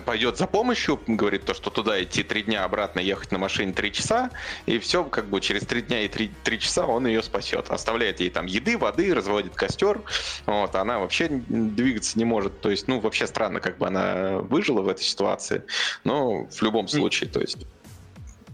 пойдет 0.00 0.38
за 0.38 0.46
помощью, 0.46 1.00
говорит 1.06 1.44
то, 1.44 1.54
что 1.54 1.70
туда 1.70 2.02
идти 2.02 2.22
три 2.22 2.42
дня, 2.42 2.64
обратно 2.64 3.00
ехать 3.00 3.32
на 3.32 3.38
машине 3.38 3.72
три 3.72 3.92
часа, 3.92 4.30
и 4.66 4.78
все, 4.78 5.04
как 5.04 5.26
бы 5.26 5.40
через 5.40 5.62
три 5.62 5.82
дня 5.82 6.02
и 6.02 6.08
три, 6.08 6.30
три 6.44 6.58
часа 6.58 6.86
он 6.86 7.06
ее 7.06 7.22
спасет. 7.22 7.70
Оставляет 7.70 8.20
ей 8.20 8.30
там 8.30 8.46
еды, 8.46 8.78
воды, 8.78 9.12
разводит 9.14 9.54
костер, 9.54 10.00
вот, 10.46 10.74
она 10.74 10.98
вообще 10.98 11.28
двигаться 11.28 12.18
не 12.18 12.24
может, 12.24 12.60
то 12.60 12.70
есть, 12.70 12.88
ну, 12.88 13.00
вообще 13.00 13.26
странно, 13.26 13.60
как 13.60 13.78
бы 13.78 13.86
она 13.86 14.38
выжила 14.38 14.80
в 14.80 14.88
этой 14.88 15.02
ситуации, 15.02 15.64
но 16.04 16.46
в 16.46 16.62
любом 16.62 16.88
случае, 16.88 17.28
то 17.28 17.40
есть 17.40 17.66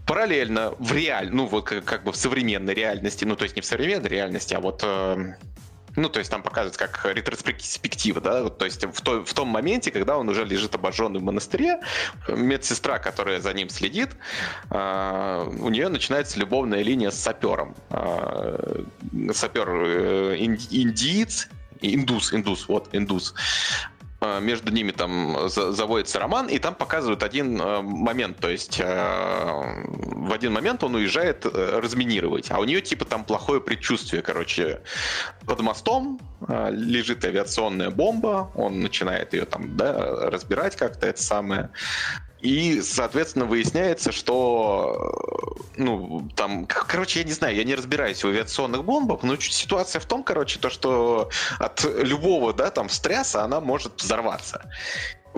параллельно 0.09 0.73
в 0.79 0.91
реаль, 0.91 1.29
ну 1.31 1.45
вот 1.45 1.65
как, 1.65 1.85
как 1.85 2.03
бы 2.03 2.11
в 2.11 2.15
современной 2.15 2.73
реальности, 2.73 3.25
ну 3.25 3.35
то 3.35 3.43
есть 3.43 3.55
не 3.55 3.61
в 3.61 3.65
современной 3.65 4.09
реальности, 4.09 4.55
а 4.55 4.59
вот 4.59 4.81
э, 4.83 5.35
ну, 5.99 6.09
то 6.09 6.19
есть 6.19 6.31
там 6.31 6.41
показывают 6.41 6.77
как 6.77 7.05
ретроспектива, 7.05 8.21
да, 8.21 8.49
то 8.49 8.65
есть 8.65 8.83
в, 8.85 9.01
то, 9.01 9.23
в 9.23 9.33
том 9.33 9.49
моменте, 9.49 9.91
когда 9.91 10.17
он 10.17 10.29
уже 10.29 10.45
лежит 10.45 10.75
обожженный 10.75 11.19
в 11.19 11.23
монастыре, 11.23 11.79
медсестра, 12.27 12.99
которая 12.99 13.39
за 13.39 13.53
ним 13.53 13.69
следит, 13.69 14.11
э, 14.69 15.45
у 15.59 15.69
нее 15.69 15.89
начинается 15.89 16.39
любовная 16.39 16.81
линия 16.81 17.11
с 17.11 17.19
сапером. 17.19 17.75
Э, 17.89 18.83
сапер 19.33 19.69
э, 19.69 20.35
индиец, 20.39 21.49
индус, 21.81 22.33
индус, 22.33 22.67
вот, 22.67 22.89
индус. 22.93 23.33
Э, 24.21 24.39
между 24.41 24.71
ними 24.71 24.91
там 24.91 25.47
заводится 25.47 26.19
роман, 26.19 26.47
и 26.47 26.59
там 26.59 26.75
показывают 26.75 27.23
один 27.23 27.59
э, 27.61 27.81
момент, 27.81 28.37
то 28.37 28.49
есть 28.49 28.77
э, 28.79 28.83
в 28.83 30.33
один 30.33 30.51
момент 30.51 30.83
он 30.83 30.95
уезжает 30.95 31.45
разминировать, 31.45 32.51
а 32.51 32.59
у 32.59 32.65
нее 32.65 32.81
типа 32.81 33.05
там 33.05 33.23
плохое 33.23 33.61
предчувствие, 33.61 34.21
короче, 34.21 34.81
под 35.45 35.61
мостом 35.61 36.19
лежит 36.69 37.23
авиационная 37.23 37.91
бомба, 37.91 38.51
он 38.55 38.81
начинает 38.81 39.33
ее 39.33 39.45
там, 39.45 39.77
да, 39.77 40.29
разбирать 40.29 40.75
как-то 40.75 41.07
это 41.07 41.21
самое, 41.21 41.69
и, 42.41 42.81
соответственно, 42.81 43.45
выясняется, 43.45 44.11
что, 44.11 45.13
ну, 45.75 46.29
там, 46.35 46.65
короче, 46.65 47.19
я 47.19 47.25
не 47.25 47.33
знаю, 47.33 47.55
я 47.55 47.63
не 47.65 47.75
разбираюсь 47.75 48.23
в 48.23 48.27
авиационных 48.27 48.85
бомбах, 48.85 49.23
но 49.23 49.35
ситуация 49.37 49.99
в 49.99 50.05
том, 50.05 50.23
короче, 50.23 50.59
то, 50.59 50.69
что 50.69 51.29
от 51.59 51.83
любого, 51.83 52.53
да, 52.53 52.71
там, 52.71 52.87
стресса 52.89 53.43
она 53.43 53.59
может 53.59 54.01
взорваться. 54.01 54.71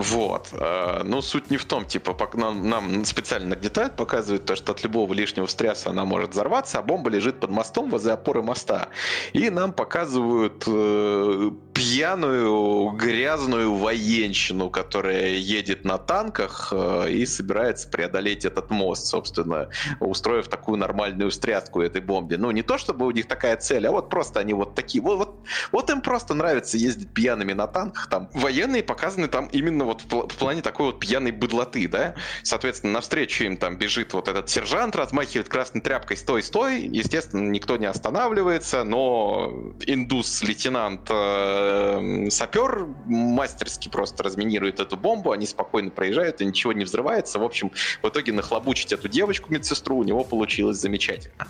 Вот. 0.02 0.48
Э, 0.52 1.02
но 1.04 1.22
суть 1.22 1.50
не 1.50 1.56
в 1.56 1.64
том, 1.64 1.84
типа, 1.84 2.16
нам, 2.34 3.04
специально 3.04 3.50
нагнетают, 3.50 3.96
показывают 3.96 4.44
то, 4.44 4.56
что 4.56 4.72
от 4.72 4.82
любого 4.82 5.12
лишнего 5.12 5.46
стресса 5.46 5.90
она 5.90 6.04
может 6.04 6.30
взорваться, 6.30 6.78
а 6.78 6.82
бомба 6.82 7.10
лежит 7.10 7.40
под 7.40 7.50
мостом 7.50 7.90
возле 7.90 8.12
опоры 8.12 8.42
моста. 8.42 8.88
И 9.32 9.48
нам 9.50 9.72
показывают 9.72 10.64
э, 10.66 11.50
пьяную, 11.72 12.90
грязную 12.90 13.74
военщину, 13.74 14.70
которая 14.70 15.34
едет 15.34 15.84
на 15.84 15.98
танках 15.98 16.72
э, 16.72 17.10
и 17.10 17.26
собирается 17.26 17.88
преодолеть 17.88 18.44
этот 18.44 18.70
мост, 18.70 19.06
собственно, 19.06 19.68
устроив 20.00 20.48
такую 20.48 20.78
нормальную 20.78 21.30
встряску 21.30 21.80
этой 21.80 22.00
бомбе. 22.00 22.38
Ну, 22.38 22.50
не 22.50 22.62
то, 22.62 22.76
чтобы 22.78 23.06
у 23.06 23.10
них 23.10 23.26
такая 23.28 23.56
цель, 23.56 23.86
а 23.86 23.92
вот 23.92 24.10
просто 24.10 24.40
они 24.40 24.52
вот 24.54 24.74
такие. 24.74 25.02
Вот, 25.02 25.18
вот, 25.18 25.36
вот 25.70 25.90
им 25.90 26.00
просто 26.00 26.34
нравится 26.34 26.76
ездить 26.76 27.12
пьяными 27.12 27.52
на 27.52 27.66
танках. 27.66 28.08
Там 28.08 28.28
военные 28.34 28.82
показаны 28.82 29.28
там 29.28 29.46
именно 29.52 29.91
вот 29.92 30.32
в, 30.32 30.36
плане 30.36 30.62
такой 30.62 30.86
вот 30.86 31.00
пьяной 31.00 31.32
быдлоты, 31.32 31.88
да? 31.88 32.14
Соответственно, 32.42 32.94
навстречу 32.94 33.44
им 33.44 33.56
там 33.56 33.76
бежит 33.76 34.12
вот 34.12 34.28
этот 34.28 34.48
сержант, 34.48 34.96
размахивает 34.96 35.48
красной 35.48 35.80
тряпкой 35.80 36.16
«стой, 36.16 36.42
стой!» 36.42 36.80
Естественно, 36.82 37.48
никто 37.48 37.76
не 37.76 37.86
останавливается, 37.86 38.84
но 38.84 39.72
индус-лейтенант 39.86 41.08
э, 41.10 42.28
сапер 42.30 42.86
мастерски 43.06 43.88
просто 43.88 44.22
разминирует 44.22 44.80
эту 44.80 44.96
бомбу, 44.96 45.32
они 45.32 45.46
спокойно 45.46 45.90
проезжают, 45.90 46.40
и 46.40 46.44
ничего 46.44 46.72
не 46.72 46.84
взрывается. 46.84 47.38
В 47.38 47.44
общем, 47.44 47.70
в 48.02 48.08
итоге 48.08 48.32
нахлобучить 48.32 48.92
эту 48.92 49.08
девочку, 49.08 49.52
медсестру, 49.52 49.96
у 49.96 50.04
него 50.04 50.24
получилось 50.24 50.78
замечательно. 50.78 51.46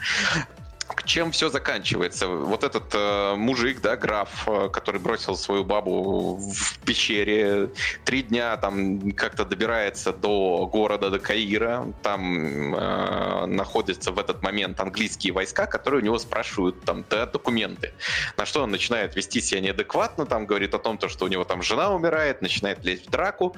Чем 1.04 1.32
все 1.32 1.48
заканчивается? 1.48 2.28
Вот 2.28 2.64
этот 2.64 2.94
э, 2.94 3.34
мужик, 3.36 3.80
да, 3.80 3.96
граф, 3.96 4.46
э, 4.46 4.68
который 4.72 5.00
бросил 5.00 5.36
свою 5.36 5.64
бабу 5.64 6.36
в 6.36 6.78
пещере, 6.80 7.70
три 8.04 8.22
дня 8.22 8.56
там 8.56 9.12
как-то 9.12 9.44
добирается 9.44 10.12
до 10.12 10.66
города, 10.66 11.10
до 11.10 11.18
Каира, 11.18 11.92
там 12.02 12.74
э, 12.74 13.46
находятся 13.46 14.12
в 14.12 14.18
этот 14.18 14.42
момент 14.42 14.80
английские 14.80 15.32
войска, 15.32 15.66
которые 15.66 16.00
у 16.02 16.04
него 16.04 16.18
спрашивают 16.18 16.84
там 16.84 17.04
да, 17.08 17.26
документы. 17.26 17.92
На 18.36 18.46
что 18.46 18.62
он 18.62 18.70
начинает 18.70 19.16
вести 19.16 19.40
себя 19.40 19.60
неадекватно, 19.60 20.26
там 20.26 20.46
говорит 20.46 20.74
о 20.74 20.78
том, 20.78 20.98
то, 20.98 21.08
что 21.08 21.24
у 21.24 21.28
него 21.28 21.44
там 21.44 21.62
жена 21.62 21.92
умирает, 21.94 22.42
начинает 22.42 22.84
лезть 22.84 23.06
в 23.06 23.10
драку. 23.10 23.56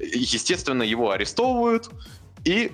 Естественно, 0.00 0.82
его 0.82 1.10
арестовывают, 1.10 1.90
и 2.44 2.72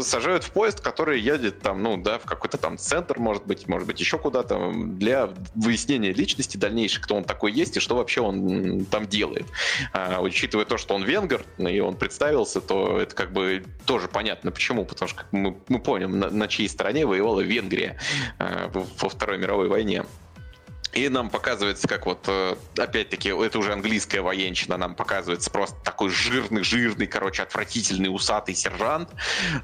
сажают 0.00 0.44
в 0.44 0.50
поезд, 0.50 0.80
который 0.80 1.20
едет 1.20 1.60
там, 1.60 1.82
ну, 1.82 1.96
да, 1.96 2.18
в 2.18 2.24
какой-то 2.24 2.56
там 2.56 2.78
центр, 2.78 3.18
может 3.18 3.44
быть, 3.46 3.68
может 3.68 3.86
быть, 3.86 4.00
еще 4.00 4.18
куда-то, 4.18 4.72
для 4.72 5.30
выяснения 5.54 6.12
личности 6.12 6.56
дальнейшей, 6.56 7.02
кто 7.02 7.16
он 7.16 7.24
такой 7.24 7.52
есть 7.52 7.76
и 7.76 7.80
что 7.80 7.96
вообще 7.96 8.20
он 8.20 8.86
там 8.86 9.06
делает. 9.06 9.46
А, 9.92 10.20
учитывая 10.20 10.64
то, 10.64 10.78
что 10.78 10.94
он 10.94 11.04
венгер, 11.04 11.44
и 11.58 11.80
он 11.80 11.96
представился, 11.96 12.60
то 12.60 13.00
это 13.00 13.14
как 13.14 13.32
бы 13.32 13.64
тоже 13.84 14.08
понятно, 14.08 14.50
почему, 14.50 14.84
потому 14.84 15.08
что 15.08 15.24
мы, 15.32 15.56
мы 15.68 15.78
помним, 15.78 16.18
на, 16.18 16.30
на 16.30 16.48
чьей 16.48 16.68
стороне 16.68 17.04
воевала 17.06 17.40
Венгрия 17.40 17.98
а, 18.38 18.70
во 18.72 19.08
Второй 19.08 19.38
мировой 19.38 19.68
войне. 19.68 20.04
И 20.92 21.08
нам 21.08 21.30
показывается, 21.30 21.88
как 21.88 22.04
вот, 22.04 22.24
э, 22.28 22.54
опять-таки, 22.76 23.30
это 23.30 23.58
уже 23.58 23.72
английская 23.72 24.20
военщина, 24.20 24.76
нам 24.76 24.94
показывается 24.94 25.50
просто 25.50 25.76
такой 25.82 26.10
жирный, 26.10 26.62
жирный, 26.62 27.06
короче, 27.06 27.42
отвратительный 27.42 28.14
усатый 28.14 28.54
сержант, 28.54 29.08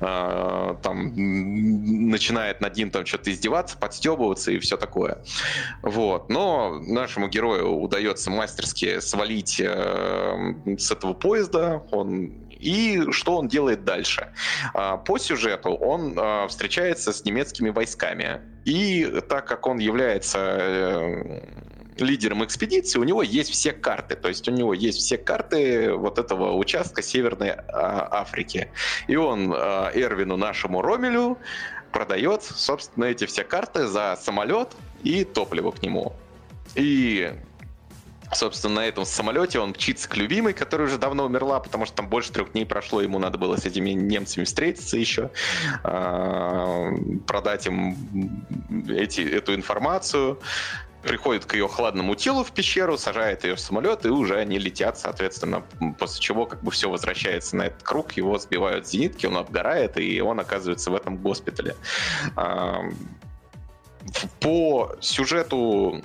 э, 0.01 0.77
там, 0.83 1.13
начинает 2.11 2.63
над 2.63 2.77
ним 2.77 2.91
там 2.91 3.05
что-то 3.05 3.31
издеваться, 3.31 3.77
подстебываться 3.77 4.53
и 4.53 4.59
все 4.59 4.79
такое. 4.79 5.23
Вот. 5.83 6.31
Но 6.31 6.81
нашему 6.81 7.29
герою 7.29 7.73
удается 7.73 8.31
мастерски 8.31 9.01
свалить 9.01 9.61
э, 9.61 10.55
с 10.79 10.91
этого 10.91 11.13
поезда, 11.13 11.83
он 11.91 12.48
и 12.59 13.11
что 13.13 13.37
он 13.37 13.49
делает 13.49 13.85
дальше? 13.85 14.33
А, 14.75 14.97
по 14.97 15.19
сюжету 15.19 15.71
он 15.71 16.15
а, 16.17 16.49
встречается 16.49 17.13
с 17.13 17.25
немецкими 17.25 17.71
войсками. 17.71 18.41
И 18.65 19.21
так 19.29 19.47
как 19.47 19.67
он 19.67 19.79
является 19.79 20.39
э, 20.39 21.41
лидером 21.99 22.45
экспедиции, 22.45 22.99
у 22.99 23.05
него 23.05 23.23
есть 23.23 23.51
все 23.51 23.73
карты. 23.73 24.15
То 24.17 24.29
есть 24.29 24.47
у 24.49 24.53
него 24.53 24.75
есть 24.75 24.99
все 24.99 25.17
карты 25.17 25.95
вот 25.95 26.19
этого 26.19 26.55
участка 26.55 27.01
Северной 27.01 27.53
а, 27.53 28.09
Африки. 28.11 28.71
И 29.07 29.17
он 29.17 29.53
Эрвину 29.53 30.37
нашему 30.37 30.83
Ромелю 30.83 31.39
продает, 31.93 32.43
собственно, 32.43 33.07
эти 33.07 33.25
все 33.25 33.45
карты 33.45 33.87
за 33.87 34.19
самолет 34.21 34.69
и 35.03 35.25
топливо 35.25 35.71
к 35.71 35.83
нему. 35.83 36.13
И 36.75 37.33
Собственно, 38.33 38.77
на 38.77 38.87
этом 38.87 39.05
самолете 39.05 39.59
он 39.59 39.71
мчится 39.71 40.09
к 40.09 40.17
любимой, 40.17 40.53
которая 40.53 40.87
уже 40.87 40.99
давно 40.99 41.25
умерла, 41.25 41.61
потому 41.61 41.87
что 41.87 41.97
там 41.97 42.09
больше 42.09 42.33
трех 42.33 42.53
дней 42.53 42.67
прошло, 42.67 43.01
ему 43.01 43.19
надо 43.19 43.39
было 43.39 43.57
с 43.57 43.65
этими 43.65 43.91
немцами 43.91 44.45
встретиться 44.45 44.97
еще, 44.97 45.31
а, 45.83 46.91
продать 47.27 47.67
им 47.67 48.45
эти, 48.89 49.21
эту 49.21 49.55
информацию 49.55 50.39
приходит 51.03 51.47
к 51.47 51.55
ее 51.55 51.69
хладному 51.69 52.15
телу 52.17 52.45
в 52.45 52.53
пещеру, 52.53 52.99
сажает 52.99 53.45
ее 53.45 53.55
в 53.55 53.61
самолет, 53.61 54.05
и 54.05 54.09
уже 54.09 54.37
они 54.37 54.59
летят, 54.59 54.99
соответственно, 54.99 55.63
после 55.99 56.21
чего 56.21 56.45
как 56.45 56.63
бы 56.63 56.71
все 56.71 56.91
возвращается 56.91 57.57
на 57.57 57.63
этот 57.63 57.83
круг, 57.83 58.13
его 58.13 58.39
сбивают 58.39 58.87
зенитки, 58.87 59.27
он 59.27 59.37
обгорает, 59.37 59.97
и 59.97 60.21
он 60.21 60.41
оказывается 60.41 60.91
в 60.91 60.97
этом 60.97 61.17
госпитале. 61.17 61.77
А, 62.37 62.83
по 64.41 64.97
сюжету 65.01 66.03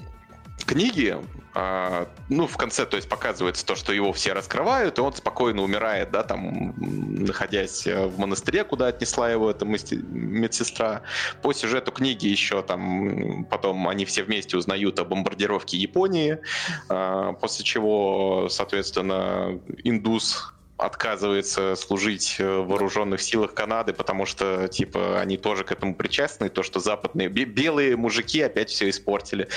книги 0.66 1.18
а, 1.56 2.08
ну, 2.30 2.48
в 2.48 2.58
конце, 2.58 2.86
то 2.86 2.96
есть, 2.96 3.08
показывается 3.08 3.66
то, 3.66 3.76
что 3.76 3.94
его 3.94 4.12
все 4.12 4.34
раскрывают, 4.34 4.98
и 4.98 5.02
он 5.02 5.14
спокойно 5.14 5.62
умирает, 5.62 6.10
да, 6.12 6.24
там, 6.24 6.74
находясь 6.78 7.86
э, 7.86 8.08
в 8.08 8.18
монастыре, 8.18 8.64
куда 8.64 8.88
отнесла 8.88 9.30
его 9.30 9.52
эта 9.52 9.66
медсестра. 9.66 11.04
По 11.42 11.54
сюжету 11.54 11.92
книги 11.92 12.28
еще 12.28 12.64
там, 12.64 13.46
потом 13.46 13.88
они 13.88 14.06
все 14.06 14.24
вместе 14.24 14.58
узнают 14.58 14.98
о 15.00 15.06
бомбардировке 15.06 15.78
Японии, 15.78 16.40
а, 16.90 17.34
после 17.34 17.64
чего, 17.64 18.48
соответственно, 18.50 19.60
индус 19.84 20.54
отказывается 20.78 21.76
служить 21.76 22.38
э, 22.40 22.58
в 22.58 22.68
вооруженных 22.68 23.22
силах 23.22 23.54
Канады, 23.54 23.94
потому 23.94 24.26
что, 24.26 24.68
типа, 24.68 25.20
они 25.22 25.38
тоже 25.38 25.64
к 25.64 25.72
этому 25.72 25.96
причастны, 25.96 26.50
то, 26.50 26.64
что 26.64 26.80
западные 26.80 27.30
белые 27.30 27.96
мужики 27.96 28.42
опять 28.42 28.70
все 28.70 28.90
испортили, 28.90 29.48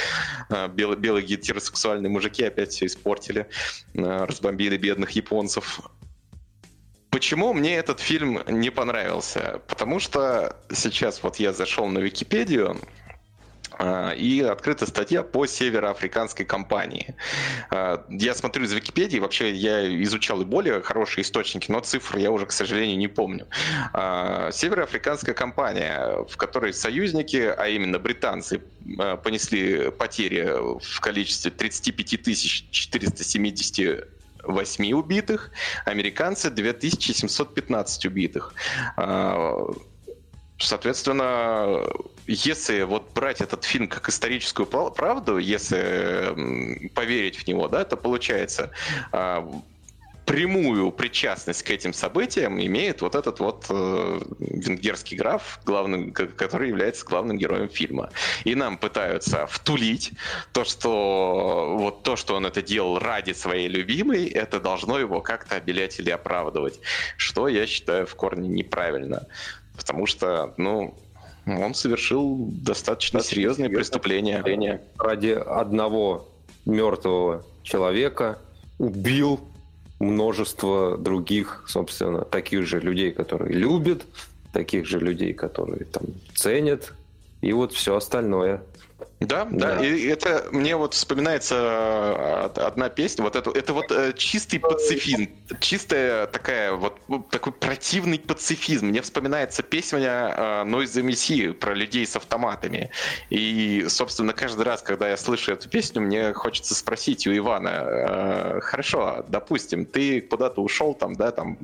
э, 0.50 0.68
белые, 0.68 0.98
белые 0.98 1.24
гетеросексуальные 1.24 2.10
мужики 2.10 2.44
опять 2.44 2.72
все 2.72 2.86
испортили, 2.86 3.46
э, 3.94 4.24
разбомбили 4.24 4.76
бедных 4.76 5.10
японцев. 5.12 5.80
Почему 7.10 7.54
мне 7.54 7.76
этот 7.76 8.00
фильм 8.00 8.42
не 8.46 8.68
понравился? 8.70 9.62
Потому 9.68 10.00
что 10.00 10.56
сейчас 10.70 11.22
вот 11.22 11.36
я 11.36 11.54
зашел 11.54 11.86
на 11.86 11.98
Википедию, 11.98 12.78
и 14.16 14.40
открыта 14.40 14.86
статья 14.86 15.22
по 15.22 15.46
североафриканской 15.46 16.46
компании. 16.46 17.14
А, 17.70 18.04
я 18.08 18.34
смотрю 18.34 18.64
из 18.64 18.72
Википедии, 18.72 19.18
вообще 19.18 19.52
я 19.52 20.02
изучал 20.02 20.40
и 20.40 20.44
более 20.44 20.82
хорошие 20.82 21.22
источники, 21.22 21.70
но 21.70 21.78
цифр 21.80 22.18
я 22.18 22.30
уже, 22.30 22.46
к 22.46 22.52
сожалению, 22.52 22.98
не 22.98 23.08
помню. 23.08 23.46
А, 23.92 24.50
североафриканская 24.52 25.34
компания, 25.34 26.24
в 26.28 26.36
которой 26.36 26.72
союзники, 26.72 27.52
а 27.56 27.68
именно 27.68 27.98
британцы, 27.98 28.62
понесли 29.24 29.90
потери 29.90 30.48
в 30.80 31.00
количестве 31.00 31.50
35 31.50 32.70
478 32.70 34.92
убитых, 34.92 35.50
американцы 35.84 36.50
2715 36.50 38.06
убитых. 38.06 38.54
Соответственно, 40.58 41.86
если 42.26 42.82
вот 42.82 43.12
брать 43.14 43.40
этот 43.40 43.64
фильм 43.64 43.88
как 43.88 44.08
историческую 44.08 44.66
правду, 44.66 45.38
если 45.38 46.88
поверить 46.94 47.36
в 47.36 47.46
него, 47.46 47.68
да, 47.68 47.84
то 47.84 47.96
получается 47.96 48.70
а, 49.12 49.46
прямую 50.26 50.90
причастность 50.90 51.62
к 51.62 51.70
этим 51.70 51.92
событиям 51.92 52.60
имеет 52.60 53.00
вот 53.00 53.14
этот 53.14 53.38
вот 53.38 53.66
э, 53.70 54.20
венгерский 54.40 55.14
граф, 55.14 55.60
главным, 55.64 56.12
который 56.12 56.68
является 56.68 57.06
главным 57.06 57.38
героем 57.38 57.68
фильма. 57.68 58.10
И 58.44 58.56
нам 58.56 58.76
пытаются 58.76 59.46
втулить 59.46 60.12
то, 60.52 60.64
что 60.64 61.76
вот 61.78 62.02
то, 62.02 62.16
что 62.16 62.34
он 62.34 62.44
это 62.44 62.60
делал 62.60 62.98
ради 62.98 63.32
своей 63.32 63.68
любимой, 63.68 64.26
это 64.26 64.58
должно 64.58 64.98
его 64.98 65.20
как-то 65.20 65.54
обелять 65.54 66.00
или 66.00 66.10
оправдывать, 66.10 66.80
что 67.16 67.46
я 67.46 67.66
считаю 67.66 68.06
в 68.06 68.14
корне 68.16 68.48
неправильно. 68.48 69.28
Потому 69.76 70.06
что, 70.06 70.54
ну, 70.56 70.94
он 71.46 71.74
совершил 71.74 72.48
достаточно 72.50 73.20
серьезные 73.20 73.68
преступления. 73.68 74.42
Ради 74.98 75.30
одного 75.30 76.28
мертвого 76.64 77.44
человека 77.62 78.38
убил 78.78 79.40
множество 79.98 80.98
других, 80.98 81.64
собственно, 81.68 82.22
таких 82.22 82.66
же 82.66 82.80
людей, 82.80 83.12
которые 83.12 83.54
любят, 83.54 84.04
таких 84.52 84.86
же 84.86 84.98
людей, 84.98 85.32
которые 85.32 85.84
там 85.84 86.04
ценят, 86.34 86.92
и 87.40 87.52
вот 87.52 87.72
все 87.72 87.96
остальное. 87.96 88.62
Да, 89.20 89.46
да, 89.50 89.76
да, 89.76 89.86
и 89.86 90.06
это 90.08 90.46
мне 90.52 90.76
вот 90.76 90.92
вспоминается 90.92 92.52
э, 92.54 92.60
одна 92.60 92.90
песня, 92.90 93.24
вот 93.24 93.34
это, 93.34 93.50
это 93.50 93.72
вот 93.72 93.90
э, 93.90 94.12
чистый 94.12 94.58
пацифизм, 94.58 95.30
чистая 95.58 96.26
такая 96.26 96.72
вот 96.72 96.98
такой 97.30 97.54
противный 97.54 98.18
пацифизм. 98.18 98.88
Мне 98.88 99.00
вспоминается 99.00 99.62
песня 99.62 100.00
э, 100.36 100.64
Noise 100.66 101.02
MC 101.02 101.54
про 101.54 101.72
людей 101.72 102.06
с 102.06 102.14
автоматами. 102.14 102.90
И, 103.30 103.86
собственно, 103.88 104.34
каждый 104.34 104.66
раз, 104.66 104.82
когда 104.82 105.08
я 105.08 105.16
слышу 105.16 105.52
эту 105.52 105.70
песню, 105.70 106.02
мне 106.02 106.34
хочется 106.34 106.74
спросить 106.74 107.26
у 107.26 107.34
Ивана, 107.34 108.60
хорошо, 108.60 109.24
допустим, 109.28 109.86
ты 109.86 110.20
куда-то 110.20 110.60
ушел 110.60 110.92
там, 110.92 111.14
да, 111.16 111.30
там, 111.30 111.56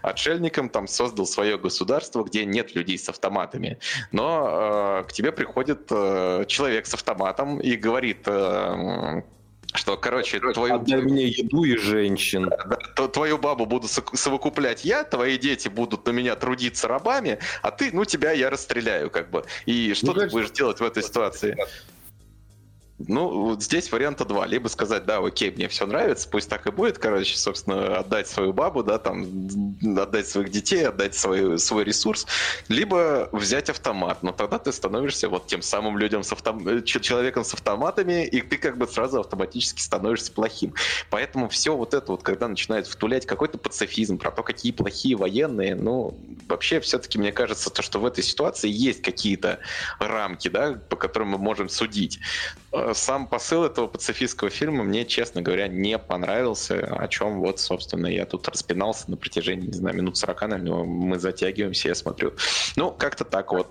отшельником, 0.00 0.70
там, 0.70 0.88
создал 0.88 1.26
свое 1.26 1.58
государство, 1.58 2.24
где 2.24 2.46
нет 2.46 2.74
людей 2.74 2.98
с 2.98 3.06
автоматами, 3.10 3.78
но 4.12 5.04
к 5.06 5.12
тебе 5.12 5.30
приходит 5.30 5.88
человек 5.88 6.85
с 6.86 6.94
автоматом 6.94 7.58
и 7.58 7.76
говорит, 7.76 8.22
э, 8.26 9.22
что, 9.74 9.96
короче, 9.96 10.40
твою... 10.40 10.76
Отдай 10.76 11.02
мне 11.02 11.28
еду 11.28 11.64
и 11.64 11.76
женщин. 11.76 12.50
Да, 12.96 13.08
твою 13.08 13.38
бабу 13.38 13.66
буду 13.66 13.88
совокуплять 13.88 14.84
я, 14.84 15.04
твои 15.04 15.38
дети 15.38 15.68
будут 15.68 16.06
на 16.06 16.10
меня 16.10 16.36
трудиться 16.36 16.88
рабами, 16.88 17.38
а 17.62 17.70
ты, 17.70 17.90
ну, 17.92 18.04
тебя 18.04 18.32
я 18.32 18.50
расстреляю, 18.50 19.10
как 19.10 19.30
бы. 19.30 19.44
И 19.66 19.94
что 19.94 20.08
ну, 20.08 20.14
ты 20.14 20.28
будешь 20.28 20.50
делать 20.50 20.80
в 20.80 20.84
этой 20.84 21.02
ситуации? 21.02 21.56
Ну, 22.98 23.28
вот 23.28 23.62
здесь 23.62 23.92
варианта 23.92 24.24
два. 24.24 24.46
Либо 24.46 24.68
сказать, 24.68 25.04
да, 25.04 25.18
окей, 25.18 25.50
мне 25.50 25.68
все 25.68 25.86
нравится, 25.86 26.28
пусть 26.28 26.48
так 26.48 26.66
и 26.66 26.70
будет, 26.70 26.98
короче, 26.98 27.36
собственно, 27.36 27.98
отдать 27.98 28.26
свою 28.26 28.54
бабу, 28.54 28.82
да, 28.82 28.98
там, 28.98 29.26
отдать 29.98 30.26
своих 30.26 30.50
детей, 30.50 30.88
отдать 30.88 31.14
свой, 31.14 31.58
свой 31.58 31.84
ресурс, 31.84 32.26
либо 32.68 33.28
взять 33.32 33.68
автомат. 33.68 34.22
Но 34.22 34.32
тогда 34.32 34.58
ты 34.58 34.72
становишься 34.72 35.28
вот 35.28 35.46
тем 35.46 35.60
самым 35.60 35.98
людям 35.98 36.22
с 36.22 36.32
автом... 36.32 36.66
Э, 36.66 36.82
человеком 36.82 37.44
с 37.44 37.52
автоматами, 37.52 38.26
и 38.26 38.40
ты 38.40 38.56
как 38.56 38.78
бы 38.78 38.86
сразу 38.86 39.20
автоматически 39.20 39.82
становишься 39.82 40.32
плохим. 40.32 40.72
Поэтому 41.10 41.50
все 41.50 41.76
вот 41.76 41.92
это 41.92 42.12
вот, 42.12 42.22
когда 42.22 42.48
начинает 42.48 42.86
втулять 42.86 43.26
какой-то 43.26 43.58
пацифизм 43.58 44.16
про 44.16 44.30
то, 44.30 44.42
какие 44.42 44.72
плохие 44.72 45.16
военные, 45.16 45.74
ну, 45.74 46.16
вообще 46.48 46.80
все-таки 46.80 47.18
мне 47.18 47.32
кажется, 47.32 47.68
то, 47.68 47.82
что 47.82 47.98
в 47.98 48.06
этой 48.06 48.24
ситуации 48.24 48.70
есть 48.70 49.02
какие-то 49.02 49.58
рамки, 49.98 50.48
да, 50.48 50.80
по 50.88 50.96
которым 50.96 51.28
мы 51.28 51.38
можем 51.38 51.68
судить 51.68 52.20
сам 52.94 53.26
посыл 53.26 53.64
этого 53.64 53.86
пацифистского 53.86 54.50
фильма 54.50 54.84
мне, 54.84 55.04
честно 55.04 55.42
говоря, 55.42 55.68
не 55.68 55.98
понравился, 55.98 56.78
о 56.98 57.08
чем 57.08 57.40
вот, 57.40 57.60
собственно, 57.60 58.06
я 58.06 58.26
тут 58.26 58.48
распинался 58.48 59.10
на 59.10 59.16
протяжении, 59.16 59.66
не 59.66 59.72
знаю, 59.72 59.96
минут 59.96 60.16
40, 60.16 60.40
наверное, 60.42 60.84
мы 60.84 61.18
затягиваемся, 61.18 61.88
я 61.88 61.94
смотрю. 61.94 62.34
Ну, 62.76 62.90
как-то 62.90 63.24
так 63.24 63.52
вот. 63.52 63.68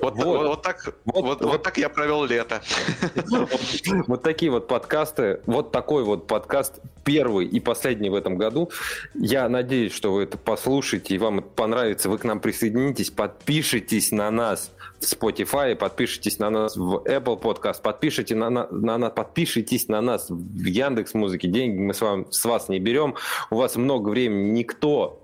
Вот, 0.00 0.14
вот, 0.14 0.14
вот, 0.16 0.46
вот, 0.46 0.62
так, 0.62 0.94
вот, 1.04 1.22
вот, 1.24 1.42
вот 1.42 1.62
так 1.62 1.78
я 1.78 1.88
провел 1.88 2.24
лето. 2.24 2.62
Вот 4.06 4.22
такие 4.22 4.50
вот 4.50 4.68
подкасты, 4.68 5.40
вот 5.46 5.72
такой 5.72 6.04
вот 6.04 6.26
подкаст, 6.26 6.80
первый 7.04 7.46
и 7.46 7.60
последний 7.60 8.10
в 8.10 8.14
этом 8.14 8.36
году. 8.36 8.70
Я 9.14 9.48
надеюсь, 9.48 9.92
что 9.92 10.12
вы 10.12 10.24
это 10.24 10.38
послушаете, 10.38 11.14
и 11.14 11.18
вам 11.18 11.38
это 11.38 11.48
понравится, 11.48 12.08
вы 12.08 12.18
к 12.18 12.24
нам 12.24 12.40
присоединитесь, 12.40 13.10
подпишитесь 13.10 14.12
на 14.12 14.30
нас 14.30 14.70
в 15.00 15.04
Spotify, 15.04 15.74
подпишитесь 15.74 16.38
на 16.38 16.50
нас 16.50 16.76
в 16.76 17.02
Apple 17.04 17.40
Podcast, 17.40 17.82
подпишите 17.82 18.34
на, 18.34 18.50
на, 18.50 18.98
на, 18.98 19.10
подпишитесь 19.10 19.88
на 19.88 20.00
нас 20.00 20.26
в 20.30 20.64
Яндекс 20.64 21.14
Музыке. 21.14 21.48
Деньги 21.48 21.78
мы 21.78 21.94
с, 21.94 22.00
вами, 22.00 22.26
с 22.30 22.44
вас 22.44 22.68
не 22.68 22.78
берем. 22.78 23.14
У 23.50 23.56
вас 23.56 23.76
много 23.76 24.08
времени, 24.08 24.50
никто 24.50 25.22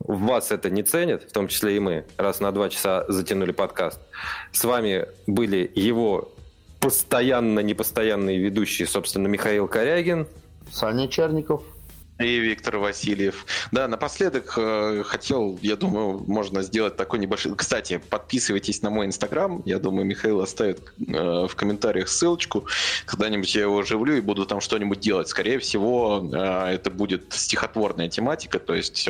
в 0.00 0.20
вас 0.24 0.52
это 0.52 0.70
не 0.70 0.82
ценит, 0.82 1.24
в 1.24 1.32
том 1.32 1.48
числе 1.48 1.76
и 1.76 1.78
мы, 1.80 2.04
раз 2.16 2.40
на 2.40 2.52
два 2.52 2.68
часа 2.68 3.04
затянули 3.08 3.52
подкаст. 3.52 4.00
С 4.52 4.64
вами 4.64 5.06
были 5.26 5.70
его 5.74 6.32
постоянно 6.80 7.60
непостоянные 7.60 8.38
ведущие, 8.38 8.86
собственно, 8.86 9.26
Михаил 9.28 9.66
Корягин, 9.66 10.26
Саня 10.70 11.08
Черников, 11.08 11.62
и 12.18 12.38
Виктор 12.38 12.78
Васильев. 12.78 13.44
Да, 13.72 13.88
напоследок 13.88 14.54
э, 14.56 15.02
хотел, 15.04 15.58
я 15.62 15.74
думаю, 15.74 16.22
можно 16.26 16.62
сделать 16.62 16.96
такой 16.96 17.18
небольшой... 17.18 17.56
Кстати, 17.56 18.00
подписывайтесь 18.08 18.82
на 18.82 18.90
мой 18.90 19.06
инстаграм. 19.06 19.62
Я 19.64 19.80
думаю, 19.80 20.06
Михаил 20.06 20.40
оставит 20.40 20.92
э, 21.08 21.46
в 21.48 21.54
комментариях 21.56 22.08
ссылочку. 22.08 22.66
Когда-нибудь 23.06 23.52
я 23.54 23.62
его 23.62 23.80
оживлю 23.80 24.16
и 24.16 24.20
буду 24.20 24.46
там 24.46 24.60
что-нибудь 24.60 25.00
делать. 25.00 25.28
Скорее 25.28 25.58
всего, 25.58 26.24
э, 26.32 26.74
это 26.74 26.90
будет 26.90 27.32
стихотворная 27.32 28.08
тематика, 28.08 28.60
то 28.60 28.74
есть 28.74 29.08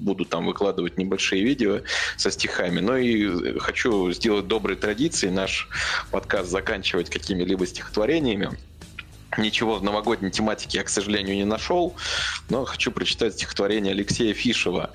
буду 0.00 0.24
там 0.24 0.46
выкладывать 0.46 0.98
небольшие 0.98 1.44
видео 1.44 1.80
со 2.16 2.30
стихами. 2.30 2.80
Но 2.80 2.96
и 2.96 3.58
хочу 3.58 4.10
сделать 4.12 4.48
доброй 4.48 4.76
традицией 4.76 5.32
наш 5.32 5.68
подкаст 6.10 6.50
заканчивать 6.50 7.08
какими-либо 7.08 7.66
стихотворениями. 7.66 8.58
Ничего 9.38 9.76
в 9.76 9.82
новогодней 9.82 10.30
тематике 10.30 10.78
я, 10.78 10.84
к 10.84 10.88
сожалению, 10.88 11.36
не 11.36 11.44
нашел, 11.44 11.94
но 12.48 12.64
хочу 12.64 12.90
прочитать 12.90 13.34
стихотворение 13.34 13.92
Алексея 13.92 14.34
Фишева 14.34 14.90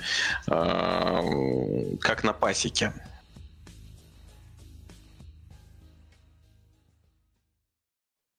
а, 0.48 1.22
«Как 2.02 2.24
на 2.24 2.34
пасеке». 2.34 2.94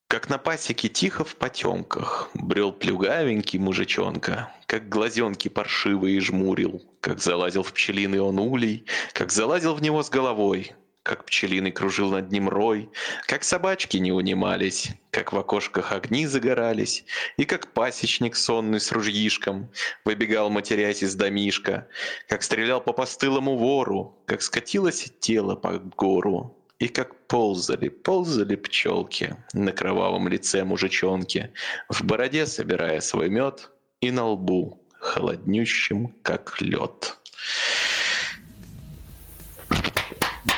Как 0.08 0.30
на 0.30 0.38
пасеке 0.38 0.88
тихо 0.88 1.24
в 1.24 1.36
потемках 1.36 2.30
Брел 2.34 2.72
плюгавенький 2.72 3.58
мужичонка, 3.58 4.52
Как 4.66 4.88
глазенки 4.88 5.48
паршивые 5.48 6.20
жмурил, 6.20 6.82
Как 7.00 7.20
залазил 7.20 7.62
в 7.62 7.72
пчелиный 7.72 8.20
он 8.20 8.38
улей, 8.38 8.86
Как 9.12 9.32
залазил 9.32 9.74
в 9.74 9.82
него 9.82 10.02
с 10.02 10.08
головой, 10.08 10.72
как 11.06 11.24
пчелиный 11.24 11.70
кружил 11.70 12.10
над 12.10 12.32
ним 12.32 12.48
рой, 12.48 12.90
как 13.28 13.44
собачки 13.44 13.96
не 13.96 14.10
унимались, 14.10 14.90
как 15.12 15.32
в 15.32 15.38
окошках 15.38 15.92
огни 15.92 16.26
загорались, 16.26 17.04
и 17.36 17.44
как 17.44 17.72
пасечник 17.72 18.34
сонный 18.34 18.80
с 18.80 18.90
ружьишком 18.90 19.70
выбегал, 20.04 20.50
матерясь 20.50 21.04
из 21.04 21.14
домишка, 21.14 21.86
как 22.28 22.42
стрелял 22.42 22.80
по 22.80 22.92
постылому 22.92 23.56
вору, 23.56 24.20
как 24.26 24.42
скатилось 24.42 25.12
тело 25.20 25.54
по 25.54 25.78
гору, 25.78 26.58
и 26.80 26.88
как 26.88 27.28
ползали, 27.28 27.88
ползали 27.88 28.56
пчелки 28.56 29.36
на 29.52 29.70
кровавом 29.70 30.26
лице 30.26 30.64
мужичонки, 30.64 31.52
в 31.88 32.02
бороде 32.02 32.46
собирая 32.46 33.00
свой 33.00 33.28
мед 33.28 33.70
и 34.00 34.10
на 34.10 34.26
лбу 34.26 34.84
холоднющим, 34.98 36.16
как 36.24 36.60
лед. 36.60 37.16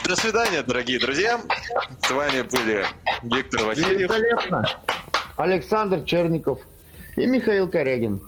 До 0.08 0.16
свидания, 0.16 0.62
дорогие 0.62 0.98
друзья. 0.98 1.38
С 2.00 2.10
вами 2.10 2.40
были 2.40 2.86
Виктор 3.24 3.66
Васильев. 3.66 4.10
Александр 5.36 6.02
Черников 6.04 6.60
и 7.16 7.26
Михаил 7.26 7.68
Корягин. 7.68 8.18